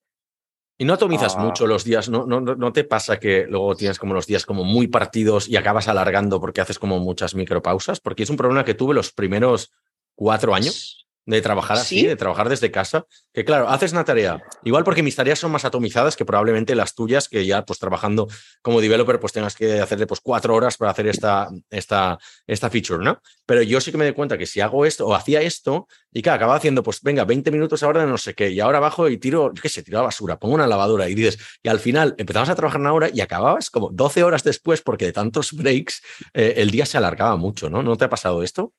Y 0.77 0.85
no 0.85 0.93
atomizas 0.93 1.35
ah. 1.35 1.43
mucho 1.43 1.67
los 1.67 1.83
días, 1.83 2.09
¿no, 2.09 2.25
no, 2.25 2.39
no 2.39 2.73
te 2.73 2.83
pasa 2.83 3.19
que 3.19 3.45
luego 3.47 3.75
tienes 3.75 3.99
como 3.99 4.13
los 4.13 4.27
días 4.27 4.45
como 4.45 4.63
muy 4.63 4.87
partidos 4.87 5.49
y 5.49 5.57
acabas 5.57 5.87
alargando 5.87 6.39
porque 6.39 6.61
haces 6.61 6.79
como 6.79 6.99
muchas 6.99 7.35
micropausas? 7.35 7.99
Porque 7.99 8.23
es 8.23 8.29
un 8.29 8.37
problema 8.37 8.65
que 8.65 8.73
tuve 8.73 8.95
los 8.95 9.11
primeros 9.11 9.71
cuatro 10.15 10.55
años 10.55 11.01
de 11.25 11.41
trabajar 11.41 11.77
así, 11.77 12.05
de 12.05 12.15
trabajar 12.15 12.49
desde 12.49 12.71
casa, 12.71 13.05
que 13.33 13.45
claro, 13.45 13.69
haces 13.69 13.91
una 13.91 14.03
tarea, 14.03 14.41
igual 14.63 14.83
porque 14.83 15.03
mis 15.03 15.15
tareas 15.15 15.39
son 15.39 15.51
más 15.51 15.65
atomizadas 15.65 16.15
que 16.15 16.25
probablemente 16.25 16.75
las 16.75 16.95
tuyas, 16.95 17.29
que 17.29 17.45
ya 17.45 17.63
pues 17.63 17.79
trabajando 17.79 18.27
como 18.61 18.81
developer 18.81 19.19
pues 19.19 19.33
tengas 19.33 19.55
que 19.55 19.79
hacerle 19.79 20.07
pues 20.07 20.19
cuatro 20.21 20.55
horas 20.55 20.77
para 20.77 20.91
hacer 20.91 21.07
esta, 21.07 21.49
esta, 21.69 22.17
esta 22.47 22.69
feature, 22.69 23.03
¿no? 23.03 23.21
Pero 23.45 23.61
yo 23.61 23.79
sí 23.81 23.91
que 23.91 23.97
me 23.97 24.05
doy 24.05 24.13
cuenta 24.13 24.37
que 24.37 24.45
si 24.45 24.61
hago 24.61 24.85
esto 24.85 25.07
o 25.07 25.13
hacía 25.13 25.41
esto 25.41 25.87
y 26.11 26.21
que 26.21 26.29
acababa 26.29 26.57
haciendo 26.57 26.81
pues 26.83 27.01
venga, 27.01 27.23
20 27.23 27.51
minutos 27.51 27.83
ahora 27.83 28.01
de 28.01 28.07
no 28.07 28.17
sé 28.17 28.33
qué 28.33 28.49
y 28.49 28.59
ahora 28.59 28.79
bajo 28.79 29.07
y 29.07 29.17
tiro, 29.17 29.53
qué 29.61 29.69
sé, 29.69 29.83
tiro 29.83 29.99
la 29.99 30.05
basura, 30.05 30.39
pongo 30.39 30.55
una 30.55 30.67
lavadora 30.67 31.07
y 31.07 31.15
dices, 31.15 31.37
y 31.61 31.69
al 31.69 31.79
final 31.79 32.15
empezabas 32.17 32.49
a 32.49 32.55
trabajar 32.55 32.81
una 32.81 32.93
hora 32.93 33.09
y 33.13 33.21
acababas 33.21 33.69
como 33.69 33.89
12 33.91 34.23
horas 34.23 34.43
después 34.43 34.81
porque 34.81 35.05
de 35.05 35.13
tantos 35.13 35.53
breaks 35.53 36.01
eh, 36.33 36.55
el 36.57 36.71
día 36.71 36.85
se 36.85 36.97
alargaba 36.97 37.35
mucho, 37.37 37.69
¿no? 37.69 37.83
¿No 37.83 37.95
te 37.95 38.05
ha 38.05 38.09
pasado 38.09 38.43
esto? 38.43 38.73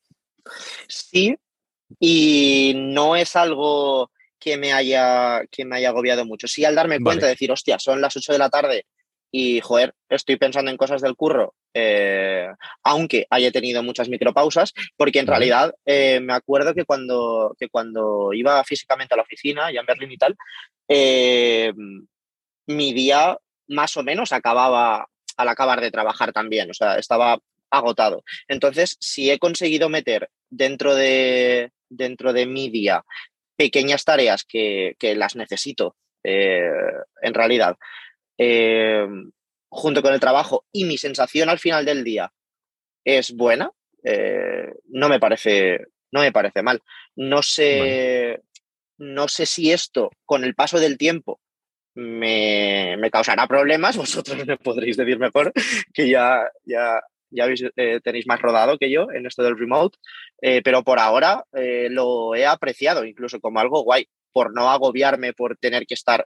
Sí, 0.87 1.37
y 1.99 2.73
no 2.75 3.15
es 3.15 3.35
algo 3.35 4.11
que 4.39 4.57
me 4.57 4.73
haya, 4.73 5.41
que 5.49 5.63
me 5.65 5.77
haya 5.77 5.89
agobiado 5.89 6.25
mucho. 6.25 6.47
Sí, 6.47 6.65
al 6.65 6.75
darme 6.75 6.99
cuenta, 6.99 7.25
de 7.25 7.31
decir, 7.31 7.51
hostia, 7.51 7.79
son 7.79 8.01
las 8.01 8.15
8 8.15 8.33
de 8.33 8.39
la 8.39 8.49
tarde 8.49 8.85
y, 9.31 9.61
joder, 9.61 9.95
estoy 10.09 10.35
pensando 10.35 10.69
en 10.69 10.77
cosas 10.77 11.01
del 11.01 11.15
curro, 11.15 11.55
eh, 11.73 12.47
aunque 12.83 13.25
haya 13.31 13.51
tenido 13.51 13.81
muchas 13.81 14.07
micropausas, 14.07 14.73
porque 14.95 15.19
en 15.19 15.27
realidad 15.27 15.73
eh, 15.85 16.19
me 16.19 16.33
acuerdo 16.33 16.75
que 16.75 16.85
cuando, 16.85 17.55
que 17.57 17.67
cuando 17.67 18.31
iba 18.33 18.63
físicamente 18.63 19.15
a 19.15 19.17
la 19.17 19.23
oficina, 19.23 19.71
ya 19.71 19.79
en 19.79 19.87
Berlín 19.87 20.11
y 20.11 20.17
tal, 20.17 20.35
eh, 20.87 21.73
mi 22.67 22.93
día 22.93 23.37
más 23.69 23.97
o 23.97 24.03
menos 24.03 24.31
acababa 24.33 25.07
al 25.37 25.47
acabar 25.47 25.81
de 25.81 25.89
trabajar 25.89 26.31
también, 26.31 26.69
o 26.69 26.73
sea, 26.75 26.97
estaba 26.99 27.39
agotado. 27.71 28.23
Entonces, 28.47 28.97
si 28.99 29.31
he 29.31 29.39
conseguido 29.39 29.89
meter 29.89 30.29
dentro 30.51 30.93
de, 30.93 31.71
dentro 31.95 32.33
de 32.33 32.45
mi 32.45 32.69
día 32.69 33.03
pequeñas 33.55 34.03
tareas 34.03 34.43
que, 34.43 34.95
las 35.15 35.35
necesito 35.35 35.95
eh, 36.23 36.71
en 37.21 37.33
realidad, 37.33 37.77
eh, 38.37 39.05
junto 39.69 40.01
con 40.01 40.13
el 40.13 40.19
trabajo 40.19 40.65
y 40.71 40.85
mi 40.85 40.97
sensación 40.97 41.49
al 41.49 41.59
final 41.59 41.85
del 41.85 42.03
día 42.03 42.31
es 43.03 43.35
buena, 43.35 43.71
eh, 44.03 44.73
no, 44.89 45.09
me 45.09 45.19
parece, 45.19 45.87
no 46.11 46.21
me 46.21 46.31
parece 46.31 46.61
mal. 46.61 46.81
No 47.15 47.41
sé, 47.41 48.41
no 48.97 49.27
sé 49.27 49.45
si 49.45 49.71
esto 49.71 50.11
con 50.25 50.43
el 50.43 50.55
paso 50.55 50.79
del 50.79 50.97
tiempo 50.97 51.39
me, 51.95 52.95
me, 52.97 53.11
causará 53.11 53.47
problemas, 53.47 53.97
vosotros 53.97 54.45
me 54.45 54.57
podréis 54.57 54.97
decir 54.97 55.19
mejor, 55.19 55.51
que 55.93 56.09
ya, 56.09 56.49
ya, 56.65 57.01
ya 57.33 57.45
eh, 57.75 57.99
tenéis 58.03 58.27
más 58.27 58.41
rodado 58.41 58.77
que 58.77 58.91
yo 58.91 59.07
en 59.11 59.25
esto 59.25 59.43
del 59.43 59.57
remote, 59.57 59.97
eh, 60.41 60.61
pero 60.63 60.83
por 60.83 60.99
ahora 60.99 61.43
eh, 61.53 61.87
lo 61.89 62.35
he 62.35 62.45
apreciado 62.45 63.05
incluso 63.05 63.39
como 63.39 63.59
algo 63.59 63.83
guay, 63.83 64.07
por 64.31 64.53
no 64.53 64.69
agobiarme 64.69 65.33
por 65.33 65.57
tener 65.57 65.85
que 65.85 65.93
estar, 65.93 66.25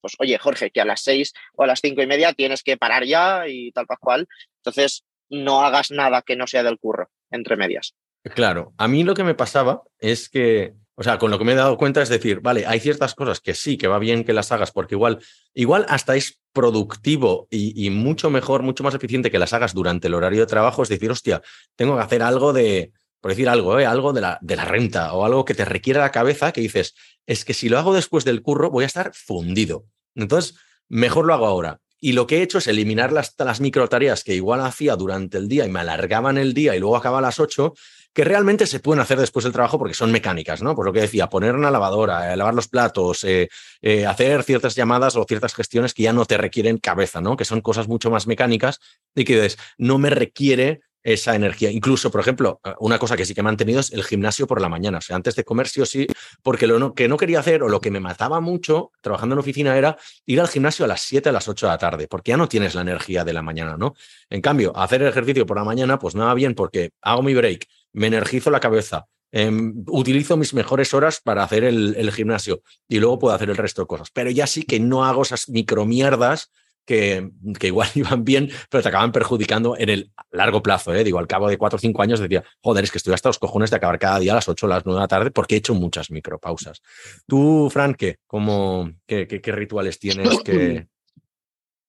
pues 0.00 0.14
oye 0.18 0.38
Jorge, 0.38 0.70
que 0.70 0.80
a 0.80 0.84
las 0.84 1.02
seis 1.02 1.32
o 1.54 1.64
a 1.64 1.66
las 1.66 1.80
cinco 1.80 2.02
y 2.02 2.06
media 2.06 2.32
tienes 2.32 2.62
que 2.62 2.76
parar 2.76 3.04
ya 3.04 3.48
y 3.48 3.72
tal 3.72 3.86
cual, 4.00 4.28
entonces 4.58 5.04
no 5.28 5.62
hagas 5.64 5.90
nada 5.90 6.22
que 6.22 6.36
no 6.36 6.46
sea 6.46 6.62
del 6.62 6.78
curro, 6.78 7.08
entre 7.30 7.56
medias. 7.56 7.94
Claro, 8.34 8.72
a 8.78 8.86
mí 8.86 9.02
lo 9.02 9.14
que 9.14 9.24
me 9.24 9.34
pasaba 9.34 9.82
es 9.98 10.28
que 10.28 10.74
o 10.94 11.02
sea, 11.02 11.18
con 11.18 11.30
lo 11.30 11.38
que 11.38 11.44
me 11.44 11.52
he 11.52 11.56
dado 11.56 11.78
cuenta 11.78 12.02
es 12.02 12.08
decir, 12.08 12.40
vale, 12.40 12.66
hay 12.66 12.78
ciertas 12.78 13.14
cosas 13.14 13.40
que 13.40 13.54
sí, 13.54 13.78
que 13.78 13.88
va 13.88 13.98
bien 13.98 14.24
que 14.24 14.32
las 14.32 14.52
hagas, 14.52 14.72
porque 14.72 14.94
igual, 14.94 15.20
igual 15.54 15.86
hasta 15.88 16.16
es 16.16 16.40
productivo 16.52 17.48
y, 17.50 17.88
mucho 17.90 18.28
mejor, 18.30 18.62
mucho 18.62 18.84
más 18.84 18.94
eficiente 18.94 19.30
que 19.30 19.38
las 19.38 19.54
hagas 19.54 19.72
durante 19.72 20.08
el 20.08 20.14
horario 20.14 20.40
de 20.40 20.46
trabajo. 20.46 20.82
Es 20.82 20.90
decir, 20.90 21.10
hostia, 21.10 21.40
tengo 21.76 21.96
que 21.96 22.02
hacer 22.02 22.22
algo 22.22 22.52
de, 22.52 22.92
por 23.20 23.30
decir 23.30 23.48
algo, 23.48 23.78
¿eh? 23.78 23.86
algo 23.86 24.12
de 24.12 24.20
la, 24.20 24.38
de 24.42 24.56
la 24.56 24.66
renta 24.66 25.14
o 25.14 25.24
algo 25.24 25.46
que 25.46 25.54
te 25.54 25.64
requiera 25.64 26.00
la 26.00 26.12
cabeza, 26.12 26.52
que 26.52 26.60
dices, 26.60 26.94
es 27.26 27.46
que 27.46 27.54
si 27.54 27.70
lo 27.70 27.78
hago 27.78 27.94
después 27.94 28.24
del 28.24 28.42
curro 28.42 28.70
voy 28.70 28.84
a 28.84 28.88
estar 28.88 29.12
fundido. 29.14 29.86
Entonces, 30.14 30.56
mejor 30.88 31.24
lo 31.24 31.32
hago 31.32 31.46
ahora. 31.46 31.80
Y 32.04 32.12
lo 32.12 32.26
que 32.26 32.38
he 32.38 32.42
hecho 32.42 32.58
es 32.58 32.66
eliminar 32.66 33.12
las, 33.12 33.34
las 33.38 33.60
micro 33.60 33.88
tareas 33.88 34.24
que 34.24 34.34
igual 34.34 34.60
hacía 34.60 34.96
durante 34.96 35.38
el 35.38 35.48
día 35.48 35.64
y 35.64 35.70
me 35.70 35.80
alargaban 35.80 36.36
el 36.36 36.52
día 36.52 36.74
y 36.74 36.80
luego 36.80 36.96
acaba 36.96 37.18
a 37.18 37.22
las 37.22 37.38
8 37.38 37.72
que 38.12 38.24
realmente 38.24 38.66
se 38.66 38.80
pueden 38.80 39.00
hacer 39.00 39.18
después 39.18 39.44
del 39.44 39.52
trabajo 39.52 39.78
porque 39.78 39.94
son 39.94 40.12
mecánicas, 40.12 40.62
¿no? 40.62 40.74
Por 40.74 40.84
lo 40.84 40.92
que 40.92 41.00
decía, 41.00 41.28
poner 41.28 41.54
una 41.54 41.70
lavadora, 41.70 42.32
eh, 42.32 42.36
lavar 42.36 42.54
los 42.54 42.68
platos, 42.68 43.24
eh, 43.24 43.48
eh, 43.80 44.06
hacer 44.06 44.42
ciertas 44.42 44.74
llamadas 44.74 45.16
o 45.16 45.24
ciertas 45.24 45.54
gestiones 45.54 45.94
que 45.94 46.02
ya 46.02 46.12
no 46.12 46.26
te 46.26 46.36
requieren 46.36 46.78
cabeza, 46.78 47.20
¿no? 47.20 47.36
Que 47.36 47.44
son 47.44 47.60
cosas 47.60 47.88
mucho 47.88 48.10
más 48.10 48.26
mecánicas 48.26 48.80
y 49.14 49.24
que 49.24 49.34
dices, 49.34 49.58
no 49.78 49.98
me 49.98 50.10
requiere 50.10 50.80
esa 51.02 51.34
energía. 51.34 51.70
Incluso, 51.70 52.10
por 52.10 52.20
ejemplo, 52.20 52.60
una 52.78 52.98
cosa 52.98 53.16
que 53.16 53.24
sí 53.24 53.34
que 53.34 53.40
he 53.40 53.44
mantenido 53.44 53.80
es 53.80 53.92
el 53.92 54.04
gimnasio 54.04 54.46
por 54.46 54.60
la 54.60 54.68
mañana. 54.68 54.98
O 54.98 55.00
sea, 55.00 55.16
antes 55.16 55.34
de 55.34 55.44
comer 55.44 55.68
sí 55.68 55.80
o 55.80 55.86
sí, 55.86 56.06
porque 56.42 56.66
lo 56.66 56.94
que 56.94 57.08
no 57.08 57.16
quería 57.16 57.40
hacer 57.40 57.62
o 57.62 57.68
lo 57.68 57.80
que 57.80 57.90
me 57.90 58.00
mataba 58.00 58.40
mucho 58.40 58.92
trabajando 59.00 59.34
en 59.34 59.40
oficina 59.40 59.76
era 59.76 59.96
ir 60.26 60.40
al 60.40 60.48
gimnasio 60.48 60.84
a 60.84 60.88
las 60.88 61.00
7, 61.02 61.28
a 61.28 61.32
las 61.32 61.48
8 61.48 61.66
de 61.66 61.72
la 61.72 61.78
tarde, 61.78 62.08
porque 62.08 62.30
ya 62.30 62.36
no 62.36 62.48
tienes 62.48 62.74
la 62.74 62.82
energía 62.82 63.24
de 63.24 63.32
la 63.32 63.42
mañana, 63.42 63.76
¿no? 63.76 63.94
En 64.30 64.40
cambio, 64.40 64.76
hacer 64.76 65.02
ejercicio 65.02 65.44
por 65.44 65.56
la 65.56 65.64
mañana, 65.64 65.98
pues 65.98 66.14
nada 66.14 66.34
bien 66.34 66.54
porque 66.54 66.90
hago 67.00 67.22
mi 67.22 67.34
break, 67.34 67.66
me 67.92 68.06
energizo 68.06 68.50
la 68.50 68.60
cabeza, 68.60 69.06
em, 69.30 69.84
utilizo 69.88 70.36
mis 70.36 70.54
mejores 70.54 70.94
horas 70.94 71.20
para 71.22 71.42
hacer 71.42 71.64
el, 71.64 72.12
gimnasio 72.12 72.62
y 72.88 72.98
luego 72.98 73.18
puedo 73.18 73.34
hacer 73.34 73.50
el 73.50 73.56
resto 73.56 73.82
de 73.82 73.86
cosas. 73.86 74.08
Pero 74.12 74.30
ya 74.30 74.46
sí 74.46 74.64
que 74.64 74.80
no 74.80 75.04
hago 75.04 75.22
esas 75.22 75.48
micromierdas 75.48 76.50
que, 76.84 77.30
que, 77.58 77.68
igual 77.68 77.88
iban 77.94 78.24
bien, 78.24 78.50
pero 78.68 78.82
te 78.82 78.88
acaban 78.88 79.12
perjudicando 79.12 79.76
en 79.78 79.88
el 79.88 80.12
largo 80.30 80.62
plazo. 80.62 80.94
¿eh? 80.94 81.04
Digo, 81.04 81.18
al 81.18 81.26
cabo 81.26 81.48
de 81.48 81.58
cuatro 81.58 81.76
o 81.76 81.80
cinco 81.80 82.02
años 82.02 82.20
decía, 82.20 82.44
joder, 82.60 82.84
es 82.84 82.90
que 82.90 82.98
estoy 82.98 83.14
hasta 83.14 83.28
los 83.28 83.38
cojones 83.38 83.70
de 83.70 83.76
acabar 83.76 83.98
cada 83.98 84.18
día 84.18 84.32
a 84.32 84.36
las 84.36 84.48
ocho 84.48 84.66
o 84.66 84.68
las 84.68 84.84
nueve 84.84 84.98
de 84.98 85.04
la 85.04 85.08
tarde 85.08 85.30
porque 85.30 85.54
he 85.54 85.58
hecho 85.58 85.74
muchas 85.74 86.10
micropausas. 86.10 86.82
Tú, 87.26 87.70
Fran, 87.70 87.94
¿qué, 87.94 88.16
cómo, 88.26 88.90
qué, 89.06 89.26
qué, 89.26 89.52
rituales 89.52 89.98
tienes 89.98 90.40
que... 90.42 90.88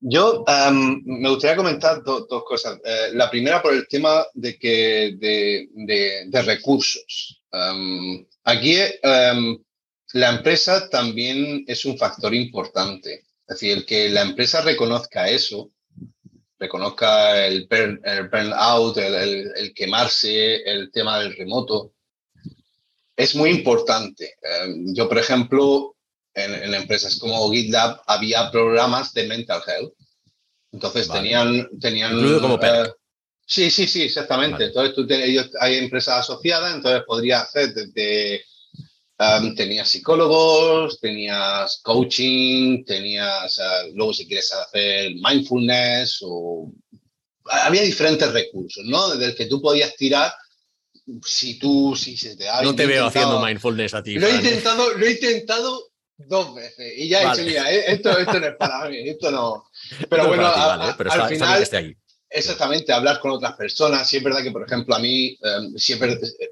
Yo 0.05 0.43
me 1.05 1.29
gustaría 1.29 1.55
comentar 1.55 2.03
dos 2.03 2.43
cosas. 2.43 2.77
Eh, 2.83 3.11
la 3.13 3.31
primera 3.31 3.61
por 3.61 3.73
el 3.73 3.87
tema 3.87 4.25
de, 4.33 4.57
que, 4.57 5.15
de, 5.17 5.69
de, 6.27 6.41
recursos. 6.41 7.41
aquí 8.43 8.75
la 10.13 10.29
empresa 10.29 10.89
también 10.89 11.63
es 11.67 11.85
un 11.85 11.97
factor 11.97 12.33
importante. 12.35 13.23
Es 13.47 13.59
decir, 13.59 13.77
el 13.77 13.85
que 13.85 14.09
la 14.09 14.23
empresa 14.23 14.61
reconozca 14.61 15.29
eso, 15.29 15.71
reconozca 16.59 17.45
el, 17.47 17.65
burn, 17.69 18.01
el 18.03 18.27
burnout, 18.27 18.97
el, 18.97 19.73
quemarse, 19.73 20.63
el 20.63 20.91
tema 20.91 21.19
del 21.19 21.33
remoto, 21.33 21.93
es 23.15 23.35
muy 23.35 23.51
importante. 23.51 24.35
Em, 24.41 24.93
yo, 24.93 25.07
por 25.07 25.17
ejemplo, 25.17 25.92
en, 26.35 26.73
empresas 26.73 27.17
como 27.17 27.51
GitLab 27.51 28.01
había 28.07 28.51
programas 28.51 29.13
de 29.13 29.27
mental 29.27 29.61
health. 29.65 29.93
Entonces 30.71 31.07
tenían... 31.07 31.69
tenían 31.79 32.39
como 32.39 32.59
eh, 32.61 32.91
Sí, 33.45 33.69
sí, 33.69 33.87
sí, 33.87 34.03
exactamente. 34.03 34.65
Entonces 34.65 34.95
tú 34.95 35.05
ellos, 35.09 35.49
hay 35.59 35.75
empresas 35.77 36.19
asociadas, 36.19 36.75
entonces 36.75 37.03
podría 37.05 37.41
hacer 37.41 37.73
desde 37.73 38.43
tenías 39.55 39.89
psicólogos, 39.89 40.99
tenías 40.99 41.79
coaching, 41.83 42.83
tenías, 42.83 43.59
luego 43.93 44.13
si 44.13 44.27
quieres 44.27 44.51
hacer 44.53 45.11
mindfulness 45.15 46.19
o... 46.21 46.71
Había 47.45 47.81
diferentes 47.81 48.31
recursos, 48.31 48.85
¿no? 48.85 49.09
Desde 49.09 49.25
el 49.25 49.35
que 49.35 49.47
tú 49.47 49.61
podías 49.61 49.95
tirar 49.97 50.33
si 51.25 51.59
tú, 51.59 51.93
si 51.95 52.15
se 52.15 52.37
te 52.37 52.45
No 52.63 52.73
te 52.73 52.85
veo 52.85 53.07
haciendo 53.07 53.41
mindfulness 53.41 53.93
a 53.93 54.01
ti. 54.01 54.15
Lo 54.15 54.27
he 54.27 54.35
intentado, 54.35 54.93
lo 54.93 55.05
he 55.05 55.11
intentado 55.11 55.92
dos 56.27 56.55
veces 56.55 56.93
y 56.97 57.07
ya 57.07 57.21
he 57.21 57.29
dicho, 57.29 57.45
mira, 57.45 57.71
eh, 57.71 57.83
esto, 57.87 58.17
esto 58.17 58.39
no 58.39 58.47
es 58.47 58.55
para 58.55 58.89
mí, 58.89 58.97
esto 59.09 59.31
no. 59.31 59.65
Pero 60.09 60.27
bueno, 60.27 60.47
al 60.47 61.29
final, 61.29 61.95
Exactamente, 62.35 62.91
hablar 62.91 63.19
con 63.19 63.29
otras 63.29 63.53
personas. 63.53 64.09
Sí 64.09 64.17
es 64.17 64.23
verdad 64.23 64.41
que, 64.41 64.49
por 64.49 64.65
ejemplo, 64.65 64.95
a 64.95 64.99
mí 64.99 65.37
em, 65.39 65.77
siempre 65.77 66.13
eh, 66.13 66.49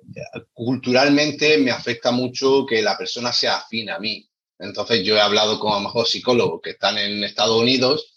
culturalmente 0.54 1.58
me 1.58 1.72
afecta 1.72 2.12
mucho 2.12 2.68
que 2.68 2.84
la 2.84 2.96
persona 2.96 3.34
sea 3.34 3.58
afín 3.58 3.90
a 3.90 3.98
mí. 3.98 4.30
Entonces 4.60 5.04
yo 5.04 5.16
he 5.16 5.22
hablado 5.22 5.60
con 5.60 5.72
a 5.74 5.78
lo 5.78 5.82
mejor 5.82 6.06
psicólogos 6.06 6.62
que 6.62 6.72
están 6.72 7.00
en 7.00 7.24
Estados 7.24 7.60
Unidos 7.60 8.14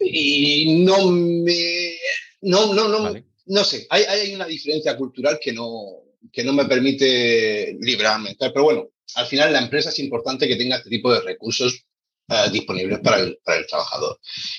y 0.00 0.82
no 0.84 1.08
me... 1.08 1.98
No, 2.40 2.74
no, 2.74 2.88
no, 2.88 3.14
no 3.46 3.64
sé, 3.64 3.86
hay, 3.88 4.02
hay, 4.02 4.34
una 4.34 4.46
diferencia 4.46 4.96
cultural 4.96 5.38
que 5.40 5.52
no, 5.52 6.02
que 6.32 6.42
no 6.42 6.52
me 6.52 6.64
permite 6.64 7.76
librarme. 7.80 8.36
pero 8.38 8.64
bueno, 8.64 8.88
al 9.16 9.26
final 9.26 9.52
la 9.52 9.60
empresa 9.60 9.88
es 9.88 9.98
importante 9.98 10.46
que 10.46 10.56
tenga 10.56 10.76
este 10.76 10.90
tipo 10.90 11.12
de 11.12 11.20
recursos 11.20 11.84
eh, 12.28 12.50
disponibles 12.52 12.98
para 13.00 13.20
el, 13.20 13.38
para 13.44 13.58
el, 13.58 13.66
trabajador. 13.66 14.18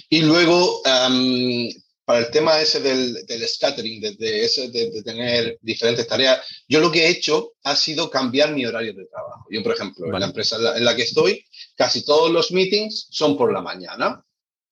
Y 0.09 0.21
luego, 0.21 0.81
em, 0.85 1.69
para 2.05 2.19
el 2.19 2.31
tema 2.31 2.61
ese 2.61 2.79
del, 2.79 3.25
del 3.25 3.47
scattering, 3.47 3.99
de, 3.99 4.45
ese, 4.45 4.69
de, 4.69 5.03
tener 5.03 5.57
diferentes 5.61 6.07
tareas, 6.07 6.39
yo 6.67 6.79
lo 6.79 6.89
que 6.89 7.05
he 7.05 7.09
hecho 7.09 7.53
ha 7.63 7.75
sido 7.75 8.09
cambiar 8.09 8.53
mi 8.53 8.65
horario 8.65 8.93
de 8.93 9.05
trabajo. 9.07 9.45
Yo, 9.51 9.61
por 9.61 9.73
ejemplo, 9.73 10.05
en 10.05 10.19
la 10.19 10.25
empresa 10.25 10.55
en 10.77 10.85
la, 10.85 10.95
que 10.95 11.03
estoy, 11.03 11.45
casi 11.75 12.03
todos 12.03 12.31
los 12.31 12.51
meetings 12.51 13.07
son 13.11 13.37
por 13.37 13.51
la 13.51 13.61
mañana. 13.61 14.23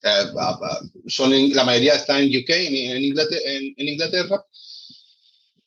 Eh, 0.02 0.26
son 1.08 1.54
la 1.54 1.64
mayoría 1.66 1.96
están 1.96 2.22
en 2.22 2.30
UK, 2.30 2.50
en 2.50 3.04
Inglaterra, 3.04 3.42
en, 3.46 3.74
Inglaterra, 3.78 4.46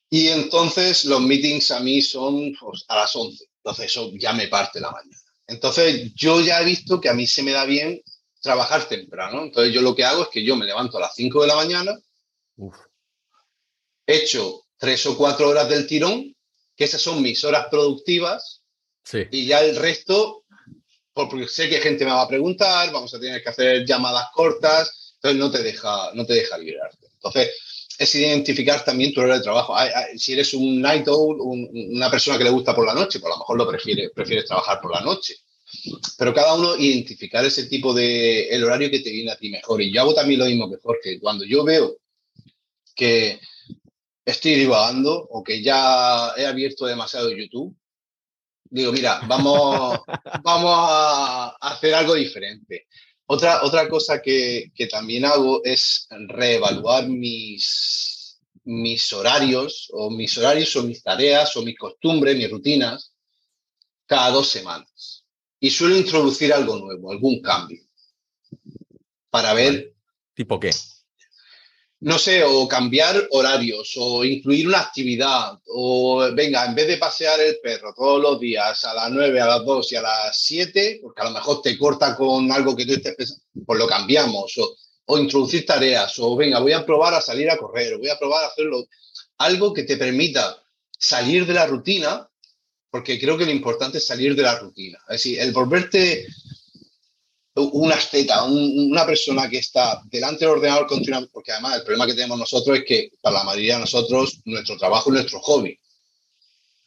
Y 0.08 0.28
entonces 0.28 1.04
los 1.04 1.20
meetings 1.20 1.70
a 1.72 1.80
mí 1.80 2.00
son 2.00 2.54
pues, 2.58 2.84
a 2.88 2.96
las 2.96 3.14
11. 3.14 3.47
Entonces 3.68 3.90
eso 3.90 4.10
ya 4.14 4.32
me 4.32 4.48
parte 4.48 4.80
la 4.80 4.90
mañana. 4.90 5.18
Entonces 5.46 6.14
yo 6.14 6.40
ya 6.40 6.62
he 6.62 6.64
visto 6.64 6.98
que 7.02 7.10
a 7.10 7.12
mí 7.12 7.26
se 7.26 7.42
me 7.42 7.52
da 7.52 7.66
bien 7.66 8.00
trabajar 8.40 8.88
temprano. 8.88 9.42
Entonces 9.42 9.74
yo 9.74 9.82
lo 9.82 9.94
que 9.94 10.04
hago 10.04 10.22
es 10.22 10.28
que 10.28 10.42
yo 10.42 10.56
me 10.56 10.64
levanto 10.64 10.96
a 10.96 11.02
las 11.02 11.14
5 11.14 11.42
de 11.42 11.46
la 11.46 11.56
mañana, 11.56 11.98
he 14.06 14.16
hecho 14.16 14.64
tres 14.78 15.04
o 15.04 15.18
cuatro 15.18 15.50
horas 15.50 15.68
del 15.68 15.86
tirón, 15.86 16.34
que 16.74 16.84
esas 16.84 17.02
son 17.02 17.20
mis 17.20 17.44
horas 17.44 17.66
productivas, 17.70 18.62
y 19.30 19.46
ya 19.46 19.60
el 19.60 19.76
resto, 19.76 20.44
porque 21.12 21.46
sé 21.46 21.68
que 21.68 21.78
gente 21.78 22.06
me 22.06 22.12
va 22.12 22.22
a 22.22 22.28
preguntar, 22.28 22.90
vamos 22.90 23.12
a 23.12 23.20
tener 23.20 23.42
que 23.42 23.50
hacer 23.50 23.84
llamadas 23.84 24.28
cortas, 24.32 25.14
entonces 25.16 25.38
no 25.38 25.50
te 25.50 25.62
deja, 25.62 26.10
no 26.14 26.24
te 26.24 26.34
deja 26.34 26.56
liberarte. 26.56 27.06
Entonces, 27.12 27.50
es 27.98 28.14
identificar 28.14 28.84
también 28.84 29.12
tu 29.12 29.20
hora 29.20 29.34
de 29.34 29.42
trabajo. 29.42 29.74
si 30.16 30.32
eres 30.32 30.54
un 30.54 30.80
night 30.80 31.06
owl, 31.08 31.40
una 31.40 32.08
persona 32.08 32.38
que 32.38 32.44
le 32.44 32.50
gusta 32.50 32.74
por 32.74 32.86
la 32.86 32.94
noche, 32.94 33.18
pues 33.18 33.30
a 33.30 33.34
lo 33.34 33.40
mejor 33.40 33.58
lo 33.58 33.68
prefiere, 33.68 34.10
prefieres 34.10 34.46
trabajar 34.46 34.80
por 34.80 34.92
la 34.92 35.00
noche. 35.00 35.34
Pero 36.16 36.32
cada 36.32 36.54
uno 36.54 36.76
identificar 36.76 37.44
ese 37.44 37.66
tipo 37.66 37.92
de, 37.92 38.48
el 38.48 38.62
horario 38.62 38.90
que 38.90 39.00
te 39.00 39.10
viene 39.10 39.32
a 39.32 39.36
ti 39.36 39.50
mejor. 39.50 39.82
Y 39.82 39.92
yo 39.92 40.00
hago 40.02 40.14
también 40.14 40.38
lo 40.38 40.46
mismo 40.46 40.70
que 40.70 40.78
Jorge. 40.80 41.18
Cuando 41.20 41.44
yo 41.44 41.64
veo 41.64 41.98
que 42.94 43.40
estoy 44.24 44.54
divagando 44.54 45.26
o 45.30 45.42
que 45.42 45.60
ya 45.60 46.32
he 46.36 46.46
abierto 46.46 46.86
demasiado 46.86 47.30
YouTube, 47.32 47.76
digo, 48.70 48.92
mira, 48.92 49.20
vamos, 49.26 49.98
vamos 50.44 50.72
a 50.72 51.56
hacer 51.60 51.94
algo 51.94 52.14
diferente. 52.14 52.86
Otra, 53.30 53.62
otra 53.62 53.88
cosa 53.88 54.22
que, 54.22 54.72
que 54.74 54.86
también 54.86 55.26
hago 55.26 55.62
es 55.62 56.06
reevaluar 56.10 57.08
mis, 57.08 58.40
mis 58.64 59.12
horarios 59.12 59.88
o 59.92 60.10
mis 60.10 60.36
horarios 60.38 60.74
o 60.76 60.82
mis 60.82 61.02
tareas 61.02 61.54
o 61.56 61.62
mis 61.62 61.76
costumbres, 61.76 62.36
mis 62.36 62.50
rutinas 62.50 63.12
cada 64.06 64.30
dos 64.30 64.48
semanas 64.48 65.26
y 65.60 65.70
suelo 65.70 65.96
introducir 65.96 66.52
algo 66.52 66.76
nuevo, 66.78 67.12
algún 67.12 67.42
cambio, 67.42 67.82
para 69.28 69.52
ver... 69.52 69.94
¿Tipo 70.34 70.58
qué? 70.58 70.70
No 72.00 72.16
sé, 72.16 72.44
o 72.44 72.68
cambiar 72.68 73.26
horarios, 73.32 73.94
o 73.96 74.24
incluir 74.24 74.68
una 74.68 74.80
actividad, 74.80 75.58
o 75.66 76.30
venga, 76.32 76.64
en 76.64 76.74
vez 76.76 76.86
de 76.86 76.96
pasear 76.96 77.40
el 77.40 77.58
perro 77.60 77.92
todos 77.92 78.22
los 78.22 78.38
días 78.38 78.84
a 78.84 78.94
las 78.94 79.10
9, 79.10 79.40
a 79.40 79.46
las 79.46 79.64
2 79.64 79.92
y 79.92 79.96
a 79.96 80.02
las 80.02 80.40
7, 80.40 81.00
porque 81.02 81.22
a 81.22 81.24
lo 81.24 81.32
mejor 81.32 81.60
te 81.60 81.76
corta 81.76 82.14
con 82.14 82.52
algo 82.52 82.76
que 82.76 82.86
tú 82.86 82.92
estés 82.92 83.16
pensando, 83.16 83.42
pues 83.66 83.78
lo 83.80 83.88
cambiamos, 83.88 84.56
o, 84.58 84.76
o 85.06 85.18
introducir 85.18 85.66
tareas, 85.66 86.16
o 86.20 86.36
venga, 86.36 86.60
voy 86.60 86.72
a 86.72 86.86
probar 86.86 87.14
a 87.14 87.20
salir 87.20 87.50
a 87.50 87.56
correr, 87.56 87.94
o 87.94 87.98
voy 87.98 88.10
a 88.10 88.18
probar 88.18 88.44
a 88.44 88.48
hacerlo, 88.48 88.86
algo 89.38 89.72
que 89.72 89.82
te 89.82 89.96
permita 89.96 90.62
salir 90.96 91.46
de 91.46 91.54
la 91.54 91.66
rutina 91.66 92.28
porque 92.90 93.18
creo 93.18 93.36
que 93.36 93.44
lo 93.44 93.50
importante 93.50 93.98
es 93.98 94.06
salir 94.06 94.34
de 94.34 94.42
la 94.42 94.58
rutina. 94.58 94.98
Es 95.08 95.22
decir, 95.22 95.40
el 95.40 95.52
volverte 95.52 96.26
un 97.58 97.92
asteta, 97.92 98.44
una 98.44 99.04
persona 99.04 99.48
que 99.48 99.58
está 99.58 100.00
delante 100.06 100.44
del 100.44 100.54
ordenador 100.54 100.86
continuamente, 100.86 101.30
porque 101.32 101.52
además 101.52 101.76
el 101.76 101.82
problema 101.82 102.06
que 102.06 102.14
tenemos 102.14 102.38
nosotros 102.38 102.78
es 102.78 102.84
que 102.84 103.10
para 103.20 103.38
la 103.38 103.44
mayoría 103.44 103.74
de 103.74 103.80
nosotros 103.80 104.40
nuestro 104.44 104.76
trabajo 104.76 105.10
es 105.10 105.14
nuestro 105.14 105.40
hobby. 105.40 105.78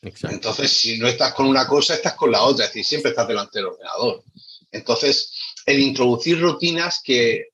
Entonces, 0.02 0.72
si 0.72 0.98
no 0.98 1.08
estás 1.08 1.34
con 1.34 1.46
una 1.46 1.68
cosa, 1.68 1.94
estás 1.94 2.16
con 2.16 2.32
la 2.32 2.42
otra, 2.44 2.66
es 2.66 2.72
decir, 2.72 2.86
siempre 2.86 3.12
estás 3.12 3.28
delante 3.28 3.60
del 3.60 3.68
ordenador. 3.68 4.24
Entonces, 4.72 5.32
el 5.66 5.80
introducir 5.80 6.40
rutinas 6.42 7.02
que 7.04 7.50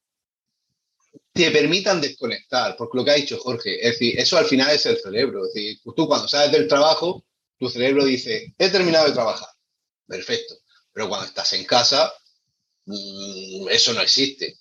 te 1.33 1.51
permitan 1.51 2.01
desconectar, 2.01 2.75
porque 2.77 2.97
lo 2.97 3.05
que 3.05 3.11
ha 3.11 3.15
dicho 3.15 3.37
Jorge, 3.37 3.75
es 3.75 3.93
decir, 3.93 4.19
eso 4.19 4.37
al 4.37 4.45
final 4.45 4.71
es 4.71 4.85
el 4.85 4.97
cerebro. 4.97 5.45
Es 5.45 5.53
decir, 5.53 5.79
tú 5.95 6.07
cuando 6.07 6.27
sales 6.27 6.51
del 6.51 6.67
trabajo, 6.67 7.23
tu 7.59 7.69
cerebro 7.69 8.05
dice, 8.05 8.53
he 8.57 8.69
terminado 8.69 9.07
de 9.07 9.13
trabajar. 9.13 9.49
Perfecto. 10.07 10.55
Pero 10.93 11.09
cuando 11.09 11.27
estás 11.27 11.53
en 11.53 11.65
casa, 11.65 12.11
eso 13.69 13.93
no 13.93 14.01
existe. 14.01 14.57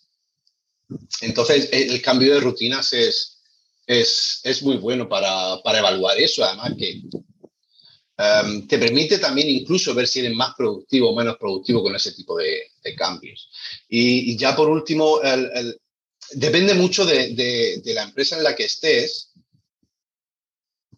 Entonces, 1.20 1.68
el 1.72 2.00
cambio 2.00 2.34
de 2.34 2.40
rutinas 2.40 2.92
es, 2.92 3.40
es, 3.86 4.62
muy 4.62 4.76
bueno 4.76 5.08
para, 5.08 5.60
evaluar 5.78 6.18
eso. 6.18 6.44
Además, 6.44 6.72
que 6.78 7.02
em, 8.18 8.66
te 8.66 8.78
permite 8.78 9.18
también 9.18 9.48
incluso 9.48 9.94
ver 9.94 10.06
si 10.06 10.20
eres 10.20 10.34
más 10.34 10.54
productivo 10.56 11.10
o 11.10 11.16
menos 11.16 11.36
productivo 11.36 11.82
con 11.82 11.94
ese 11.96 12.12
tipo 12.12 12.36
de, 12.36 12.70
cambios. 12.96 13.50
Y, 13.88 14.36
ya 14.36 14.54
por 14.54 14.68
último, 14.68 15.20
depende 16.32 16.74
mucho 16.74 17.04
de, 17.04 17.80
de 17.82 17.94
la 17.94 18.04
empresa 18.04 18.36
en 18.36 18.44
la 18.44 18.54
que 18.54 18.64
estés 18.64 19.32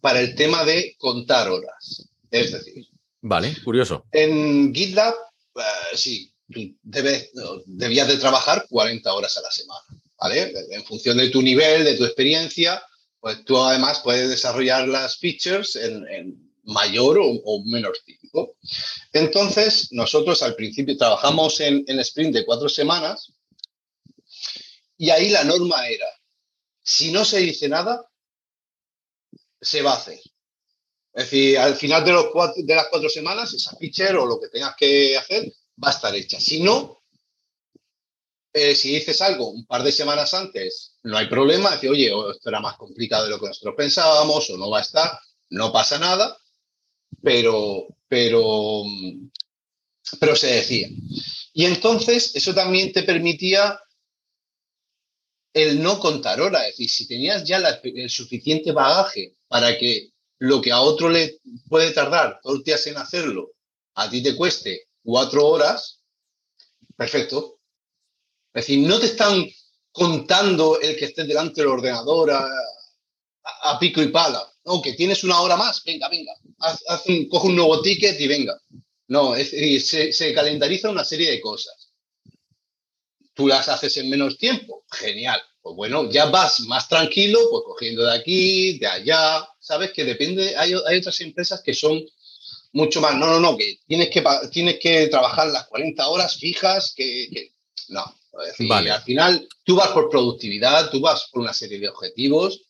para 0.00 0.20
el 0.20 0.34
tema 0.34 0.64
de 0.64 0.96
contar 0.98 1.48
horas. 1.48 2.08
Es 2.30 2.52
decir, 2.52 2.86
vale, 3.20 3.56
curioso. 3.64 4.04
En 4.12 4.74
GitLab, 4.74 5.14
eh, 5.56 5.96
sí, 5.96 6.32
debes, 6.48 7.30
debías 7.66 8.08
de 8.08 8.16
trabajar 8.16 8.66
40 8.68 9.12
horas 9.12 9.36
a 9.36 9.42
la 9.42 9.50
semana, 9.50 9.84
¿vale? 10.18 10.54
En 10.70 10.84
función 10.84 11.18
de 11.18 11.28
tu 11.28 11.42
nivel, 11.42 11.84
de 11.84 11.96
tu 11.96 12.04
experiencia, 12.04 12.82
pues 13.20 13.44
tú 13.44 13.58
además 13.58 14.00
puedes 14.00 14.30
desarrollar 14.30 14.88
las 14.88 15.18
features 15.18 15.76
en, 15.76 16.44
mayor 16.64 17.18
o, 17.20 17.62
menos 17.64 18.04
tiempo. 18.04 18.56
Entonces, 19.14 19.88
nosotros 19.90 20.42
al 20.42 20.54
principio 20.54 20.98
trabajamos 20.98 21.60
en, 21.60 21.82
en 21.86 21.98
sprint 22.00 22.34
de 22.34 22.44
cuatro 22.44 22.68
semanas 22.68 23.32
y 24.98 25.08
ahí 25.08 25.30
la 25.30 25.44
norma 25.44 25.88
era, 25.88 26.06
si 26.82 27.10
no 27.10 27.24
se 27.24 27.38
dice 27.38 27.70
nada, 27.70 28.04
se 29.60 29.80
va 29.80 29.92
a 29.92 29.96
hacer. 29.96 30.20
Es 31.14 31.24
decir, 31.24 31.58
al 31.58 31.74
final 31.74 32.04
de, 32.04 32.12
los 32.12 32.26
de 32.56 32.74
las 32.74 32.88
cuatro 32.88 33.08
semanas, 33.08 33.52
esa 33.54 33.76
feature 33.76 34.18
o 34.18 34.26
lo 34.26 34.38
que 34.38 34.48
tengas 34.48 34.74
que 34.76 35.16
hacer 35.16 35.50
va 35.82 35.88
a 35.88 35.92
estar 35.92 36.14
hecha. 36.14 36.40
Si 36.40 36.60
no, 36.60 37.02
eh, 38.52 38.74
si 38.74 38.94
dices 38.94 39.20
algo 39.22 39.50
un 39.50 39.66
par 39.66 39.82
de 39.82 39.92
semanas 39.92 40.34
antes, 40.34 40.98
no 41.02 41.16
hay 41.16 41.28
problema. 41.28 41.70
Decir, 41.70 41.90
oye, 41.90 42.06
esto 42.06 42.48
era 42.48 42.60
más 42.60 42.76
complicado 42.76 43.24
de 43.24 43.30
lo 43.30 43.40
que 43.40 43.48
nosotros 43.48 43.74
pensábamos 43.76 44.50
o 44.50 44.56
no 44.56 44.70
va 44.70 44.78
a 44.78 44.82
estar, 44.82 45.18
no 45.50 45.72
pasa 45.72 45.98
nada, 45.98 46.36
pero, 47.22 47.86
pero, 48.08 48.84
pero 50.18 50.36
se 50.36 50.48
decía. 50.48 50.88
Y 51.52 51.66
entonces 51.66 52.34
eso 52.34 52.54
también 52.54 52.92
te 52.92 53.02
permitía 53.02 53.80
el 55.52 55.82
no 55.82 55.98
contar 55.98 56.40
horas. 56.40 56.62
Es 56.62 56.70
decir, 56.70 56.90
si 56.90 57.08
tenías 57.08 57.44
ya 57.44 57.58
el 57.58 58.10
suficiente 58.10 58.72
bagaje 58.72 59.36
para 59.48 59.76
que 59.78 60.10
lo 60.40 60.60
que 60.60 60.72
a 60.72 60.80
otro 60.80 61.08
le 61.08 61.40
puede 61.68 61.90
tardar 61.92 62.40
dos 62.42 62.62
días 62.62 62.86
en 62.86 62.96
hacerlo, 62.96 63.52
a 63.94 64.08
ti 64.08 64.22
te 64.22 64.36
cueste 64.36 64.87
cuatro 65.08 65.46
horas, 65.46 66.02
perfecto, 66.94 67.60
es 68.52 68.66
decir, 68.66 68.86
no 68.86 69.00
te 69.00 69.06
están 69.06 69.48
contando 69.90 70.78
el 70.82 70.98
que 70.98 71.06
estés 71.06 71.26
delante 71.26 71.62
del 71.62 71.70
ordenador 71.70 72.30
a, 72.30 73.78
pico 73.80 74.02
y 74.02 74.08
pala. 74.08 74.46
No, 74.66 74.82
que 74.82 74.92
tienes 74.92 75.24
una 75.24 75.40
hora 75.40 75.56
más, 75.56 75.82
venga, 75.82 76.10
venga, 76.10 76.34
coge 77.30 77.46
un 77.46 77.56
nuevo 77.56 77.80
ticket 77.80 78.20
y 78.20 78.28
venga. 78.28 78.60
No, 79.06 79.34
es 79.34 79.50
decir, 79.50 80.12
se, 80.12 80.34
calendariza 80.34 80.90
una 80.90 81.04
serie 81.04 81.30
de 81.30 81.40
cosas. 81.40 81.90
Tú 83.32 83.48
las 83.48 83.66
haces 83.70 83.96
en 83.96 84.10
menos 84.10 84.36
tiempo, 84.36 84.84
genial. 84.90 85.40
Pues 85.62 85.74
bueno, 85.74 86.10
ya 86.10 86.26
vas 86.26 86.60
más 86.60 86.86
tranquilo, 86.86 87.38
pues 87.50 87.62
cogiendo 87.64 88.04
de 88.04 88.14
aquí, 88.14 88.78
de 88.78 88.86
allá. 88.86 89.48
Sabes 89.58 89.90
que 89.92 90.04
depende, 90.04 90.54
hay, 90.54 90.74
otras 90.74 91.18
empresas 91.22 91.62
que 91.62 91.72
son 91.72 92.04
mucho 92.72 93.00
más, 93.00 93.14
no, 93.16 93.26
no, 93.26 93.40
no, 93.40 93.56
que 93.56 93.78
tienes 93.86 94.10
que, 94.10 94.24
tienes 94.52 94.78
que 94.80 95.08
trabajar 95.08 95.48
las 95.48 95.66
40 95.68 96.06
horas 96.08 96.36
fijas, 96.38 96.92
que 96.94 97.52
no, 97.88 98.04
vale. 98.68 98.90
Al 98.90 99.02
final, 99.02 99.48
tú 99.64 99.76
vas 99.76 99.88
por 99.88 100.10
productividad, 100.10 100.90
tú 100.90 101.00
vas 101.00 101.28
por 101.32 101.42
una 101.42 101.52
serie 101.52 101.78
de 101.78 101.88
objetivos. 101.88 102.62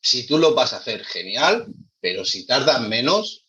Si 0.00 0.26
tú 0.26 0.38
lo 0.38 0.54
vas 0.54 0.72
a 0.72 0.78
hacer, 0.78 1.04
genial, 1.04 1.66
pero 2.00 2.24
si 2.24 2.46
tardas 2.46 2.80
menos, 2.82 3.46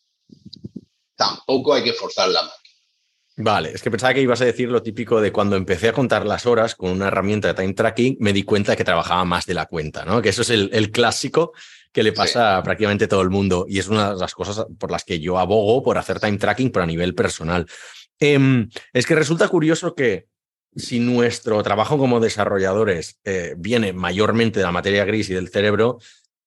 tampoco 1.16 1.74
hay 1.74 1.84
que 1.84 1.92
forzar 1.92 2.28
la 2.28 2.42
máquina. 2.42 2.62
Vale, 3.36 3.72
es 3.72 3.82
que 3.82 3.90
pensaba 3.90 4.12
que 4.12 4.20
ibas 4.20 4.42
a 4.42 4.44
decir 4.44 4.68
lo 4.68 4.82
típico 4.82 5.20
de 5.20 5.32
cuando 5.32 5.56
empecé 5.56 5.88
a 5.88 5.92
contar 5.94 6.26
las 6.26 6.44
horas 6.44 6.74
con 6.74 6.90
una 6.90 7.08
herramienta 7.08 7.48
de 7.48 7.54
time 7.54 7.72
tracking, 7.72 8.16
me 8.20 8.32
di 8.32 8.42
cuenta 8.42 8.72
de 8.72 8.76
que 8.76 8.84
trabajaba 8.84 9.24
más 9.24 9.46
de 9.46 9.54
la 9.54 9.66
cuenta, 9.66 10.04
¿no? 10.04 10.20
Que 10.20 10.28
eso 10.28 10.42
es 10.42 10.50
el, 10.50 10.90
clásico 10.90 11.52
que 11.92 12.02
le 12.02 12.12
pasa 12.12 12.56
a 12.56 12.62
prácticamente 12.62 13.06
todo 13.06 13.20
el 13.20 13.30
mundo 13.30 13.66
y 13.68 13.78
es 13.78 13.88
una 13.88 14.14
de 14.14 14.20
las 14.20 14.34
cosas 14.34 14.66
por 14.78 14.90
las 14.90 15.04
que 15.04 15.20
yo 15.20 15.38
abogo 15.38 15.82
por 15.82 15.98
hacer 15.98 16.18
time 16.18 16.38
tracking, 16.38 16.70
pero 16.70 16.84
a 16.84 16.86
nivel 16.86 17.14
personal. 17.14 17.66
Em, 18.18 18.68
es 18.92 19.06
que 19.06 19.14
resulta 19.14 19.48
curioso 19.48 19.94
que 19.94 20.26
si 20.74 21.00
nuestro 21.00 21.62
trabajo 21.62 21.98
como 21.98 22.20
desarrolladores 22.20 23.20
eh, 23.24 23.54
viene 23.58 23.92
mayormente 23.92 24.58
de 24.58 24.64
la 24.64 24.72
materia 24.72 25.04
gris 25.04 25.28
y 25.28 25.34
del 25.34 25.50
cerebro, 25.50 25.98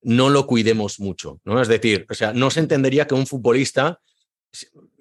no 0.01 0.29
lo 0.29 0.47
cuidemos 0.47 0.99
mucho, 0.99 1.39
¿no? 1.43 1.61
Es 1.61 1.67
decir, 1.67 2.05
o 2.09 2.13
sea, 2.13 2.33
no 2.33 2.49
se 2.49 2.59
entendería 2.59 3.05
que 3.05 3.15
un 3.15 3.27
futbolista 3.27 4.01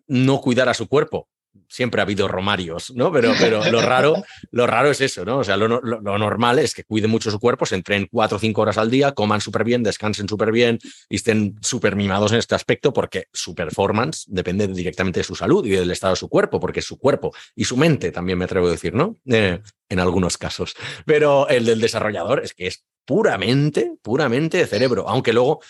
no 0.07 0.41
cuidara 0.41 0.75
su 0.75 0.89
cuerpo 0.89 1.29
siempre 1.69 2.01
ha 2.01 2.05
habido 2.05 2.29
romarios, 2.29 2.93
¿no? 2.95 3.13
Pero, 3.13 3.33
pero 3.39 3.71
lo, 3.71 3.81
raro, 3.83 4.23
lo 4.51 4.67
raro 4.67 4.91
es 4.91 5.01
eso, 5.01 5.25
¿no? 5.25 5.39
O 5.39 5.45
sea, 5.45 5.57
lo, 5.57 5.69
normal 5.69 6.59
es 6.59 6.75
que 6.75 6.85
cuiden 6.85 7.11
mucho 7.11 7.31
su 7.31 7.39
cuerpo, 7.39 7.67
se 7.67 7.75
entren 7.75 8.07
cuatro 8.11 8.37
o 8.37 8.41
cinco 8.41 8.63
horas 8.63 8.79
al 8.79 8.91
día, 8.91 9.13
coman 9.13 9.41
súper 9.41 9.65
bien, 9.65 9.83
descansen 9.83 10.29
súper 10.29 10.53
bien 10.53 10.79
y 11.09 11.17
estén 11.17 11.57
súper 11.61 11.97
mimados 11.97 12.33
en 12.33 12.39
este 12.39 12.55
aspecto 12.55 12.93
porque 12.93 13.27
su 13.33 13.55
performance 13.55 14.25
depende 14.29 14.67
directamente 14.69 15.21
de 15.21 15.25
su 15.25 15.35
salud 15.35 15.65
y 15.67 15.71
del 15.71 15.91
estado 15.91 16.15
de 16.15 16.19
su 16.19 16.29
cuerpo, 16.29 16.61
porque 16.61 16.83
su 16.83 16.99
cuerpo 16.99 17.33
y 17.55 17.65
su 17.65 17.77
mente, 17.77 18.13
también 18.13 18.39
me 18.39 18.45
atrevo 18.45 18.69
a 18.69 18.71
decir, 18.71 18.95
¿no? 18.95 19.17
Eh, 19.27 19.61
en 19.89 20.01
algunos 20.01 20.39
casos. 20.39 20.75
Pero 21.07 21.49
el 21.49 21.65
del 21.65 21.81
desarrollador 21.81 22.43
es 22.43 22.55
que 22.55 22.67
es 22.67 22.85
puramente, 23.05 23.97
puramente 24.03 24.59
de 24.59 24.67
cerebro, 24.67 25.09
aunque 25.09 25.33
luego 25.33 25.61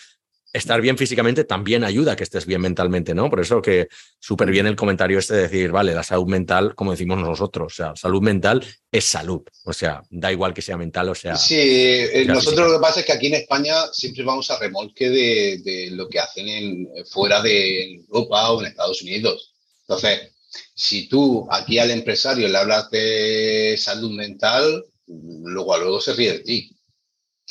estar 0.55 0.79
bien 0.79 0.97
físicamente 0.97 1.43
también 1.43 1.83
ayuda 1.83 2.13
a 2.13 2.15
que 2.15 2.23
estés 2.23 2.45
bien 2.45 2.61
mentalmente, 2.61 3.13
¿no? 3.13 3.29
Por 3.29 3.41
eso 3.41 3.61
que 3.61 3.89
súper 4.19 4.49
bien 4.49 4.65
el 4.67 4.77
comentario 4.77 5.19
este 5.19 5.35
de 5.35 5.41
decir, 5.43 5.71
vale, 5.71 5.93
la 5.93 6.03
salud 6.03 6.27
mental, 6.27 6.75
como 6.75 6.91
decimos 6.91 7.19
nosotros, 7.19 7.73
o 7.73 7.75
sea, 7.75 7.95
salud 7.95 8.21
mental 8.21 8.65
es 8.89 9.03
salud, 9.03 9.41
o 9.65 9.73
sea, 9.73 10.01
da 10.09 10.31
igual 10.31 10.53
que 10.53 10.61
sea 10.61 10.77
mental 10.77 11.09
o 11.09 11.15
sea... 11.15 11.35
Sí, 11.35 11.57
eh, 11.59 12.23
nosotros 12.25 12.69
lo 12.69 12.77
que 12.77 12.81
pasa 12.81 13.01
es 13.01 13.05
que 13.05 13.11
aquí 13.11 13.27
en 13.27 13.35
España 13.35 13.73
siempre 13.91 14.23
vamos 14.23 14.49
a 14.49 14.57
remolque 14.57 15.09
de, 15.09 15.89
lo 15.91 16.07
que 16.07 16.19
hacen 16.19 16.47
en, 16.47 16.87
fuera 17.05 17.41
de 17.41 17.95
Europa 17.95 18.51
o 18.51 18.61
en 18.61 18.67
Estados 18.67 19.01
Unidos. 19.01 19.53
Entonces, 19.81 20.31
si 20.73 21.09
tú 21.09 21.47
aquí 21.51 21.79
al 21.79 21.91
empresario 21.91 22.47
le 22.47 22.57
hablas 22.57 22.89
de 22.91 23.75
salud 23.77 24.11
mental, 24.11 24.85
luego 25.07 25.73
a 25.73 25.79
luego 25.79 25.99
se 25.99 26.13
ríe 26.13 26.31
de 26.31 26.39
ti. 26.39 26.71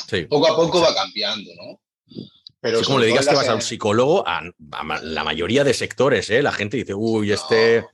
Sí. 0.08 0.22
Poco 0.22 0.50
a 0.50 0.56
poco 0.56 0.80
va 0.80 0.94
cambiando, 0.94 1.50
¿no? 1.54 1.80
Pero 2.64 2.80
es 2.80 2.86
como 2.86 2.98
le 2.98 3.08
digas 3.08 3.28
que 3.28 3.34
vas 3.34 3.46
a 3.46 3.54
un 3.54 3.60
psicólogo, 3.60 4.26
a, 4.26 4.40
la 5.02 5.22
mayoría 5.22 5.64
de 5.64 5.74
sectores, 5.74 6.30
¿eh? 6.30 6.42
la 6.42 6.50
gente 6.50 6.78
dice, 6.78 6.94
uy, 6.94 7.30
este 7.30 7.84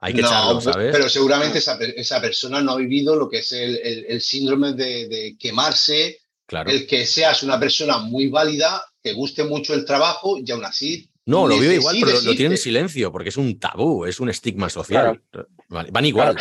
hay 0.00 0.12
que 0.12 0.20
echarlo, 0.20 0.60
¿sabes? 0.60 0.92
Pero 0.92 1.08
seguramente 1.08 1.60
esa, 1.60 2.20
persona 2.20 2.60
no 2.60 2.72
ha 2.72 2.76
vivido 2.76 3.16
lo 3.16 3.30
que 3.30 3.38
es 3.38 3.52
el, 3.52 4.20
síndrome 4.20 4.74
de, 4.74 5.34
quemarse, 5.40 6.20
claro. 6.44 6.70
el 6.70 6.86
que 6.86 7.06
seas 7.06 7.42
una 7.42 7.58
persona 7.58 7.96
muy 7.96 8.28
válida, 8.28 8.84
que 9.02 9.14
guste 9.14 9.44
mucho 9.44 9.72
el 9.72 9.86
trabajo 9.86 10.36
y 10.36 10.50
aún 10.50 10.66
así. 10.66 11.08
No, 11.24 11.48
lo 11.48 11.58
vive 11.58 11.76
igual, 11.76 11.96
pero 12.04 12.20
lo, 12.20 12.34
tiene 12.34 12.56
en 12.56 12.60
silencio, 12.60 13.10
porque 13.10 13.30
es 13.30 13.38
un 13.38 13.58
tabú, 13.58 14.04
es 14.04 14.20
un 14.20 14.28
estigma 14.28 14.68
social. 14.68 15.22
van 15.70 16.04
igual 16.04 16.36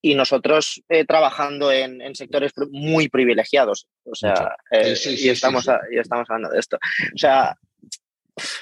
y 0.00 0.14
nosotros 0.14 0.82
eh, 0.88 1.04
trabajando 1.04 1.72
en, 1.72 2.14
sectores 2.14 2.52
muy 2.70 3.08
privilegiados. 3.08 3.86
O 4.04 4.14
sea, 4.14 4.56
eh, 4.70 4.94
y, 5.04 5.28
estamos 5.28 5.68
y 5.90 5.98
estamos 5.98 6.26
hablando 6.28 6.50
de 6.50 6.60
esto. 6.60 6.78
O 7.14 7.18
sea, 7.18 7.56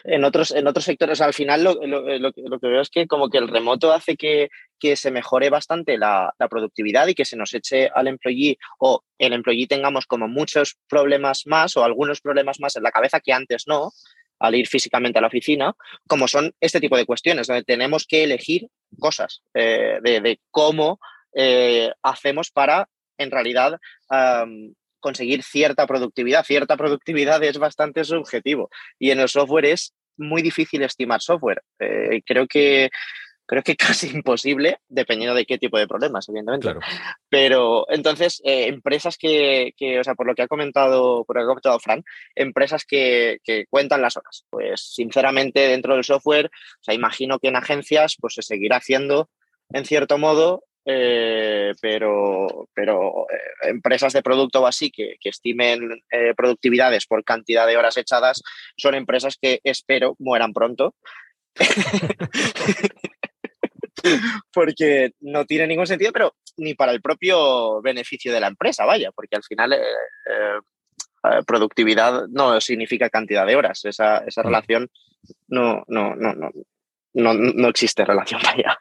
en 0.05 0.24
otros, 0.24 0.51
en 0.53 0.66
otros 0.66 0.84
sectores 0.84 1.20
al 1.20 1.34
final 1.34 1.62
lo, 1.64 1.78
que 1.78 2.68
veo 2.68 2.80
es 2.80 2.91
que 2.91 3.07
como 3.07 3.28
que 3.28 3.39
el 3.39 3.49
remoto 3.49 3.93
hace 3.93 4.16
que, 4.16 4.49
que 4.78 4.97
se 4.97 5.11
mejore 5.11 5.51
bastante 5.51 5.99
la, 5.99 6.32
productividad 6.49 7.07
y 7.09 7.14
que 7.14 7.24
se 7.24 7.37
nos 7.37 7.53
eche 7.55 7.91
al 7.95 8.09
employee 8.09 8.59
o 8.78 9.03
el 9.18 9.32
employee 9.32 9.66
tengamos 9.66 10.07
como 10.07 10.28
muchos 10.28 10.76
problemas 10.89 11.43
más 11.47 11.76
o 11.76 11.84
algunos 11.84 12.20
problemas 12.20 12.61
más 12.61 12.76
en 12.76 12.82
la 12.82 12.93
cabeza 12.93 13.20
que 13.20 13.32
antes 13.32 13.64
no 13.66 13.91
al 14.39 14.55
ir 14.55 14.66
físicamente 14.66 15.18
a 15.18 15.22
la 15.22 15.28
oficina, 15.28 15.74
como 16.07 16.28
son 16.28 16.53
este 16.61 16.78
tipo 16.78 16.99
de 16.99 17.07
cuestiones, 17.07 17.47
donde 17.47 17.64
tenemos 17.64 18.07
que 18.07 18.22
elegir 18.22 18.68
cosas 18.99 19.43
eh, 19.55 19.99
de, 20.03 20.20
de, 20.20 20.41
cómo 20.51 21.01
eh, 21.39 21.93
hacemos 22.03 22.51
para, 22.51 22.89
en 23.18 23.30
realidad, 23.30 23.78
conseguir 25.01 25.43
cierta 25.43 25.87
productividad. 25.87 26.45
Cierta 26.45 26.76
productividad 26.76 27.43
es 27.45 27.59
bastante 27.59 28.05
subjetivo 28.05 28.70
y 28.99 29.11
en 29.11 29.20
el 29.20 29.28
software 29.28 29.66
es 29.66 29.95
muy 30.16 30.43
difícil 30.43 30.82
estimar 30.82 31.20
software. 31.20 31.62
Eh, 31.78 32.22
creo 32.24 32.47
que 32.47 32.89
creo 33.47 33.62
que 33.62 33.76
casi 33.76 34.09
imposible, 34.09 34.78
dependiendo 34.89 35.37
de 35.37 35.45
qué 35.45 35.59
tipo 35.59 35.78
de 35.78 35.87
problemas, 35.87 36.28
evidentemente. 36.28 36.74
Pero 37.28 37.87
entonces, 37.91 38.41
eh, 38.45 38.66
empresas 38.66 39.16
que, 39.16 39.74
o 40.01 40.05
sea, 40.05 40.14
por 40.14 40.26
lo 40.26 40.34
que 40.34 40.43
ha 40.43 40.49
comentado, 40.49 41.24
por 41.24 41.37
lo 41.37 41.43
que 41.43 41.45
ha 41.45 41.49
comentado 41.49 41.78
Fran, 41.78 42.03
empresas 42.34 42.84
que, 42.84 43.39
que, 43.45 43.66
cuentan 43.68 44.03
las 44.03 44.16
horas. 44.16 44.45
Pues 44.51 44.80
sinceramente, 44.95 45.68
dentro 45.68 45.95
del 45.95 46.05
software, 46.05 46.47
o 46.47 46.82
sea, 46.82 46.95
imagino 46.95 47.39
que 47.39 47.49
en 47.49 47.57
agencias 47.57 48.16
pues 48.20 48.34
se 48.34 48.43
seguirá 48.43 48.78
haciendo 48.78 49.28
en 49.70 49.84
cierto 49.84 50.18
modo 50.18 50.64
eh, 50.89 51.74
pero, 51.80 52.68
pero 52.72 53.26
eh, 53.28 53.70
empresas 53.70 54.12
de 54.12 54.22
producto 54.22 54.62
o 54.62 54.68
así 54.68 54.93
que, 54.93 55.16
estimen 55.24 56.01
eh, 56.12 56.32
productividades 56.37 57.07
por 57.07 57.24
cantidad 57.24 57.66
de 57.66 57.76
horas 57.76 57.97
echadas 57.97 58.41
son 58.76 58.95
empresas 58.95 59.37
que 59.41 59.59
espero 59.64 60.14
mueran 60.20 60.53
pronto. 60.53 60.95
porque 64.53 65.11
no 65.20 65.45
tiene 65.47 65.66
ningún 65.66 65.89
sentido, 65.89 66.12
pero 66.12 66.37
ni 66.57 66.74
para 66.74 66.93
el 66.93 67.03
propio 67.03 67.82
beneficio 67.82 68.32
de 68.32 68.39
la 68.39 68.47
empresa, 68.47 68.84
vaya, 68.84 69.11
porque 69.11 69.34
al 69.34 69.43
final 69.43 69.74
productividad 71.45 72.28
no 72.28 72.61
significa 72.61 73.11
cantidad 73.11 73.45
de 73.45 73.57
horas, 73.57 73.84
esa, 73.84 74.18
esa 74.18 74.43
mm. 74.43 74.47
relación 74.47 74.89
no, 75.49 75.82
no, 75.89 76.14
no, 76.14 76.34
no, 76.34 76.51
no, 77.14 77.34
no 77.34 77.68
existe 77.68 78.05
relación, 78.05 78.41
vaya. 78.45 78.78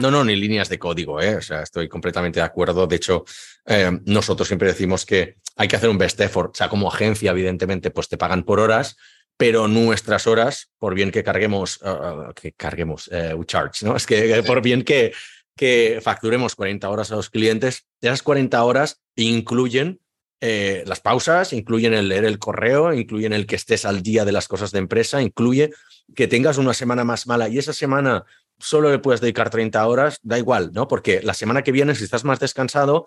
No, 0.00 0.10
no, 0.10 0.24
ni 0.24 0.36
líneas 0.36 0.68
de 0.68 0.78
código, 0.78 1.20
¿eh? 1.20 1.36
O 1.36 1.42
sea, 1.42 1.62
estoy 1.62 1.88
completamente 1.88 2.40
de 2.40 2.46
acuerdo. 2.46 2.86
De 2.86 2.96
hecho, 2.96 3.24
eh, 3.66 3.90
nosotros 4.06 4.48
siempre 4.48 4.68
decimos 4.68 5.04
que 5.04 5.36
hay 5.56 5.68
que 5.68 5.76
hacer 5.76 5.90
un 5.90 5.98
best 5.98 6.20
effort. 6.20 6.52
O 6.52 6.54
sea, 6.54 6.68
como 6.68 6.88
agencia, 6.88 7.30
evidentemente, 7.30 7.90
pues 7.90 8.08
te 8.08 8.16
pagan 8.16 8.44
por 8.44 8.60
horas, 8.60 8.96
pero 9.36 9.68
nuestras 9.68 10.26
horas, 10.26 10.70
por 10.78 10.94
bien 10.94 11.10
que 11.10 11.22
carguemos, 11.22 11.80
uh, 11.82 12.32
que 12.34 12.52
carguemos, 12.52 13.08
uh, 13.08 13.44
charge, 13.44 13.84
¿no? 13.84 13.96
Es 13.96 14.06
que 14.06 14.42
por 14.46 14.62
bien 14.62 14.82
que, 14.82 15.12
que 15.56 16.00
facturemos 16.02 16.54
40 16.54 16.88
horas 16.88 17.12
a 17.12 17.16
los 17.16 17.28
clientes, 17.28 17.86
esas 18.00 18.22
40 18.22 18.62
horas 18.64 19.02
incluyen 19.14 20.00
eh, 20.40 20.84
las 20.86 21.00
pausas, 21.00 21.52
incluyen 21.54 21.94
el 21.94 22.08
leer 22.08 22.24
el 22.24 22.38
correo, 22.38 22.92
incluyen 22.92 23.32
el 23.32 23.46
que 23.46 23.56
estés 23.56 23.86
al 23.86 24.02
día 24.02 24.24
de 24.24 24.32
las 24.32 24.48
cosas 24.48 24.70
de 24.70 24.78
empresa, 24.78 25.22
incluye 25.22 25.70
que 26.14 26.28
tengas 26.28 26.58
una 26.58 26.74
semana 26.74 27.04
más 27.04 27.26
mala 27.26 27.48
y 27.48 27.58
esa 27.58 27.72
semana 27.72 28.24
solo 28.58 28.90
le 28.90 28.98
puedes 28.98 29.20
dedicar 29.20 29.50
30 29.50 29.86
horas, 29.86 30.18
da 30.22 30.38
igual, 30.38 30.70
¿no? 30.72 30.88
Porque 30.88 31.20
la 31.22 31.34
semana 31.34 31.62
que 31.62 31.72
viene, 31.72 31.94
si 31.94 32.04
estás 32.04 32.24
más 32.24 32.40
descansado, 32.40 33.06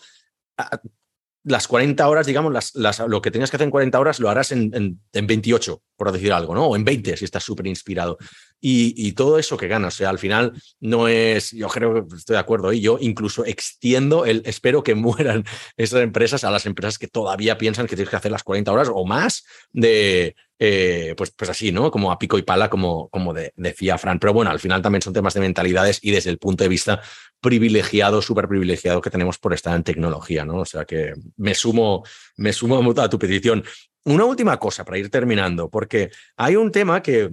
las 1.43 1.67
40 1.67 2.07
horas, 2.07 2.27
digamos, 2.27 2.51
las, 2.51 2.75
las, 2.75 2.99
lo 2.99 3.21
que 3.21 3.31
tenías 3.31 3.49
que 3.49 3.55
hacer 3.55 3.65
en 3.65 3.71
40 3.71 3.99
horas 3.99 4.19
lo 4.19 4.29
harás 4.29 4.51
en, 4.51 4.71
en, 4.73 4.99
en 5.13 5.27
28, 5.27 5.81
por 5.95 6.11
decir 6.11 6.33
algo, 6.33 6.53
¿no? 6.53 6.67
O 6.67 6.75
en 6.75 6.83
20 6.83 7.15
si 7.15 7.25
estás 7.25 7.43
súper 7.43 7.67
inspirado. 7.67 8.17
Y, 8.59 8.93
y, 8.97 9.13
todo 9.13 9.39
eso 9.39 9.55
que 9.55 9.69
ganas, 9.69 9.95
o 9.95 9.97
sea, 9.97 10.09
al 10.09 10.19
final 10.19 10.51
no 10.81 11.07
es, 11.07 11.51
yo 11.51 11.69
creo 11.69 12.07
que 12.07 12.15
estoy 12.15 12.33
de 12.33 12.39
acuerdo, 12.39 12.73
y 12.73 12.81
yo 12.81 12.97
incluso 12.99 13.45
extiendo 13.45 14.25
el, 14.25 14.41
espero 14.45 14.83
que 14.83 14.95
mueran 14.95 15.45
esas 15.77 16.01
empresas 16.01 16.43
a 16.43 16.51
las 16.51 16.65
empresas 16.65 16.97
que 16.97 17.07
todavía 17.07 17.57
piensan 17.57 17.87
que 17.87 17.95
tienes 17.95 18.09
que 18.09 18.17
hacer 18.17 18.31
las 18.31 18.43
40 18.43 18.71
horas 18.71 18.89
o 18.93 19.05
más 19.05 19.45
de, 19.71 20.35
eh, 20.61 21.13
pues, 21.17 21.31
pues 21.31 21.49
así, 21.49 21.71
¿no? 21.71 21.89
Como 21.89 22.11
a 22.11 22.19
pico 22.19 22.37
y 22.37 22.41
pala, 22.41 22.69
como, 22.69 23.07
como 23.09 23.33
de, 23.33 23.53
decía 23.55 23.97
Fran. 23.97 24.19
Pero 24.19 24.33
bueno, 24.33 24.51
al 24.51 24.59
final 24.59 24.81
también 24.81 25.01
son 25.01 25.13
temas 25.13 25.33
de 25.33 25.39
mentalidades 25.39 25.99
y 26.01 26.11
desde 26.11 26.29
el 26.29 26.37
punto 26.37 26.65
de 26.65 26.67
vista 26.67 27.01
privilegiado, 27.39 28.21
súper 28.21 28.49
privilegiado 28.49 28.99
que 29.01 29.09
tenemos 29.09 29.37
por 29.37 29.53
estar 29.53 29.73
en 29.75 29.83
tecnología, 29.83 30.43
¿no? 30.43 30.57
O 30.57 30.65
sea 30.65 30.83
que 30.83 31.13
me 31.37 31.55
sumo, 31.55 32.03
me 32.35 32.51
sumo 32.51 32.93
a 33.01 33.09
tu 33.09 33.17
petición. 33.17 33.63
Una 34.03 34.25
última 34.25 34.57
cosa 34.59 34.83
para 34.83 34.97
ir 34.97 35.09
terminando, 35.09 35.69
porque 35.69 36.11
hay 36.35 36.57
un 36.57 36.71
tema 36.71 37.01
que 37.01 37.31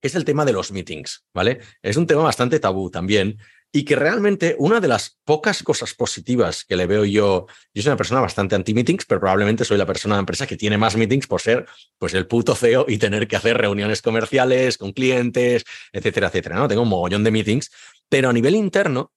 es 0.00 0.14
el 0.14 0.24
tema 0.24 0.44
de 0.44 0.52
los 0.52 0.72
meetings, 0.72 1.24
¿vale? 1.34 1.60
Es 1.82 1.96
un 1.96 2.06
tema 2.06 2.22
bastante 2.22 2.58
tabú 2.58 2.90
también 2.90 3.38
y 3.74 3.84
que 3.84 3.96
realmente 3.96 4.54
una 4.58 4.80
de 4.80 4.88
las 4.88 5.18
pocas 5.24 5.62
cosas 5.62 5.94
positivas 5.94 6.64
que 6.64 6.76
le 6.76 6.86
veo 6.86 7.06
yo, 7.06 7.46
yo 7.72 7.82
soy 7.82 7.88
una 7.88 7.96
persona 7.96 8.20
bastante 8.20 8.54
anti-meetings, 8.54 9.06
pero 9.06 9.20
probablemente 9.20 9.64
soy 9.64 9.78
la 9.78 9.86
persona 9.86 10.16
de 10.16 10.20
empresa 10.20 10.46
que 10.46 10.58
tiene 10.58 10.76
más 10.76 10.94
meetings 10.94 11.26
por 11.26 11.40
ser 11.40 11.66
pues 11.96 12.12
el 12.12 12.26
puto 12.26 12.54
CEO 12.54 12.84
y 12.86 12.98
tener 12.98 13.26
que 13.26 13.36
hacer 13.36 13.56
reuniones 13.56 14.02
comerciales 14.02 14.76
con 14.76 14.92
clientes, 14.92 15.64
etcétera, 15.90 16.26
etcétera, 16.26 16.56
¿no? 16.56 16.68
Tengo 16.68 16.82
un 16.82 16.90
mogollón 16.90 17.24
de 17.24 17.30
meetings, 17.30 17.70
pero 18.10 18.28
a 18.28 18.32
nivel 18.34 18.56
interno 18.56 19.10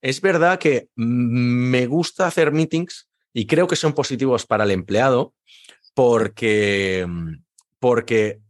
es 0.00 0.22
verdad 0.22 0.58
que 0.58 0.88
me 0.96 1.86
gusta 1.86 2.26
hacer 2.26 2.52
meetings 2.52 3.06
y 3.34 3.46
creo 3.46 3.66
que 3.66 3.76
son 3.76 3.92
positivos 3.92 4.46
para 4.46 4.64
el 4.64 4.70
empleado 4.70 5.34
porque 5.92 7.06
porque 7.78 8.40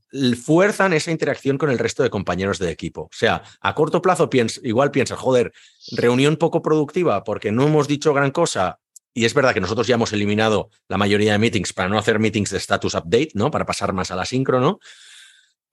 fuerzan 0.43 0.93
esa 0.93 1.11
interacción 1.11 1.59
con 1.59 1.71
el 1.71 1.79
resto 1.79 2.03
de 2.03 2.11
compañeros 2.11 2.59
de 2.59 2.71
equipo. 2.71 3.03
O 3.03 3.11
sea, 3.13 3.43
a 3.61 3.75
corto 3.75 4.03
plazo 4.03 4.29
piens, 4.31 4.61
igual 4.65 4.91
piensas, 4.91 5.19
joder, 5.19 5.53
reunión 5.93 6.37
poco 6.37 6.63
productiva 6.63 7.25
porque 7.25 7.53
no 7.53 7.67
hemos 7.67 7.89
dicho 7.89 8.13
gran 8.13 8.31
cosa. 8.31 8.81
Y 9.13 9.25
es 9.25 9.35
verdad 9.35 9.55
que 9.55 9.61
nosotros 9.61 9.87
ya 9.87 9.97
hemos 9.97 10.13
eliminado 10.13 10.71
la 10.89 10.97
mayoría 10.97 11.33
de 11.33 11.39
meetings 11.39 11.73
para 11.73 11.89
no 11.89 11.99
hacer 11.99 12.19
meetings 12.19 12.51
de 12.51 12.59
status 12.59 12.95
update, 12.95 13.31
¿no? 13.35 13.51
Para 13.51 13.67
pasar 13.67 13.93
más 13.93 14.11
a 14.11 14.17
la 14.17 14.25
síncrono. 14.25 14.79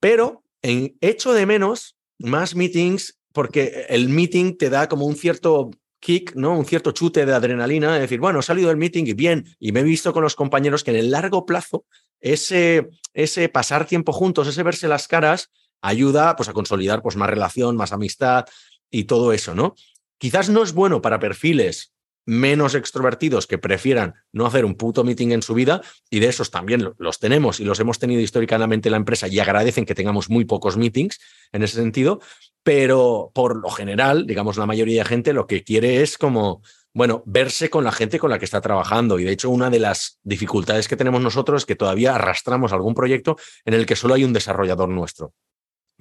Pero 0.00 0.42
en 0.62 0.96
hecho 1.00 1.32
de 1.32 1.46
menos 1.46 1.96
más 2.18 2.54
meetings 2.54 3.18
porque 3.32 3.86
el 3.88 4.08
meeting 4.08 4.56
te 4.56 4.70
da 4.70 4.88
como 4.88 5.06
un 5.06 5.14
cierto 5.14 5.70
kick, 6.00 6.34
¿no? 6.34 6.58
Un 6.58 6.64
cierto 6.64 6.92
chute 6.92 7.26
de 7.26 7.34
adrenalina, 7.34 7.94
de 7.94 8.00
decir, 8.00 8.20
bueno, 8.20 8.40
he 8.40 8.42
salido 8.42 8.68
del 8.68 8.76
meeting 8.76 9.04
y 9.06 9.14
bien, 9.14 9.44
y 9.58 9.72
me 9.72 9.80
he 9.80 9.84
visto 9.84 10.12
con 10.12 10.22
los 10.22 10.34
compañeros 10.34 10.84
que 10.84 10.90
en 10.90 10.96
el 10.96 11.10
largo 11.10 11.46
plazo 11.46 11.84
ese, 12.20 12.88
ese 13.14 13.48
pasar 13.48 13.86
tiempo 13.86 14.12
juntos, 14.12 14.48
ese 14.48 14.62
verse 14.62 14.88
las 14.88 15.08
caras, 15.08 15.50
ayuda 15.80 16.36
pues, 16.36 16.48
a 16.48 16.52
consolidar 16.52 17.02
pues, 17.02 17.16
más 17.16 17.30
relación, 17.30 17.76
más 17.76 17.92
amistad 17.92 18.46
y 18.90 19.04
todo 19.04 19.32
eso, 19.32 19.54
¿no? 19.54 19.74
Quizás 20.18 20.48
no 20.48 20.62
es 20.62 20.72
bueno 20.72 21.00
para 21.00 21.20
perfiles 21.20 21.92
menos 22.28 22.74
extrovertidos 22.74 23.46
que 23.46 23.56
prefieran 23.56 24.14
no 24.32 24.44
hacer 24.44 24.66
un 24.66 24.74
puto 24.74 25.02
meeting 25.02 25.30
en 25.30 25.40
su 25.40 25.54
vida, 25.54 25.80
y 26.10 26.20
de 26.20 26.28
esos 26.28 26.50
también 26.50 26.92
los 26.98 27.18
tenemos 27.18 27.58
y 27.58 27.64
los 27.64 27.80
hemos 27.80 27.98
tenido 27.98 28.20
históricamente 28.20 28.90
en 28.90 28.92
la 28.92 28.98
empresa 28.98 29.28
y 29.28 29.38
agradecen 29.38 29.86
que 29.86 29.94
tengamos 29.94 30.28
muy 30.28 30.44
pocos 30.44 30.76
meetings 30.76 31.18
en 31.52 31.62
ese 31.62 31.76
sentido, 31.76 32.20
pero 32.62 33.30
por 33.34 33.56
lo 33.56 33.70
general, 33.70 34.26
digamos, 34.26 34.58
la 34.58 34.66
mayoría 34.66 35.04
de 35.04 35.08
gente 35.08 35.32
lo 35.32 35.46
que 35.46 35.64
quiere 35.64 36.02
es 36.02 36.18
como 36.18 36.60
bueno, 36.98 37.22
verse 37.26 37.70
con 37.70 37.84
la 37.84 37.92
gente 37.92 38.18
con 38.18 38.28
la 38.28 38.40
que 38.40 38.44
está 38.44 38.60
trabajando. 38.60 39.20
Y 39.20 39.24
de 39.24 39.30
hecho, 39.30 39.50
una 39.50 39.70
de 39.70 39.78
las 39.78 40.18
dificultades 40.24 40.88
que 40.88 40.96
tenemos 40.96 41.20
nosotros 41.20 41.62
es 41.62 41.64
que 41.64 41.76
todavía 41.76 42.16
arrastramos 42.16 42.72
algún 42.72 42.92
proyecto 42.92 43.36
en 43.64 43.74
el 43.74 43.86
que 43.86 43.94
solo 43.94 44.14
hay 44.14 44.24
un 44.24 44.32
desarrollador 44.32 44.88
nuestro. 44.88 45.32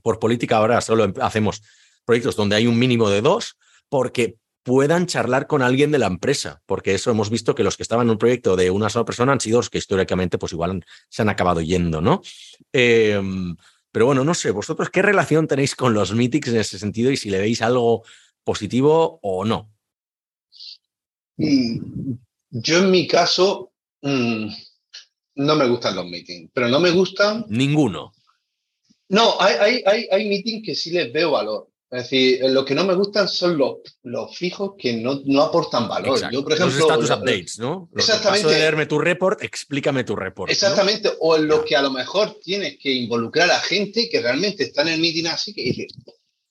Por 0.01 0.17
política 0.17 0.57
ahora 0.57 0.81
solo 0.81 1.13
hacemos 1.21 1.61
proyectos 2.03 2.35
donde 2.35 2.55
hay 2.55 2.65
un 2.65 2.79
mínimo 2.79 3.11
de 3.11 3.21
dos, 3.21 3.59
porque 3.89 4.37
puedan 4.63 5.05
charlar 5.05 5.45
con 5.45 5.61
alguien 5.61 5.91
de 5.91 5.99
la 5.99 6.07
empresa, 6.07 6.63
porque 6.65 6.95
eso 6.95 7.11
hemos 7.11 7.29
visto 7.29 7.53
que 7.53 7.63
los 7.63 7.77
que 7.77 7.83
estaban 7.83 8.07
en 8.07 8.11
un 8.13 8.17
proyecto 8.17 8.55
de 8.55 8.71
una 8.71 8.89
sola 8.89 9.05
persona 9.05 9.33
han 9.33 9.39
sido 9.39 9.59
los 9.59 9.69
que 9.69 9.77
históricamente 9.77 10.39
pues 10.39 10.53
igual 10.53 10.83
se 11.09 11.21
han 11.21 11.29
acabado 11.29 11.61
yendo, 11.61 12.01
¿no? 12.01 12.23
Eh, 12.73 13.21
pero 13.91 14.07
bueno, 14.07 14.23
no 14.23 14.33
sé, 14.33 14.49
vosotros 14.49 14.89
qué 14.89 15.03
relación 15.03 15.47
tenéis 15.47 15.75
con 15.75 15.93
los 15.93 16.15
meetings 16.15 16.47
en 16.47 16.57
ese 16.57 16.79
sentido 16.79 17.11
y 17.11 17.17
si 17.17 17.29
le 17.29 17.37
veis 17.37 17.61
algo 17.61 18.03
positivo 18.43 19.19
o 19.21 19.45
no. 19.45 19.76
Mm, 21.38 22.13
yo 22.49 22.77
en 22.79 22.91
mi 22.91 23.07
caso 23.07 23.71
mmm, 24.01 24.47
no 25.35 25.55
me 25.55 25.67
gustan 25.67 25.95
los 25.95 26.05
meetings, 26.05 26.49
pero 26.53 26.67
no 26.67 26.79
me 26.79 26.91
gustan... 26.91 27.45
Ninguno. 27.47 28.13
No, 29.09 29.39
hay, 29.39 29.55
hay, 29.55 29.83
hay, 29.85 30.07
hay 30.11 30.27
meetings 30.27 30.65
que 30.65 30.75
sí 30.75 30.91
les 30.91 31.13
veo 31.13 31.31
valor. 31.31 31.69
Es 31.89 32.03
decir, 32.03 32.41
lo 32.49 32.65
que 32.65 32.75
no 32.75 32.83
me 32.83 32.95
gustan 32.95 33.29
son 33.29 33.57
los, 33.57 33.77
los 34.03 34.35
fijos 34.35 34.73
que 34.77 34.93
no, 34.93 35.21
no 35.23 35.41
aportan 35.41 35.88
valor. 35.88 36.17
Exacto. 36.17 36.33
Yo, 36.33 36.43
por 36.43 36.53
ejemplo, 36.53 36.75
los 36.75 36.85
status 36.85 37.09
updates, 37.11 37.59
¿no? 37.59 37.88
Los 37.93 38.03
exactamente. 38.03 38.43
Paso 38.43 38.53
de 38.53 38.59
leerme 38.59 38.85
tu 38.88 38.99
report, 38.99 39.41
explícame 39.41 40.03
tu 40.03 40.13
report. 40.13 40.51
Exactamente. 40.51 41.07
¿no? 41.07 41.15
O 41.21 41.38
en 41.38 41.47
lo 41.47 41.63
que 41.63 41.77
a 41.77 41.81
lo 41.81 41.91
mejor 41.91 42.38
tienes 42.43 42.77
que 42.77 42.91
involucrar 42.91 43.49
a 43.51 43.59
gente 43.59 44.09
que 44.09 44.21
realmente 44.21 44.63
está 44.63 44.81
en 44.81 44.89
el 44.89 44.99
meeting 44.99 45.27
así 45.27 45.53
que 45.53 45.63
dice, 45.63 45.88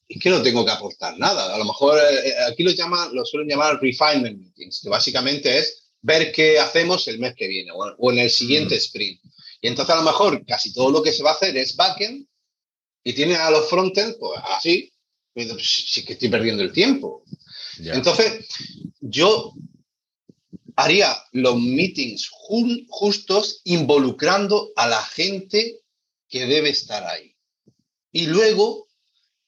es 0.08 0.22
que 0.22 0.30
no 0.30 0.42
tengo 0.42 0.64
que 0.64 0.70
aportar 0.70 1.18
nada. 1.18 1.54
A 1.54 1.58
lo 1.58 1.64
mejor 1.64 1.98
eh, 1.98 2.32
aquí 2.50 2.62
lo, 2.62 2.70
llaman, 2.70 3.14
lo 3.14 3.24
suelen 3.24 3.48
llamar 3.48 3.80
refinement 3.80 4.38
meetings, 4.38 4.80
que 4.82 4.88
básicamente 4.88 5.58
es 5.58 5.88
ver 6.00 6.30
qué 6.32 6.58
hacemos 6.58 7.08
el 7.08 7.18
mes 7.18 7.34
que 7.34 7.48
viene 7.48 7.72
o, 7.72 7.78
o 7.98 8.12
en 8.12 8.18
el 8.18 8.30
siguiente 8.30 8.76
mm. 8.76 8.78
sprint. 8.78 9.20
Y 9.60 9.68
entonces 9.68 9.94
a 9.94 9.98
lo 9.98 10.04
mejor 10.04 10.44
casi 10.46 10.72
todo 10.72 10.90
lo 10.90 11.02
que 11.02 11.12
se 11.12 11.22
va 11.22 11.30
a 11.30 11.34
hacer 11.34 11.56
es 11.56 11.74
backend 11.74 12.26
y 13.02 13.12
tiene 13.12 13.36
a 13.36 13.50
los 13.50 13.68
frontend, 13.68 14.16
pues 14.18 14.40
así, 14.44 14.92
pues, 15.32 15.48
sí 15.62 16.04
que 16.04 16.14
estoy 16.14 16.28
perdiendo 16.28 16.62
el 16.62 16.72
tiempo. 16.72 17.24
Yeah. 17.78 17.94
Entonces, 17.94 18.46
yo 19.00 19.54
haría 20.76 21.16
los 21.32 21.60
meetings 21.60 22.28
jun 22.30 22.86
justos 22.88 23.60
involucrando 23.64 24.72
a 24.76 24.88
la 24.88 25.02
gente 25.02 25.80
que 26.28 26.46
debe 26.46 26.70
estar 26.70 27.04
ahí. 27.04 27.36
Y 28.12 28.26
luego 28.26 28.85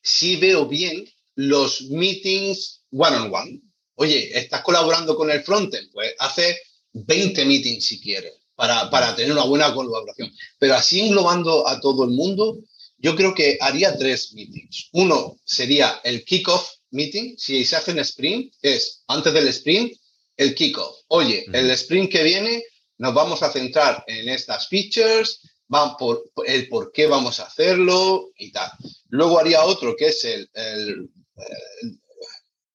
sí 0.09 0.37
veo 0.37 0.67
bien 0.67 1.05
los 1.35 1.83
meetings 1.83 2.83
one-on-one. 2.91 3.31
-on 3.31 3.31
-one. 3.31 3.63
Oye, 3.97 4.31
¿estás 4.39 4.63
colaborando 4.63 5.17
con 5.17 5.31
el 5.31 5.43
frontend? 5.43 5.91
Pues 5.93 6.15
hace 6.19 6.57
20 6.93 7.45
meetings 7.45 7.85
si 7.85 8.01
quieres 8.01 8.33
para, 8.55 8.91
para 8.91 9.15
tener 9.15 9.33
una 9.33 9.45
buena 9.45 9.75
colaboración. 9.75 10.33
Pero 10.59 10.75
así 10.75 11.01
englobando 11.01 11.69
a 11.69 11.81
todo 11.81 12.05
el 12.05 12.11
mundo, 12.11 12.59
yo 12.97 13.15
creo 13.15 13.35
que 13.35 13.59
haría 13.61 13.97
tres 13.97 14.33
meetings. 14.33 14.89
Uno 14.93 15.39
sería 15.45 16.01
el 16.05 16.25
kickoff 16.25 16.69
meeting. 16.91 17.37
Si 17.37 17.65
se 17.65 17.77
hace 17.77 17.93
un 17.93 17.99
sprint, 18.01 18.55
es 18.63 19.03
antes 19.09 19.33
del 19.33 19.49
sprint, 19.49 19.93
el 20.37 20.55
kickoff. 20.55 20.97
Oye, 21.09 21.45
uh 21.47 21.51
-huh. 21.51 21.59
el 21.59 21.71
sprint 21.73 22.11
que 22.11 22.23
viene 22.23 22.65
nos 22.99 23.15
vamos 23.15 23.43
a 23.43 23.53
centrar 23.53 24.05
en 24.07 24.29
estas 24.29 24.69
features, 24.69 25.41
van 25.69 25.97
por 25.97 26.31
el 26.47 26.69
por 26.69 26.91
qué 26.93 27.07
vamos 27.07 27.39
a 27.41 27.47
hacerlo 27.47 28.31
y 28.37 28.51
tal. 28.51 28.71
Luego 29.09 29.39
haría 29.39 29.65
otro 29.65 29.97
que 29.97 30.09
es 30.09 30.25
el, 30.25 30.49
el, 30.53 30.89
el 31.37 32.01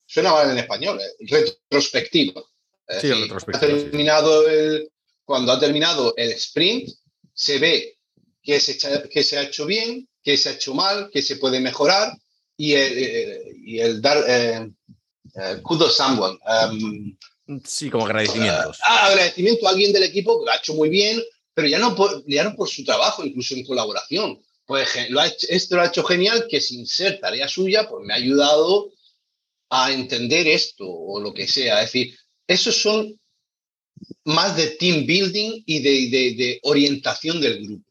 suena 0.06 0.32
mal 0.32 0.50
en 0.50 0.58
español, 0.58 1.00
el 1.00 1.28
retrospectivo. 1.28 2.50
Sí, 3.00 3.08
el 3.08 3.22
retrospectivo. 3.22 3.72
Ha 3.72 3.78
terminado 3.90 4.42
sí. 4.42 4.48
el, 4.50 4.92
cuando 5.24 5.52
ha 5.52 5.58
terminado 5.58 6.14
el 6.16 6.32
sprint, 6.32 6.90
se 7.32 7.58
ve 7.58 7.98
qué 8.42 8.60
se, 8.60 8.78
qué 9.10 9.22
se 9.22 9.38
ha 9.38 9.42
hecho 9.42 9.66
bien, 9.66 10.08
qué 10.22 10.36
se 10.36 10.50
ha 10.50 10.52
hecho 10.52 10.74
mal, 10.74 11.10
qué 11.12 11.22
se 11.22 11.36
puede 11.36 11.60
mejorar 11.60 12.12
y 12.56 12.74
el, 12.74 12.92
eh, 12.98 13.42
y 13.64 13.80
el 13.80 14.00
dar 14.00 14.24
eh, 14.28 14.70
uh, 15.34 15.62
kudos 15.62 15.96
someone. 15.96 16.38
Um, 16.46 17.16
sí, 17.64 17.90
como 17.90 18.06
agradecimientos. 18.06 18.78
Uh, 18.78 19.06
agradecimiento 19.06 19.66
a 19.66 19.70
alguien 19.70 19.92
del 19.92 20.04
equipo 20.04 20.38
que 20.38 20.46
lo 20.46 20.52
ha 20.52 20.56
hecho 20.56 20.74
muy 20.74 20.88
bien, 20.88 21.22
pero 21.54 21.68
ya 21.68 21.78
no, 21.78 21.96
por, 21.96 22.22
ya 22.26 22.44
no 22.44 22.54
por 22.54 22.68
su 22.68 22.84
trabajo, 22.84 23.24
incluso 23.24 23.54
en 23.54 23.64
colaboración. 23.64 24.43
Pues 24.66 24.88
lo 25.10 25.20
ha 25.20 25.26
hecho, 25.26 25.46
esto 25.50 25.76
lo 25.76 25.82
ha 25.82 25.86
hecho 25.86 26.04
genial, 26.04 26.46
que 26.48 26.60
sin 26.60 26.86
ser 26.86 27.20
tarea 27.20 27.48
suya, 27.48 27.88
pues 27.88 28.04
me 28.06 28.14
ha 28.14 28.16
ayudado 28.16 28.92
a 29.70 29.92
entender 29.92 30.46
esto 30.46 30.88
o 30.88 31.20
lo 31.20 31.34
que 31.34 31.46
sea. 31.46 31.82
Es 31.82 31.92
decir, 31.92 32.16
esos 32.46 32.76
son 32.80 33.18
más 34.24 34.56
de 34.56 34.68
team 34.68 35.06
building 35.06 35.62
y 35.66 35.80
de, 35.80 36.60
orientación 36.62 37.40
del 37.40 37.64
grupo. 37.64 37.84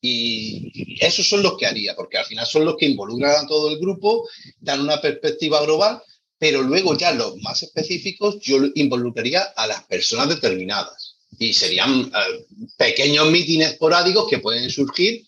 Y 0.00 0.98
esos 1.00 1.28
son 1.28 1.42
los 1.42 1.56
que 1.56 1.66
haría, 1.66 1.94
porque 1.94 2.18
al 2.18 2.24
final 2.24 2.46
son 2.46 2.64
los 2.64 2.76
que 2.76 2.86
involucran 2.86 3.44
a 3.44 3.46
todo 3.46 3.70
el 3.70 3.78
grupo, 3.78 4.28
dan 4.58 4.80
una 4.80 5.00
perspectiva 5.00 5.62
global, 5.64 6.02
pero 6.38 6.62
luego 6.62 6.96
ya 6.96 7.12
los 7.12 7.36
más 7.36 7.62
específicos 7.62 8.40
yo 8.40 8.58
involucraría 8.74 9.42
a 9.56 9.66
las 9.66 9.84
personas 9.84 10.28
determinadas. 10.28 11.18
Y 11.38 11.54
serían 11.54 12.12
eh, 12.14 12.46
pequeños 12.76 13.30
mítines 13.30 13.72
esporádicos 13.72 14.28
que 14.28 14.38
pueden 14.38 14.68
surgir 14.70 15.24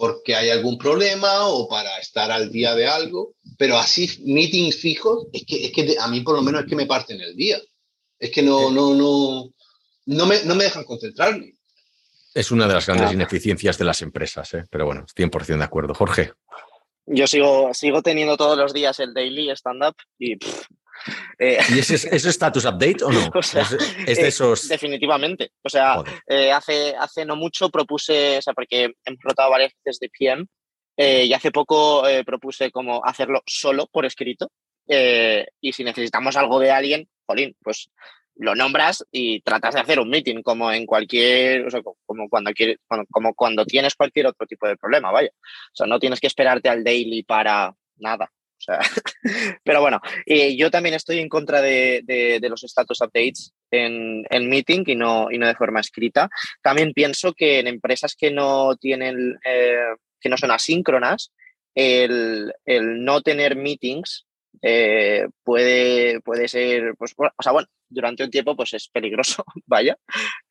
porque 0.00 0.34
hay 0.34 0.48
algún 0.48 0.78
problema 0.78 1.46
o 1.46 1.68
para 1.68 1.98
estar 1.98 2.30
al 2.30 2.50
día 2.50 2.74
de 2.74 2.86
algo, 2.86 3.34
pero 3.58 3.76
así 3.76 4.08
meetings 4.24 4.76
fijos, 4.76 5.26
es 5.30 5.44
que, 5.44 5.66
es 5.66 5.72
que 5.72 5.94
a 6.00 6.08
mí 6.08 6.22
por 6.22 6.36
lo 6.36 6.42
menos 6.42 6.62
es 6.62 6.70
que 6.70 6.74
me 6.74 6.86
parten 6.86 7.20
el 7.20 7.36
día. 7.36 7.58
Es 8.18 8.30
que 8.30 8.40
no, 8.40 8.70
no, 8.70 8.94
no, 8.94 9.50
no 10.06 10.26
me, 10.26 10.42
no 10.44 10.54
me 10.54 10.64
dejan 10.64 10.84
concentrarme. 10.84 11.54
Es 12.32 12.50
una 12.50 12.66
de 12.66 12.72
las 12.72 12.86
grandes 12.86 13.12
ineficiencias 13.12 13.76
de 13.76 13.84
las 13.84 14.00
empresas, 14.00 14.54
¿eh? 14.54 14.64
pero 14.70 14.86
bueno, 14.86 15.04
100% 15.14 15.58
de 15.58 15.64
acuerdo. 15.64 15.92
Jorge. 15.92 16.32
Yo 17.04 17.26
sigo, 17.26 17.74
sigo 17.74 18.00
teniendo 18.00 18.38
todos 18.38 18.56
los 18.56 18.72
días 18.72 18.98
el 19.00 19.12
daily 19.12 19.50
stand-up 19.50 19.96
y... 20.18 20.38
Eh, 21.38 21.58
¿Y 21.74 21.78
ese 21.78 21.94
es, 21.94 22.26
status 22.26 22.64
update 22.64 23.02
o 23.02 23.10
no? 23.10 23.30
es, 23.40 23.70
de 23.70 24.12
eh, 24.12 24.28
esos... 24.28 24.68
definitivamente. 24.68 25.52
O 25.62 25.68
sea, 25.68 26.02
hace, 26.54 26.94
hace 26.96 27.24
no 27.24 27.36
mucho 27.36 27.70
propuse, 27.70 28.38
o 28.38 28.42
sea, 28.42 28.54
porque 28.54 28.84
he 28.84 29.16
rotado 29.20 29.50
varias 29.50 29.72
veces 29.84 29.98
de 30.00 30.10
PM 30.10 30.46
y 30.96 31.32
hace 31.32 31.50
poco 31.50 32.02
propuse 32.26 32.70
como 32.70 33.04
hacerlo 33.04 33.42
solo 33.46 33.86
por 33.86 34.04
escrito. 34.04 34.50
y 34.86 35.72
si 35.72 35.84
necesitamos 35.84 36.36
algo 36.36 36.58
de 36.58 36.70
alguien, 36.70 37.08
jolín, 37.26 37.56
pues 37.62 37.90
lo 38.40 38.54
nombras 38.54 39.04
y 39.12 39.40
tratas 39.42 39.74
de 39.74 39.80
hacer 39.80 40.00
un 40.00 40.08
meeting 40.08 40.42
como 40.42 40.72
en 40.72 40.86
cualquier, 40.86 41.66
o 41.66 41.70
sea, 41.70 41.82
como 42.06 42.28
cuando 42.28 42.52
quieres, 42.52 42.78
como 43.10 43.34
cuando 43.34 43.66
tienes 43.66 43.94
cualquier 43.94 44.28
otro 44.28 44.46
tipo 44.46 44.66
de 44.66 44.78
problema, 44.78 45.12
vaya. 45.12 45.30
O 45.34 45.74
sea, 45.74 45.86
no 45.86 45.98
tienes 45.98 46.20
que 46.20 46.26
esperarte 46.26 46.68
al 46.68 46.82
daily 46.82 47.22
para 47.22 47.74
nada. 47.96 48.30
Pero 49.64 49.80
bueno, 49.80 50.00
y 50.26 50.56
yo 50.56 50.70
también 50.70 50.94
estoy 50.94 51.18
en 51.18 51.28
contra 51.28 51.60
de, 51.60 52.02
de, 52.04 52.48
los 52.48 52.62
status 52.64 53.00
updates 53.00 53.52
en, 53.70 54.24
en, 54.30 54.48
meeting 54.48 54.82
y 54.86 54.94
no, 54.94 55.30
y 55.30 55.38
no 55.38 55.46
de 55.46 55.54
forma 55.54 55.80
escrita. 55.80 56.28
También 56.62 56.92
pienso 56.92 57.32
que 57.32 57.60
en 57.60 57.66
empresas 57.66 58.14
que 58.16 58.30
no 58.30 58.76
tienen, 58.76 59.38
eh, 59.44 59.94
que 60.20 60.28
no 60.28 60.36
son 60.36 60.50
asíncronas, 60.50 61.32
el, 61.74 62.52
el 62.64 63.04
no 63.04 63.20
tener 63.20 63.56
meetings 63.56 64.26
eh, 64.62 65.26
puede, 65.42 66.20
puede 66.20 66.46
ser, 66.46 66.94
pues, 66.98 67.14
o 67.16 67.42
sea, 67.42 67.52
bueno, 67.52 67.66
durante 67.88 68.24
un 68.24 68.30
tiempo 68.30 68.54
pues 68.54 68.74
es 68.74 68.88
peligroso, 68.88 69.42
vaya, 69.66 69.96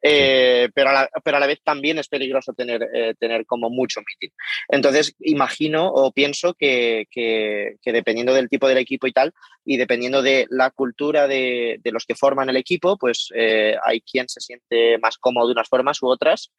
eh, 0.02 0.70
pero, 0.74 0.90
a 0.90 0.94
la, 0.94 1.10
pero 1.24 1.38
a 1.38 1.40
la 1.40 1.48
vez 1.48 1.62
también 1.64 2.00
es 2.00 2.08
peligroso 2.08 2.54
tener, 2.54 2.88
eh, 2.94 3.14
tener 3.20 3.46
como 3.46 3.70
mucho 3.70 4.02
meeting. 4.02 4.34
Entonces, 4.68 5.16
imagino 5.20 5.90
o 5.90 6.12
pienso 6.12 6.56
que, 6.56 7.06
que, 7.12 7.78
dependiendo 7.86 8.34
del 8.34 8.50
tipo 8.50 8.68
del 8.68 8.80
equipo 8.80 9.06
y 9.06 9.14
tal, 9.14 9.34
y 9.64 9.78
dependiendo 9.78 10.22
de 10.24 10.48
la 10.50 10.72
cultura 10.72 11.28
de, 11.28 11.80
de 11.84 11.92
los 11.92 12.06
que 12.06 12.16
forman 12.16 12.50
el 12.50 12.58
equipo, 12.58 12.98
pues 12.98 13.30
hay 13.84 14.02
quien 14.02 14.28
se 14.28 14.42
siente 14.42 14.98
más 14.98 15.18
cómodo 15.18 15.48
de 15.48 15.54
unas 15.54 15.70
formas 15.70 16.02
u 16.02 16.08
otras, 16.08 16.52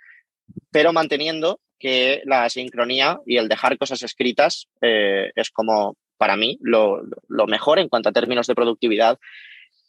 pero 0.70 0.92
manteniendo 0.92 1.60
que 1.78 2.22
la 2.26 2.48
sincronía 2.48 3.18
y 3.26 3.38
el 3.38 3.48
dejar 3.48 3.78
cosas 3.78 4.02
escritas 4.02 4.68
es 4.80 5.50
como 5.50 5.96
para 6.20 6.36
mí 6.36 6.58
lo, 6.60 7.02
mejor 7.46 7.78
en 7.78 7.88
cuanto 7.88 8.10
a 8.10 8.12
términos 8.12 8.46
de 8.46 8.54
productividad 8.54 9.18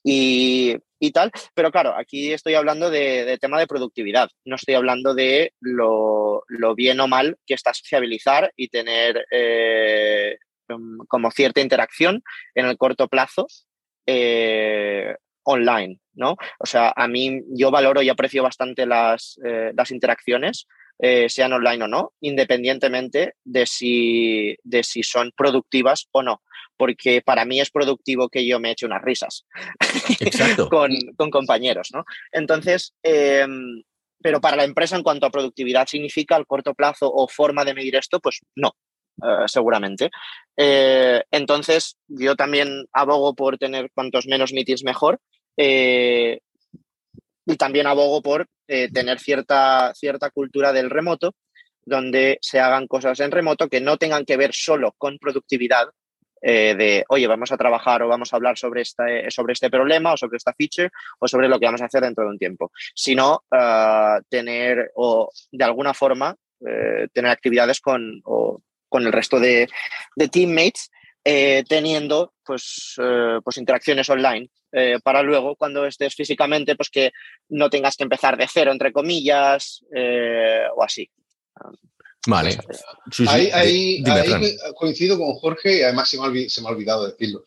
y, 0.02 0.78
tal. 1.14 1.30
Pero 1.54 1.72
claro, 1.72 1.94
aquí 1.94 2.32
estoy 2.32 2.54
hablando 2.54 2.90
de, 2.90 3.38
tema 3.42 3.60
de 3.60 3.68
productividad, 3.68 4.30
no 4.46 4.56
estoy 4.56 4.76
hablando 4.76 5.14
de 5.14 5.54
lo, 5.60 6.46
bien 6.74 7.02
o 7.02 7.10
mal 7.10 7.38
que 7.46 7.54
está 7.54 7.74
sociabilizar 7.74 8.54
y 8.56 8.70
tener 8.70 9.26
eh, 9.30 10.38
um, 10.70 11.00
como 11.06 11.32
cierta 11.32 11.60
interacción 11.60 12.24
en 12.56 12.68
el 12.68 12.78
corto 12.78 13.10
plazo 13.10 13.48
eh, 14.06 15.14
online, 15.44 16.00
¿no? 16.14 16.38
O 16.60 16.66
sea, 16.66 16.94
a 16.96 17.10
mí 17.10 17.42
yo 17.50 17.72
valoro 17.72 18.02
y 18.02 18.08
aprecio 18.08 18.42
bastante 18.42 18.86
las, 18.86 19.38
eh, 19.44 19.74
las 19.76 19.92
interacciones 19.92 20.66
eh, 21.04 21.30
sean 21.30 21.52
online 21.52 21.84
o 21.84 21.88
no, 21.88 22.14
independientemente 22.22 23.34
de 23.44 23.66
si, 23.66 24.56
de 24.64 24.84
si 24.84 25.02
son 25.02 25.32
productivas 25.36 26.08
o 26.12 26.22
no. 26.22 26.44
Porque 26.78 27.22
para 27.22 27.44
mí 27.44 27.60
es 27.60 27.72
productivo 27.72 28.30
que 28.30 28.46
yo 28.46 28.60
me 28.60 28.72
eche 28.72 28.86
unas 28.86 29.02
risas 29.02 29.46
con, 30.70 30.92
con, 31.18 31.32
compañeros. 31.32 31.90
¿no? 31.92 32.06
Entonces, 32.32 32.94
em, 33.02 33.82
pero 34.22 34.40
para 34.40 34.58
la 34.58 34.64
empresa 34.64 34.96
en 34.96 35.02
cuanto 35.02 35.26
a 35.26 35.32
productividad 35.32 35.88
significa 35.88 36.36
al 36.36 36.46
corto 36.46 36.76
plazo 36.76 37.12
o 37.12 37.28
forma 37.28 37.66
de 37.66 37.74
medir 37.74 37.96
esto, 37.96 38.20
pues 38.20 38.40
no, 38.56 38.76
eh, 39.24 39.48
seguramente. 39.48 40.12
Eh, 40.56 41.24
entonces, 41.32 41.98
yo 42.08 42.36
también 42.36 42.86
abogo 42.94 43.34
por 43.34 43.58
tener 43.58 43.90
cuantos 43.96 44.28
menos 44.28 44.54
meetings 44.54 44.84
mejor. 44.84 45.20
Y 47.46 47.56
también 47.56 47.88
abogo 47.88 48.22
por 48.22 48.48
eh, 48.68 48.90
tener 48.92 49.20
cierta, 49.20 49.94
cierta 49.96 50.30
cultura 50.30 50.72
del 50.72 50.90
remoto, 50.90 51.36
donde 51.84 52.38
se 52.42 52.60
hagan 52.60 52.88
cosas 52.88 53.20
en 53.20 53.32
remoto 53.32 53.68
que 53.68 53.82
no 53.82 53.98
tengan 53.98 54.26
que 54.26 54.38
ver 54.38 54.54
solo 54.54 54.94
con 54.98 55.18
productividad, 55.18 55.88
eh, 56.44 56.76
de, 56.76 57.06
oye, 57.10 57.28
vamos 57.28 57.52
a 57.52 57.58
trabajar 57.58 58.02
o 58.02 58.08
vamos 58.08 58.34
a 58.34 58.36
hablar 58.36 58.58
sobre, 58.58 58.82
este, 58.82 59.30
sobre 59.30 59.54
este 59.54 59.70
problema 59.70 60.14
o 60.14 60.18
sobre 60.18 60.38
esta 60.38 60.54
feature 60.54 60.90
o 61.20 61.28
sobre 61.28 61.48
lo 61.48 61.60
que 61.60 61.66
vamos 61.66 61.82
a 61.82 61.86
hacer 61.86 62.02
dentro 62.02 62.24
de 62.24 62.32
un 62.32 62.40
tiempo, 62.40 62.72
sino 62.96 63.44
ah, 63.52 64.20
tener 64.28 64.92
o 64.96 65.30
de 65.52 65.64
alguna 65.64 65.94
forma 65.94 66.36
tener 67.12 67.32
actividades 67.32 67.82
con, 67.82 68.22
con 68.22 69.04
el 69.04 69.12
resto 69.12 69.40
de, 69.40 69.68
de 70.16 70.28
teammates 70.28 70.92
teniendo 71.24 72.34
pues, 72.44 72.96
pues 73.44 73.58
interacciones 73.58 74.10
online 74.10 74.50
eh, 74.74 75.00
para 75.04 75.22
luego 75.22 75.56
cuando 75.58 75.86
estés 75.86 76.16
físicamente, 76.16 76.76
pues 76.76 76.90
que 76.90 77.12
no 77.50 77.70
tengas 77.70 77.98
que 77.98 78.04
empezar 78.04 78.38
de 78.38 78.48
cero, 78.52 78.72
entre 78.72 78.94
comillas, 78.94 79.84
eh, 79.94 80.64
o 80.76 80.84
así. 80.84 81.10
Vale. 82.28 82.58
ahí, 83.28 84.04
coincido 84.76 85.18
con 85.18 85.34
Jorge 85.34 85.80
y 85.80 85.82
además 85.82 86.10
se 86.10 86.18
me 86.18 86.24
ha, 86.24 86.72
olvidado 86.72 87.08
decirlo. 87.08 87.44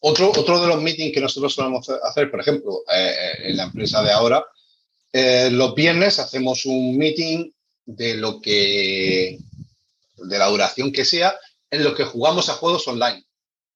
Otro, 0.00 0.30
otro 0.30 0.60
de 0.60 0.68
los 0.68 0.82
meetings 0.82 1.14
que 1.14 1.20
nosotros 1.20 1.54
solemos 1.54 1.88
hacer, 1.88 2.30
por 2.30 2.40
ejemplo, 2.40 2.82
eh, 2.94 3.32
en 3.44 3.56
la 3.56 3.64
empresa 3.64 4.02
de 4.02 4.12
ahora, 4.12 4.44
los 5.12 5.74
viernes 5.74 6.18
hacemos 6.18 6.66
un 6.66 6.98
meeting 6.98 7.50
de 7.86 8.14
lo 8.16 8.40
que, 8.40 9.38
de 10.16 10.38
la 10.38 10.46
duración 10.48 10.92
que 10.92 11.04
sea, 11.04 11.34
en 11.74 11.84
lo 11.84 11.94
que 11.94 12.04
jugamos 12.04 12.48
a 12.48 12.54
juegos 12.54 12.86
online. 12.88 13.24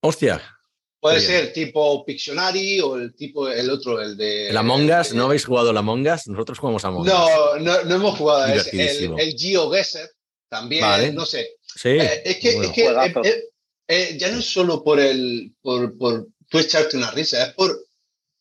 Hostia, 0.01 0.59
Puede 1.01 1.21
ser 1.21 1.53
tipo 1.53 2.05
Pictionary 2.05 2.81
o 2.81 2.97
el 2.97 3.15
tipo, 3.15 3.49
el 3.49 3.71
otro, 3.71 4.01
el 4.01 4.17
de. 4.17 4.49
¿El 4.49 4.57
Among 4.57 4.91
Us? 4.91 5.15
¿No 5.15 5.27
habéis 5.27 5.45
jugado 5.45 5.71
el 5.71 5.77
Among 5.77 6.09
Us? 6.09 6.27
Nosotros 6.27 6.59
jugamos 6.59 6.85
Among 6.85 7.03
Us. 7.03 7.07
No, 7.07 7.57
no, 7.59 7.85
no 7.85 7.95
hemos 7.95 8.19
jugado 8.19 8.43
a 8.43 8.55
ese. 8.55 9.05
El, 9.05 9.15
el 9.19 9.35
GeoGuessr 9.37 10.11
también, 10.49 11.15
no 11.15 11.25
sé. 11.25 11.57
Sí. 11.63 11.91
Eh, 11.91 12.23
es 12.25 12.39
que, 12.39 12.49
es 12.49 12.69
que 12.71 12.87
eh, 12.87 13.45
eh, 13.87 14.17
ya 14.19 14.33
no 14.33 14.41
es 14.41 14.47
solo 14.47 14.83
por 14.83 14.99
el 14.99 15.53
por, 15.63 15.97
por 15.97 16.27
tú 16.49 16.59
echarte 16.59 16.97
una 16.97 17.13
risa, 17.13 17.45
es 17.45 17.55
por 17.55 17.79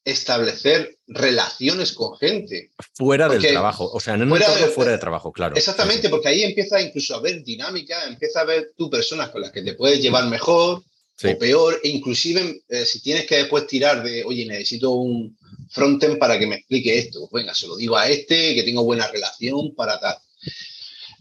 establecer 0.04 0.97
relaciones 1.08 1.94
con 1.94 2.18
gente. 2.18 2.72
Fuera 2.94 3.30
del 3.30 3.42
trabajo, 3.42 3.90
o 3.92 4.00
sea, 4.00 4.18
no 4.18 4.28
fuera, 4.28 4.54
de, 4.56 4.66
fuera 4.68 4.92
de 4.92 4.98
trabajo, 4.98 5.32
claro. 5.32 5.56
Exactamente, 5.56 6.10
porque 6.10 6.28
ahí 6.28 6.44
empieza 6.44 6.82
incluso 6.82 7.16
a 7.16 7.18
haber 7.20 7.44
dinámica, 7.44 8.06
empieza 8.06 8.42
a 8.42 8.46
ver 8.46 8.74
tú 8.76 8.90
personas 8.90 9.30
con 9.30 9.42
las 9.42 9.52
que 9.52 9.62
te 9.62 9.74
puedes 9.74 10.02
llevar 10.02 10.28
mejor, 10.28 10.84
o 11.24 11.38
peor, 11.40 11.80
e 11.84 11.90
inclusive 11.90 12.62
eh, 12.70 12.86
si 12.86 13.02
tienes 13.02 13.26
que 13.26 13.38
después 13.38 13.66
tirar 13.66 14.04
de, 14.04 14.24
oye, 14.24 14.46
necesito 14.46 14.92
un 14.92 15.36
frontend 15.70 16.20
para 16.20 16.38
que 16.38 16.46
me 16.46 16.58
explique 16.58 16.98
esto, 16.98 17.28
pues 17.30 17.44
venga, 17.44 17.56
se 17.56 17.68
lo 17.68 17.76
digo 17.76 17.98
a 17.98 18.08
este, 18.08 18.54
que 18.54 18.64
tengo 18.64 18.84
buena 18.84 19.08
relación 19.08 19.74
para 19.76 20.00
tal. 20.00 20.18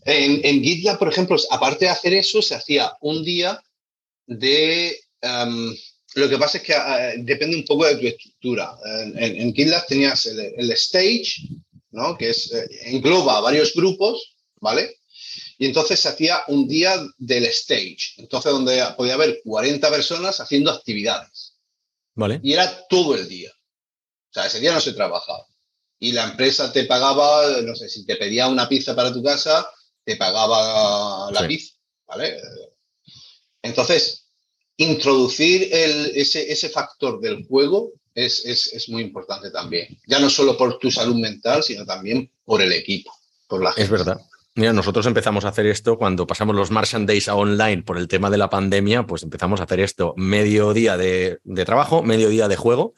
En, 0.04 0.62
GitLab, 0.62 0.98
por 0.98 1.08
ejemplo, 1.08 1.36
aparte 1.50 1.86
de 1.86 1.90
hacer 1.90 2.14
eso, 2.14 2.42
se 2.42 2.54
hacía 2.54 2.92
un 3.00 3.24
día 3.24 3.60
de... 4.26 5.00
Em, 5.20 5.74
lo 6.16 6.30
que 6.30 6.38
pasa 6.38 6.58
es 6.58 6.64
que 6.64 6.72
eh, 6.72 7.14
depende 7.18 7.56
un 7.56 7.64
poco 7.64 7.84
de 7.84 7.96
tu 7.96 8.06
estructura. 8.06 8.74
En, 9.16 9.54
GitLab 9.54 9.86
tenías 9.86 10.24
el, 10.26 10.70
stage, 10.72 11.46
¿no? 11.90 12.16
que 12.16 12.30
es, 12.30 12.50
eh, 12.52 12.66
engloba 12.84 13.40
varios 13.40 13.74
grupos, 13.74 14.34
¿vale? 14.60 14.96
Y 15.58 15.66
entonces 15.66 16.00
se 16.00 16.08
hacía 16.08 16.42
un 16.48 16.66
día 16.66 17.02
del 17.18 17.44
stage, 17.46 18.14
entonces 18.16 18.50
donde 18.50 18.82
podía 18.96 19.14
haber 19.14 19.40
40 19.44 19.90
personas 19.90 20.40
haciendo 20.40 20.70
actividades. 20.70 21.54
Vale. 22.14 22.40
Y 22.42 22.54
era 22.54 22.86
todo 22.88 23.14
el 23.14 23.28
día. 23.28 23.50
O 24.30 24.32
sea, 24.32 24.46
ese 24.46 24.60
día 24.60 24.72
no 24.72 24.80
se 24.80 24.94
trabajaba. 24.94 25.46
Y 25.98 26.12
la 26.12 26.24
empresa 26.24 26.72
te 26.72 26.84
pagaba, 26.84 27.60
no 27.62 27.74
sé, 27.76 27.90
si 27.90 28.06
te 28.06 28.16
pedía 28.16 28.48
una 28.48 28.68
pizza 28.68 28.96
para 28.96 29.12
tu 29.12 29.22
casa, 29.22 29.70
te 30.04 30.16
pagaba 30.16 31.30
la 31.30 31.46
pizza, 31.46 31.74
¿vale? 32.06 32.40
Entonces, 33.60 34.25
introducir 34.76 35.68
ese, 35.72 36.68
factor 36.68 37.20
del 37.20 37.44
juego 37.46 37.92
es, 38.14 38.86
muy 38.88 39.02
importante 39.02 39.50
también. 39.50 39.98
Ya 40.06 40.18
no 40.18 40.30
solo 40.30 40.56
por 40.56 40.78
tu 40.78 40.90
salud 40.90 41.16
mental, 41.16 41.62
sino 41.62 41.84
también 41.84 42.30
por 42.44 42.62
el 42.62 42.72
equipo. 42.72 43.12
Por 43.46 43.62
la 43.62 43.70
es 43.76 43.88
verdad. 43.88 44.20
Mira, 44.56 44.72
nosotros 44.72 45.04
empezamos 45.04 45.44
a 45.44 45.48
hacer 45.48 45.66
esto 45.66 45.98
cuando 45.98 46.26
pasamos 46.26 46.56
los 46.56 46.70
Martian 46.70 47.04
Days 47.04 47.28
a 47.28 47.34
online 47.34 47.82
por 47.82 47.98
el 47.98 48.08
tema 48.08 48.30
de 48.30 48.38
la 48.38 48.48
pandemia, 48.48 49.06
pues 49.06 49.22
empezamos 49.22 49.60
a 49.60 49.64
hacer 49.64 49.80
esto 49.80 50.14
medio 50.16 50.72
día 50.72 50.96
de, 50.96 51.40
trabajo, 51.66 52.02
medio 52.02 52.30
día 52.30 52.48
de 52.48 52.56
juego 52.56 52.94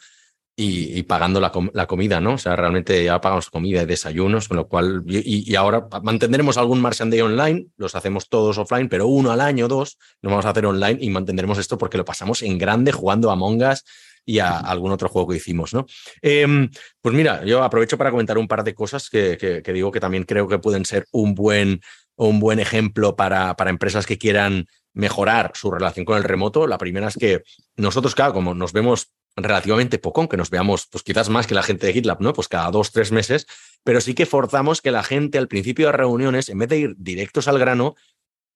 y, 0.61 1.05
pagando 1.05 1.41
la, 1.41 1.87
comida, 1.87 2.21
¿no? 2.21 2.35
O 2.35 2.39
sea, 2.39 2.57
realmente 2.57 3.05
ya 3.05 3.21
pagamos 3.21 3.49
comida 3.49 3.83
y 3.83 3.87
desayunos, 3.87 4.49
con 4.49 4.57
lo 4.57 4.67
cual, 4.67 5.05
y, 5.07 5.55
ahora 5.55 5.87
mantendremos 6.03 6.59
algún 6.59 6.81
Martian 6.81 7.11
Day 7.11 7.21
online, 7.21 7.69
los 7.77 7.95
hacemos 7.95 8.29
todos 8.29 8.59
offline, 8.59 8.89
pero 8.89 9.07
uno 9.07 9.31
al 9.31 9.41
año, 9.41 9.69
dos, 9.69 9.99
lo 10.21 10.31
vamos 10.31 10.47
a 10.47 10.51
hacer 10.51 10.67
online 10.67 10.99
y 11.01 11.11
mantendremos 11.11 11.59
esto 11.59 11.79
porque 11.79 11.97
lo 11.97 12.05
pasamos 12.05 12.43
en 12.43 12.59
grande 12.59 12.91
jugando 12.91 13.31
a 13.31 13.37
Mongas 13.37 13.85
y 14.25 14.41
a 14.41 14.59
algún 14.59 14.91
otro 14.91 15.09
juego 15.09 15.29
que 15.29 15.37
hicimos, 15.37 15.73
¿no? 15.73 15.87
Em, 16.23 16.69
pues 17.01 17.15
mira, 17.15 17.45
yo 17.45 17.63
aprovecho 17.63 17.97
para 17.97 18.11
comentar 18.11 18.37
un 18.37 18.49
par 18.49 18.65
de 18.65 18.75
cosas 18.75 19.09
que, 19.09 19.63
digo 19.73 19.93
que 19.93 20.01
también 20.01 20.25
creo 20.25 20.49
que 20.49 20.59
pueden 20.59 20.85
ser 20.85 21.07
un 21.13 21.37
buen, 21.37 21.81
un 22.17 22.41
buen 22.41 22.59
ejemplo 22.59 23.15
para, 23.15 23.55
para 23.55 23.71
empresas 23.71 24.07
que 24.07 24.19
quieran 24.19 24.67
mejorar 24.93 25.53
su 25.55 25.71
relación 25.71 26.05
con 26.05 26.17
el 26.17 26.25
remoto. 26.25 26.67
La 26.67 26.79
primera 26.79 27.07
es 27.07 27.17
que 27.17 27.43
nosotros, 27.77 28.17
claro, 28.17 28.33
como 28.33 28.55
nos 28.55 28.73
vemos 28.73 29.13
relativamente 29.43 29.99
poco, 29.99 30.21
aunque 30.21 30.37
nos 30.37 30.51
veamos 30.51 30.87
pues 30.91 31.03
quizás 31.03 31.29
más 31.29 31.47
que 31.47 31.55
la 31.55 31.63
gente 31.63 31.87
de 31.87 31.93
GitLab, 31.93 32.21
¿no? 32.21 32.33
Pues 32.33 32.49
cada 32.49 32.71
dos, 32.71 32.93
tres 32.93 33.13
meses, 33.13 33.47
pero 33.85 34.01
sí 34.01 34.15
que 34.15 34.27
forzamos 34.27 34.83
que 34.83 34.91
la 34.91 35.03
gente 35.03 35.39
al 35.39 35.49
principio 35.49 35.87
de 35.87 35.93
reuniones, 35.93 36.49
en 36.49 36.59
vez 36.59 36.69
de 36.69 36.79
ir 36.79 36.95
directos 36.99 37.49
al 37.49 37.59
grano, 37.59 37.95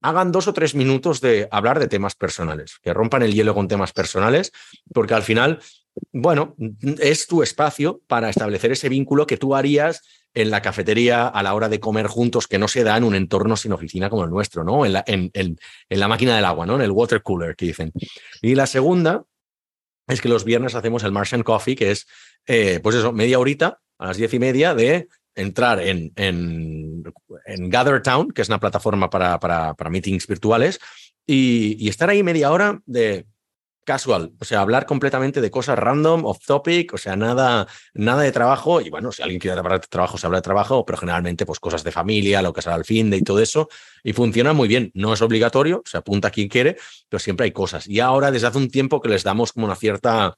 hagan 0.03 0.33
dos 0.33 0.49
o 0.49 0.53
tres 0.53 0.74
minutos 0.74 1.20
de 1.20 1.49
hablar 1.51 1.78
de 1.78 1.89
temas 1.89 2.14
personales, 2.14 2.78
que 2.83 2.93
rompan 2.93 3.22
el 3.22 3.35
hielo 3.35 3.55
con 3.55 3.68
temas 3.68 3.93
personales, 3.93 4.53
porque 4.93 5.14
al 5.14 5.22
final, 5.22 5.61
bueno, 6.12 6.57
es 6.99 7.26
tu 7.26 7.43
espacio 7.43 8.01
para 8.09 8.28
establecer 8.28 8.72
ese 8.72 8.89
vínculo 8.89 9.26
que 9.26 9.37
tú 9.37 9.55
harías 9.55 10.03
en 10.35 10.51
la 10.51 10.62
cafetería 10.62 11.28
a 11.28 11.43
la 11.43 11.55
hora 11.55 11.68
de 11.68 11.78
comer 11.78 12.07
juntos, 12.07 12.49
que 12.49 12.59
no 12.59 12.66
se 12.66 12.85
da 12.85 12.97
en 12.97 13.05
un 13.05 13.14
entorno 13.14 13.57
sin 13.57 13.72
oficina 13.72 14.11
como 14.11 14.24
el 14.24 14.30
nuestro, 14.30 14.64
¿no? 14.64 14.85
En 14.85 14.95
la, 14.95 15.05
en, 15.07 15.30
la 15.89 16.09
máquina 16.09 16.35
del 16.35 16.47
agua, 16.47 16.66
¿no? 16.66 16.76
En 16.76 16.83
el 16.83 16.91
water 16.91 17.22
cooler, 17.22 17.55
que 17.55 17.66
dicen. 17.66 17.93
Y 18.41 18.55
la 18.55 18.66
segunda 18.66 19.24
es 20.13 20.21
que 20.21 20.29
los 20.29 20.45
viernes 20.45 20.75
hacemos 20.75 21.05
el 21.05 21.13
Martian 21.13 21.43
Coffee, 21.43 21.77
que 21.77 21.91
es, 21.91 22.07
eh, 22.47 22.81
pues 22.83 22.97
eso, 22.97 23.13
media 23.13 23.39
horita 23.39 23.81
a 23.99 24.07
las 24.07 24.17
diez 24.17 24.33
y 24.35 24.39
media 24.39 24.75
de 24.75 25.09
entrar 25.35 25.81
en, 25.81 26.13
en, 26.17 27.03
en 27.47 27.71
GatherTown, 27.71 28.31
que 28.33 28.43
es 28.43 28.49
una 28.49 28.61
plataforma 28.61 29.09
para, 29.11 29.39
para, 29.41 29.75
para 29.75 29.91
meetings 29.91 30.27
virtuales, 30.27 30.79
y, 31.27 31.89
estar 31.89 32.11
ahí 32.11 32.23
media 32.23 32.51
hora 32.51 32.81
de 32.87 33.27
casual, 33.85 34.33
o 34.41 34.45
sea, 34.45 34.61
hablar 34.61 34.87
completamente 34.87 35.41
de 35.41 35.51
cosas 35.51 35.78
random, 35.78 36.24
off 36.24 36.45
topic, 36.47 36.95
o 36.95 36.99
sea, 36.99 37.16
nada, 37.16 37.66
nada 37.95 38.22
de 38.22 38.33
trabajo. 38.33 38.80
Y 38.80 38.91
bueno, 38.91 39.12
si 39.12 39.22
alguien 39.22 39.41
quiere 39.41 39.59
hablar 39.59 39.80
de 39.80 39.87
trabajo, 39.89 40.18
se 40.18 40.26
habla 40.26 40.39
de 40.39 40.43
trabajo, 40.43 40.85
pero 40.85 40.99
generalmente, 40.99 41.47
pues 41.47 41.59
cosas 41.61 41.85
de 41.85 41.93
familia, 41.93 42.43
lo 42.43 42.53
que 42.53 42.62
será 42.62 42.76
al 42.76 42.85
fin 42.85 43.11
de 43.11 43.18
y 43.18 43.22
todo 43.22 43.41
eso. 43.41 43.68
Y 44.03 44.12
funciona 44.12 44.53
muy 44.53 44.68
bien. 44.68 44.91
No 44.95 45.12
es 45.12 45.22
obligatorio, 45.22 45.83
se 45.85 45.97
apunta 45.97 46.30
quien 46.30 46.49
quiere, 46.49 46.76
pero 47.09 47.20
siempre 47.20 47.45
hay 47.45 47.53
cosas. 47.53 47.87
Y 47.89 48.01
ahora, 48.01 48.30
desde 48.30 48.47
hace 48.47 48.59
un 48.59 48.70
tiempo 48.70 49.01
que 49.01 49.09
les 49.09 49.22
damos 49.24 49.53
como 49.53 49.66
una 49.66 49.76
cierta 49.76 50.37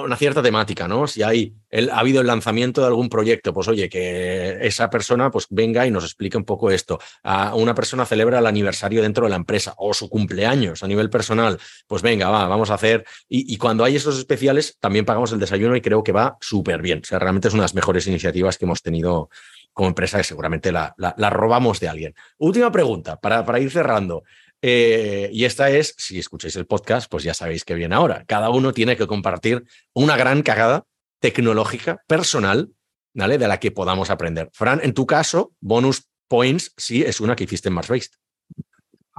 una 0.00 0.16
cierta 0.16 0.42
temática, 0.42 0.88
¿no? 0.88 1.06
Si 1.06 1.22
hay, 1.22 1.54
ha 1.90 1.98
habido 1.98 2.20
el 2.20 2.26
lanzamiento 2.26 2.80
de 2.80 2.86
algún 2.86 3.08
proyecto, 3.08 3.52
pues 3.52 3.68
oye, 3.68 3.88
que 3.88 4.58
esa 4.62 4.88
persona 4.88 5.30
pues 5.30 5.46
venga 5.50 5.86
y 5.86 5.90
nos 5.90 6.04
explique 6.04 6.36
un 6.36 6.44
poco 6.44 6.70
esto. 6.70 6.98
A 7.22 7.54
una 7.54 7.74
persona 7.74 8.06
celebra 8.06 8.38
el 8.38 8.46
aniversario 8.46 9.02
dentro 9.02 9.24
de 9.24 9.30
la 9.30 9.36
empresa 9.36 9.74
o 9.76 9.92
su 9.92 10.08
cumpleaños 10.08 10.82
a 10.82 10.88
nivel 10.88 11.10
personal, 11.10 11.58
pues 11.86 12.02
venga, 12.02 12.30
va, 12.30 12.46
vamos 12.46 12.70
a 12.70 12.74
hacer. 12.74 13.04
Y, 13.28 13.56
cuando 13.58 13.84
hay 13.84 13.96
esos 13.96 14.18
especiales, 14.18 14.76
también 14.80 15.04
pagamos 15.04 15.32
el 15.32 15.38
desayuno 15.38 15.76
y 15.76 15.80
creo 15.80 16.02
que 16.02 16.12
va 16.12 16.36
súper 16.40 16.80
bien. 16.80 17.00
O 17.02 17.06
sea, 17.06 17.18
realmente 17.18 17.48
es 17.48 17.54
una 17.54 17.62
de 17.62 17.64
las 17.64 17.74
mejores 17.74 18.06
iniciativas 18.06 18.58
que 18.58 18.64
hemos 18.64 18.82
tenido 18.82 19.28
como 19.72 19.88
empresa 19.88 20.18
que 20.18 20.24
seguramente 20.24 20.70
la, 20.72 20.94
la, 20.96 21.30
robamos 21.30 21.80
de 21.80 21.88
alguien. 21.88 22.14
Última 22.38 22.70
pregunta, 22.70 23.16
para, 23.16 23.44
para 23.44 23.58
ir 23.58 23.70
cerrando. 23.70 24.22
Eh, 24.64 25.28
y 25.32 25.44
esta 25.44 25.70
es, 25.70 25.94
si 25.98 26.20
escucháis 26.20 26.54
el 26.54 26.66
podcast, 26.66 27.10
pues 27.10 27.24
ya 27.24 27.34
sabéis 27.34 27.64
que 27.64 27.74
viene 27.74 27.96
ahora. 27.96 28.24
Cada 28.26 28.48
uno 28.50 28.72
tiene 28.72 28.96
que 28.96 29.08
compartir 29.08 29.64
una 29.92 30.16
gran 30.16 30.42
cagada 30.42 30.86
tecnológica, 31.18 32.02
personal, 32.06 32.70
¿vale? 33.12 33.38
De 33.38 33.48
la 33.48 33.58
que 33.58 33.72
podamos 33.72 34.10
aprender. 34.10 34.50
Fran, 34.52 34.80
en 34.82 34.94
tu 34.94 35.04
caso, 35.04 35.52
bonus 35.60 36.04
points 36.28 36.72
sí 36.76 37.02
es 37.02 37.20
una 37.20 37.34
que 37.34 37.44
hiciste 37.44 37.68
en 37.68 37.74
Mars. 37.74 37.90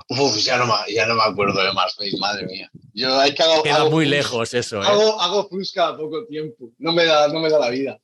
Uf, 0.10 0.38
ya 0.38 0.58
no, 0.58 0.66
me, 0.66 0.74
ya 0.92 1.06
no 1.06 1.16
me 1.16 1.24
acuerdo 1.24 1.62
de 1.62 1.72
Mars 1.74 1.96
madre 2.20 2.46
mía. 2.46 2.70
Yo 2.94 3.20
hay 3.20 3.36
que 3.36 3.44
hago, 3.44 3.64
Queda 3.64 3.90
muy 3.90 4.06
lejos 4.06 4.54
eso, 4.54 4.82
¿eh? 4.82 4.88
Hago, 4.88 5.22
hago 5.22 5.50
cada 5.74 5.98
poco 5.98 6.26
tiempo. 6.26 6.72
No 6.78 6.94
me 6.94 7.06
da, 7.06 7.28
no 7.28 7.40
me 7.40 7.50
da 7.50 7.60
la 7.60 7.70
vida. 7.70 8.00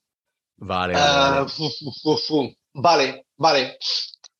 Vale, 0.58 0.94
vale. 0.94 1.52
Uh, 1.58 2.54
vale. 2.74 3.26
vale, 3.38 3.78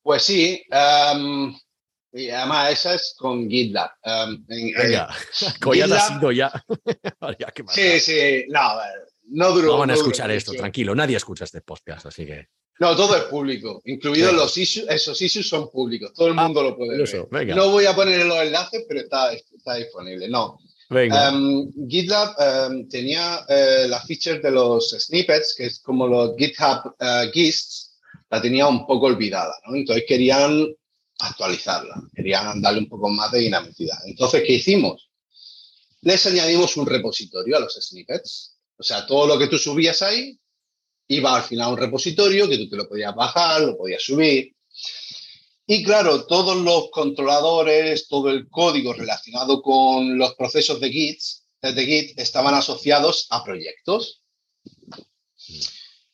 Pues 0.02 0.22
sí. 0.22 0.62
Um, 0.70 1.58
y 2.12 2.30
además 2.30 2.72
esa 2.72 2.94
es 2.94 3.14
con 3.18 3.48
GitLab. 3.48 3.90
Um, 4.04 4.44
Venga, 4.46 5.08
GitLab, 5.62 5.92
ha 5.92 6.00
sido 6.00 6.32
ya. 6.32 6.52
sí, 7.68 8.00
sí, 8.00 8.44
no, 8.48 8.60
no 9.28 9.52
duró. 9.52 9.68
No 9.68 9.78
van 9.78 9.90
a 9.90 9.94
escuchar 9.94 10.30
esto, 10.30 10.52
tranquilo, 10.52 10.94
nadie 10.94 11.16
escucha 11.16 11.44
este 11.44 11.60
podcast, 11.60 12.06
así 12.06 12.26
que. 12.26 12.46
No, 12.80 12.96
todo 12.96 13.14
es 13.14 13.24
público, 13.24 13.82
incluidos 13.84 14.32
los 14.32 14.56
issues, 14.56 14.86
esos 14.88 15.20
issues 15.20 15.46
son 15.46 15.70
públicos, 15.70 16.14
todo 16.14 16.28
el 16.28 16.38
ah, 16.38 16.44
mundo 16.44 16.62
lo 16.62 16.76
puede 16.76 16.96
ver. 16.96 17.54
No 17.54 17.70
voy 17.70 17.84
a 17.84 17.94
poner 17.94 18.24
los 18.24 18.38
enlaces, 18.38 18.86
pero 18.88 19.00
está, 19.00 19.34
está 19.34 19.74
disponible. 19.74 20.28
No. 20.28 20.58
Um, 20.90 21.70
GitLab 21.88 22.34
um, 22.38 22.88
tenía 22.88 23.44
uh, 23.48 23.86
la 23.88 24.00
feature 24.00 24.40
de 24.40 24.50
los 24.50 24.90
snippets, 24.90 25.54
que 25.56 25.66
es 25.66 25.78
como 25.78 26.08
los 26.08 26.34
GitHub 26.36 26.96
uh, 26.98 27.30
gists, 27.32 27.98
la 28.28 28.42
tenía 28.42 28.66
un 28.66 28.86
poco 28.86 29.06
olvidada, 29.06 29.54
¿no? 29.66 29.76
Entonces 29.76 30.04
querían 30.08 30.66
actualizarla, 31.20 32.02
querían 32.14 32.60
darle 32.60 32.80
un 32.80 32.88
poco 32.88 33.08
más 33.08 33.30
de 33.32 33.40
dinamicidad. 33.40 33.98
Entonces, 34.06 34.42
¿qué 34.46 34.54
hicimos? 34.54 35.10
Les 36.02 36.24
añadimos 36.26 36.76
un 36.76 36.86
repositorio 36.86 37.56
a 37.56 37.60
los 37.60 37.74
snippets. 37.74 38.56
O 38.78 38.82
sea, 38.82 39.06
todo 39.06 39.26
lo 39.26 39.38
que 39.38 39.46
tú 39.48 39.58
subías 39.58 40.00
ahí 40.02 40.38
iba 41.08 41.36
al 41.36 41.42
final 41.42 41.66
a 41.66 41.72
un 41.72 41.76
repositorio 41.76 42.48
que 42.48 42.56
tú 42.56 42.68
te 42.68 42.76
lo 42.76 42.88
podías 42.88 43.14
bajar, 43.14 43.60
lo 43.62 43.76
podías 43.76 44.02
subir. 44.02 44.54
Y 45.66 45.82
claro, 45.84 46.26
todos 46.26 46.56
los 46.56 46.90
controladores, 46.90 48.08
todo 48.08 48.30
el 48.30 48.48
código 48.48 48.92
relacionado 48.92 49.60
con 49.60 50.18
los 50.18 50.34
procesos 50.34 50.80
de 50.80 50.90
Git, 50.90 51.20
de 51.62 51.86
Git 51.86 52.18
estaban 52.18 52.54
asociados 52.54 53.26
a 53.30 53.44
proyectos. 53.44 54.22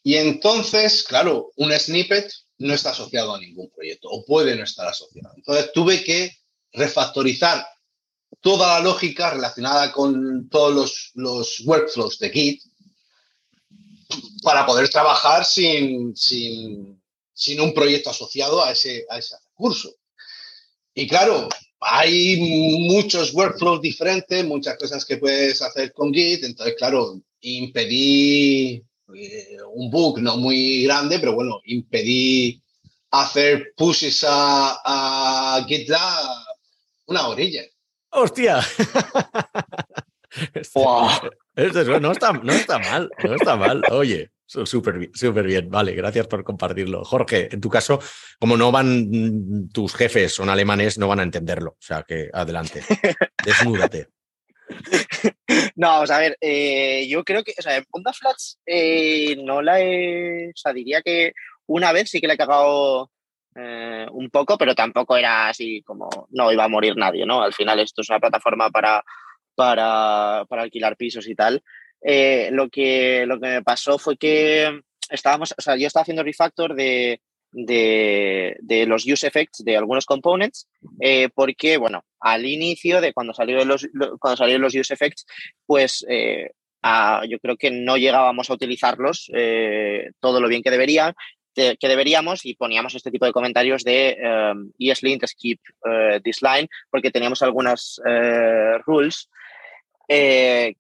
Y 0.03 0.17
entonces, 0.17 1.03
claro, 1.05 1.53
un 1.57 1.73
snippet 1.73 2.31
no 2.59 2.75
está 2.75 2.91
asociado 2.91 3.35
a 3.35 3.41
ningún 3.41 3.71
proyecto 3.71 4.09
o 4.09 4.25
puede 4.25 4.57
no 4.57 4.65
estar 4.65 4.87
asociado. 4.89 5.35
Entonces 5.37 5.73
tuve 5.73 6.03
que 6.03 6.37
refactorizar 6.73 7.67
toda 8.41 8.75
la 8.75 8.81
lógica 8.81 9.31
relacionada 9.31 9.93
con 9.93 10.49
todos 10.49 11.13
los, 11.15 11.61
workflows 11.65 12.19
de 12.19 12.31
Git 12.31 12.63
para 14.43 14.65
poder 14.65 14.89
trabajar 14.89 15.45
sin, 15.45 16.15
sin, 16.17 17.61
un 17.61 17.75
proyecto 17.75 18.11
asociado 18.11 18.63
a 18.63 18.73
ese, 18.73 19.05
a 19.11 19.19
ese 19.19 19.37
recurso. 19.49 19.95
Y 20.95 21.07
claro, 21.07 21.49
hay 21.81 22.37
muchos 22.89 23.35
workflows 23.35 23.81
diferentes, 23.81 24.45
muchas 24.45 24.79
cosas 24.79 25.05
que 25.05 25.19
puedes 25.19 25.61
hacer 25.61 25.93
con 25.93 26.13
Git, 26.13 26.45
entonces, 26.45 26.75
claro, 26.79 27.21
impedí 27.41 28.83
eh, 29.15 29.57
un 29.73 29.91
bug 29.91 30.21
no 30.21 30.37
muy 30.37 30.85
grande, 30.85 31.19
pero 31.19 31.35
bueno, 31.35 31.61
impedí 31.65 32.63
hacer 33.11 33.73
pushes 33.77 34.25
a, 34.27 34.79
a 34.85 35.65
GitLab 35.67 36.47
una 37.07 37.29
orilla. 37.29 37.63
¡Hostia! 38.11 38.61
no, 42.01 42.13
está, 42.13 42.33
no 42.33 42.53
está 42.53 42.79
mal, 42.79 43.11
no 43.23 43.35
está 43.35 43.57
mal. 43.57 43.83
Oye, 43.91 44.31
súper 44.47 45.11
súper 45.15 45.47
bien. 45.47 45.71
Vale, 45.71 45.95
gracias 45.95 46.27
por 46.27 46.45
compartirlo. 46.45 47.05
Jorge, 47.05 47.49
en 47.53 47.61
tu 47.61 47.69
caso, 47.69 48.01
como 48.39 48.57
no 48.57 48.73
van 48.73 49.69
tus 49.73 49.95
jefes, 49.95 50.35
son 50.35 50.49
alemanes, 50.49 50.99
no 50.99 51.09
van 51.09 51.21
a 51.21 51.25
entenderlo. 51.25 51.71
O 51.71 51.83
sea 51.83 52.03
que 52.03 52.31
adelante, 52.33 52.83
desnúdate. 53.45 54.09
No, 55.77 55.89
vamos 55.89 56.11
a 56.11 56.18
ver, 56.18 56.37
eh, 56.41 57.07
yo 57.09 57.24
creo 57.24 57.45
que, 57.45 57.53
o 57.59 57.62
sea, 57.62 57.77
en 57.77 57.85
Onda 57.91 58.12
Flats 58.12 58.59
eh, 58.66 59.37
no 59.43 59.62
la 59.62 59.81
he, 59.81 60.49
o 60.49 60.57
sea, 60.57 60.72
diría 60.72 61.03
que 61.03 61.33
una 61.66 61.93
vez 61.93 62.11
sí 62.11 62.20
que 62.20 62.27
le 62.27 62.35
he 62.35 62.39
cagado 62.39 63.11
eh, 63.55 64.07
un 64.12 64.31
poco, 64.31 64.57
pero 64.57 64.74
tampoco 64.74 65.16
era 65.16 65.49
así 65.49 65.83
como 65.83 66.09
no 66.31 66.53
iba 66.53 66.64
a 66.64 66.68
morir 66.68 66.97
nadie, 66.97 67.27
¿no? 67.27 67.43
Al 67.43 67.53
final 67.53 67.81
esto 67.81 68.03
es 68.03 68.11
una 68.11 68.20
plataforma 68.20 68.70
para, 68.70 69.03
para, 69.55 70.47
alquilar 70.49 70.97
pisos 70.97 71.29
y 71.29 71.35
tal. 71.35 71.62
lo, 72.03 72.68
que, 72.70 73.27
lo 73.27 73.41
que 73.41 73.49
me 73.49 73.62
pasó 73.62 73.99
fue 73.99 74.16
que 74.16 74.81
estábamos, 75.11 75.55
o 75.57 75.61
sea, 75.61 75.77
yo 75.77 75.87
estaba 75.87 76.03
haciendo 76.03 76.22
refactor 76.22 76.74
de, 76.74 77.20
de, 77.65 78.85
los 78.87 79.07
use 79.07 79.27
effects 79.27 79.65
de 79.65 79.77
algunos 79.77 80.05
components, 80.05 80.69
eh, 81.01 81.29
porque, 81.35 81.79
bueno, 81.79 82.05
al 82.21 82.45
inicio 82.45 83.01
de 83.01 83.13
cuando 83.13 83.33
salieron 83.33 83.67
los, 83.69 83.89
cuando 84.21 84.37
salieron 84.37 84.63
los 84.63 84.75
use 84.75 84.93
effects, 84.93 85.27
pues 85.65 86.05
eh, 86.09 86.51
yo 87.29 87.39
creo 87.41 87.57
que 87.57 87.71
no 87.71 87.97
llegábamos 87.97 88.51
a 88.51 88.55
utilizarlos 88.55 89.31
eh, 89.35 90.11
todo 90.21 90.41
lo 90.41 90.49
bien 90.49 90.63
que 90.63 90.71
deberían. 90.71 91.15
que 91.55 91.89
deberíamos 91.89 92.45
y 92.45 92.55
poníamos 92.55 92.95
este 92.95 93.11
tipo 93.11 93.25
de 93.25 93.33
comentarios 93.33 93.83
de 93.83 94.19
um, 94.21 94.71
ESLint, 94.79 95.25
skip 95.27 95.59
this 96.23 96.43
line, 96.43 96.69
porque 96.91 97.11
teníamos 97.11 97.41
algunas 97.41 97.99
rules 98.85 99.31
que, 100.07 100.77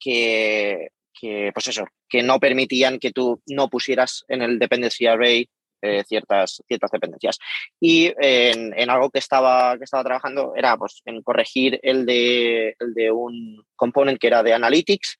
que, 1.18 1.50
pues 1.54 1.66
eso, 1.68 1.86
que 2.08 2.22
no 2.22 2.38
permitían 2.38 2.98
que 2.98 3.10
tú 3.10 3.40
no 3.46 3.68
pusieras 3.68 4.24
en 4.28 4.42
el 4.42 4.58
dependency 4.58 5.06
array 5.06 5.48
eh, 5.86 6.04
ciertas, 6.04 6.62
ciertas 6.66 6.90
dependencias. 6.90 7.38
Y 7.80 8.12
en, 8.18 8.90
algo 8.90 9.10
que 9.10 9.18
estaba, 9.18 9.76
que 9.78 9.84
estaba 9.84 10.04
trabajando 10.04 10.52
era 10.56 10.76
pues, 10.76 11.02
en 11.04 11.22
corregir 11.22 11.78
el 11.82 12.06
de, 12.06 12.74
el 12.78 12.94
de 12.94 13.10
un 13.10 13.64
component 13.76 14.18
que 14.18 14.26
era 14.26 14.42
de 14.42 14.54
Analytics. 14.54 15.18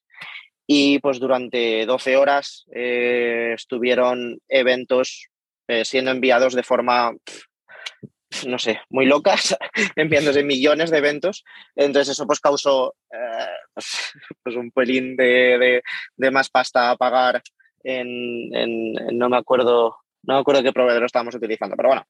Y 0.67 0.99
pues 0.99 1.21
durante 1.21 1.87
12 1.87 2.17
horas 2.17 2.67
eh, 2.75 3.53
estuvieron 3.55 4.39
eventos 4.49 5.29
eh, 5.69 5.85
siendo 5.85 6.11
enviados 6.11 6.55
de 6.55 6.65
forma, 6.65 7.13
no 8.47 8.59
sé, 8.59 8.81
muy 8.91 9.07
locas, 9.07 9.57
enviándose 9.97 10.43
millones 10.43 10.91
de 10.91 10.99
eventos. 10.99 11.45
Entonces 11.77 12.13
eso 12.13 12.27
pues 12.27 12.41
causó 12.41 12.95
pues, 14.43 14.57
un 14.57 14.73
pelín 14.73 15.17
de, 15.17 15.83
de, 16.17 16.31
más 16.33 16.51
pasta 16.51 16.91
a 16.91 16.97
pagar 16.97 17.41
en, 17.85 18.93
no 19.17 19.29
me 19.29 19.37
acuerdo 19.37 19.97
no 20.27 20.35
me 20.35 20.41
acuerdo 20.41 20.63
qué 20.63 20.73
proveedor 20.73 21.05
estábamos 21.05 21.35
utilizando, 21.35 21.77
pero 21.77 21.89
bueno, 21.91 22.05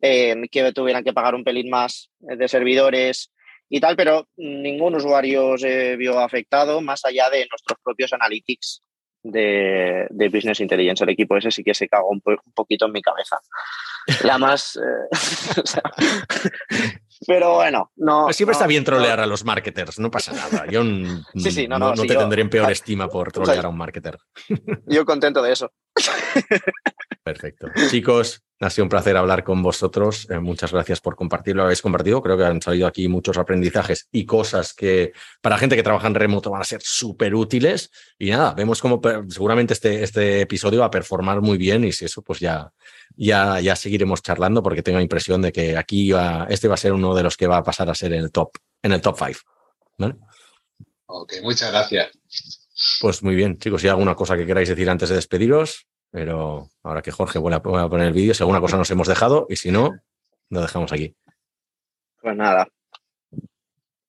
eh, 0.00 0.36
que 0.50 0.72
tuvieran 0.72 1.04
que 1.04 1.12
pagar 1.12 1.34
un 1.34 1.44
pelín 1.44 1.70
más 1.70 2.10
de 2.18 2.48
servidores 2.48 3.32
y 3.68 3.80
tal, 3.80 3.96
pero 3.96 4.26
ningún 4.36 4.96
usuario 4.96 5.56
se 5.56 5.96
vio 5.96 6.18
afectado 6.18 6.80
más 6.80 7.04
allá 7.04 7.30
de 7.30 7.46
nuestros 7.50 7.78
propios 7.84 8.12
analytics 8.12 8.82
de, 9.22 10.06
de 10.10 10.28
Business 10.28 10.60
Intelligence. 10.60 11.04
El 11.04 11.10
equipo 11.10 11.36
ese 11.36 11.50
sí 11.50 11.62
que 11.62 11.74
se 11.74 11.86
cagó 11.88 12.08
un, 12.08 12.22
un 12.24 12.52
poquito 12.54 12.86
en 12.86 12.92
mi 12.92 13.02
cabeza. 13.02 13.38
La 14.24 14.38
más... 14.38 14.76
Eh, 14.76 15.60
o 15.62 15.66
sea, 15.66 15.82
pero 17.26 17.54
bueno, 17.56 17.92
no. 17.96 18.32
Siempre 18.32 18.52
no, 18.52 18.58
está 18.58 18.66
bien 18.66 18.82
trolear 18.82 19.18
no. 19.18 19.24
a 19.24 19.26
los 19.26 19.44
marketers, 19.44 19.98
no 19.98 20.10
pasa 20.10 20.32
nada. 20.32 20.66
Yo 20.70 20.82
Sí, 21.34 21.50
sí, 21.50 21.68
no, 21.68 21.78
no, 21.78 21.92
te 21.92 22.08
yo- 22.08 22.18
tendré 22.18 22.40
en 22.40 22.48
peor 22.50 22.70
estima 22.70 23.08
por 23.08 23.28
o 23.28 23.30
sea, 23.30 23.44
trolear 23.44 23.66
a 23.66 23.68
un 23.68 23.76
marketer. 23.76 24.18
Yo 24.86 25.04
contento 25.04 25.42
de 25.42 25.52
eso. 25.52 25.70
Perfecto. 27.22 27.68
Chicos, 27.90 28.42
ha 28.60 28.70
sido 28.70 28.84
un 28.84 28.88
placer 28.88 29.16
hablar 29.16 29.42
con 29.42 29.62
vosotros. 29.62 30.28
Eh, 30.30 30.38
muchas 30.38 30.72
gracias 30.72 31.00
por 31.00 31.16
compartir 31.16 31.56
lo 31.56 31.62
que 31.62 31.66
habéis 31.66 31.82
compartido. 31.82 32.22
Creo 32.22 32.36
que 32.36 32.44
han 32.44 32.60
salido 32.60 32.86
aquí 32.86 33.08
muchos 33.08 33.38
aprendizajes 33.38 34.08
y 34.12 34.26
cosas 34.26 34.74
que 34.74 35.12
para 35.40 35.56
gente 35.56 35.76
que 35.76 35.82
trabaja 35.82 36.06
en 36.06 36.14
remoto 36.14 36.50
van 36.50 36.60
a 36.60 36.64
ser 36.64 36.80
súper 36.82 37.34
útiles. 37.34 37.90
Y 38.18 38.30
nada, 38.30 38.52
vemos 38.54 38.80
cómo 38.80 39.00
seguramente 39.28 39.72
este, 39.74 40.02
este 40.02 40.42
episodio 40.42 40.80
va 40.80 40.86
a 40.86 40.90
performar 40.90 41.40
muy 41.40 41.56
bien 41.56 41.84
y 41.84 41.92
si 41.92 42.04
eso, 42.04 42.22
pues 42.22 42.40
ya, 42.40 42.72
ya, 43.16 43.60
ya 43.60 43.76
seguiremos 43.76 44.22
charlando 44.22 44.62
porque 44.62 44.82
tengo 44.82 44.98
la 44.98 45.02
impresión 45.02 45.40
de 45.40 45.52
que 45.52 45.76
aquí 45.76 46.10
va, 46.12 46.46
este 46.50 46.68
va 46.68 46.74
a 46.74 46.78
ser 46.78 46.92
uno 46.92 47.14
de 47.14 47.22
los 47.22 47.36
que 47.36 47.46
va 47.46 47.58
a 47.58 47.64
pasar 47.64 47.88
a 47.88 47.94
ser 47.94 48.12
en 48.12 48.24
el 48.24 48.30
top, 48.30 48.50
en 48.82 48.92
el 48.92 49.00
top 49.00 49.16
5. 49.18 49.40
¿vale? 49.98 50.16
Ok, 51.06 51.34
muchas 51.42 51.70
gracias. 51.70 52.10
Pues 53.00 53.22
muy 53.22 53.34
bien, 53.34 53.58
chicos, 53.58 53.80
si 53.80 53.86
hay 53.86 53.90
alguna 53.90 54.14
cosa 54.14 54.36
que 54.36 54.46
queráis 54.46 54.68
decir 54.68 54.88
antes 54.88 55.08
de 55.08 55.16
despediros, 55.16 55.86
pero 56.10 56.68
ahora 56.82 57.02
que 57.02 57.10
Jorge 57.12 57.38
vuelve 57.38 57.56
a 57.56 57.88
poner 57.88 58.06
el 58.08 58.12
vídeo, 58.12 58.34
si 58.34 58.42
alguna 58.42 58.60
cosa 58.60 58.76
nos 58.76 58.90
hemos 58.90 59.06
dejado 59.08 59.46
y 59.48 59.56
si 59.56 59.70
no, 59.70 59.90
lo 60.48 60.60
dejamos 60.60 60.92
aquí. 60.92 61.14
Pues 62.20 62.36
nada, 62.36 62.66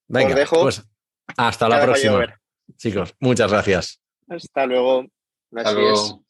Venga, 0.07 0.35
dejo. 0.35 0.61
pues 0.61 0.83
hasta 1.37 1.69
Ya 1.69 1.75
la 1.77 1.81
próxima. 1.83 2.39
Chicos, 2.77 3.15
muchas 3.19 3.51
gracias. 3.51 4.01
hasta 4.27 4.65
luego. 4.65 5.01
Hasta 5.55 5.71
Gracias. 5.73 5.75
luego. 5.75 6.23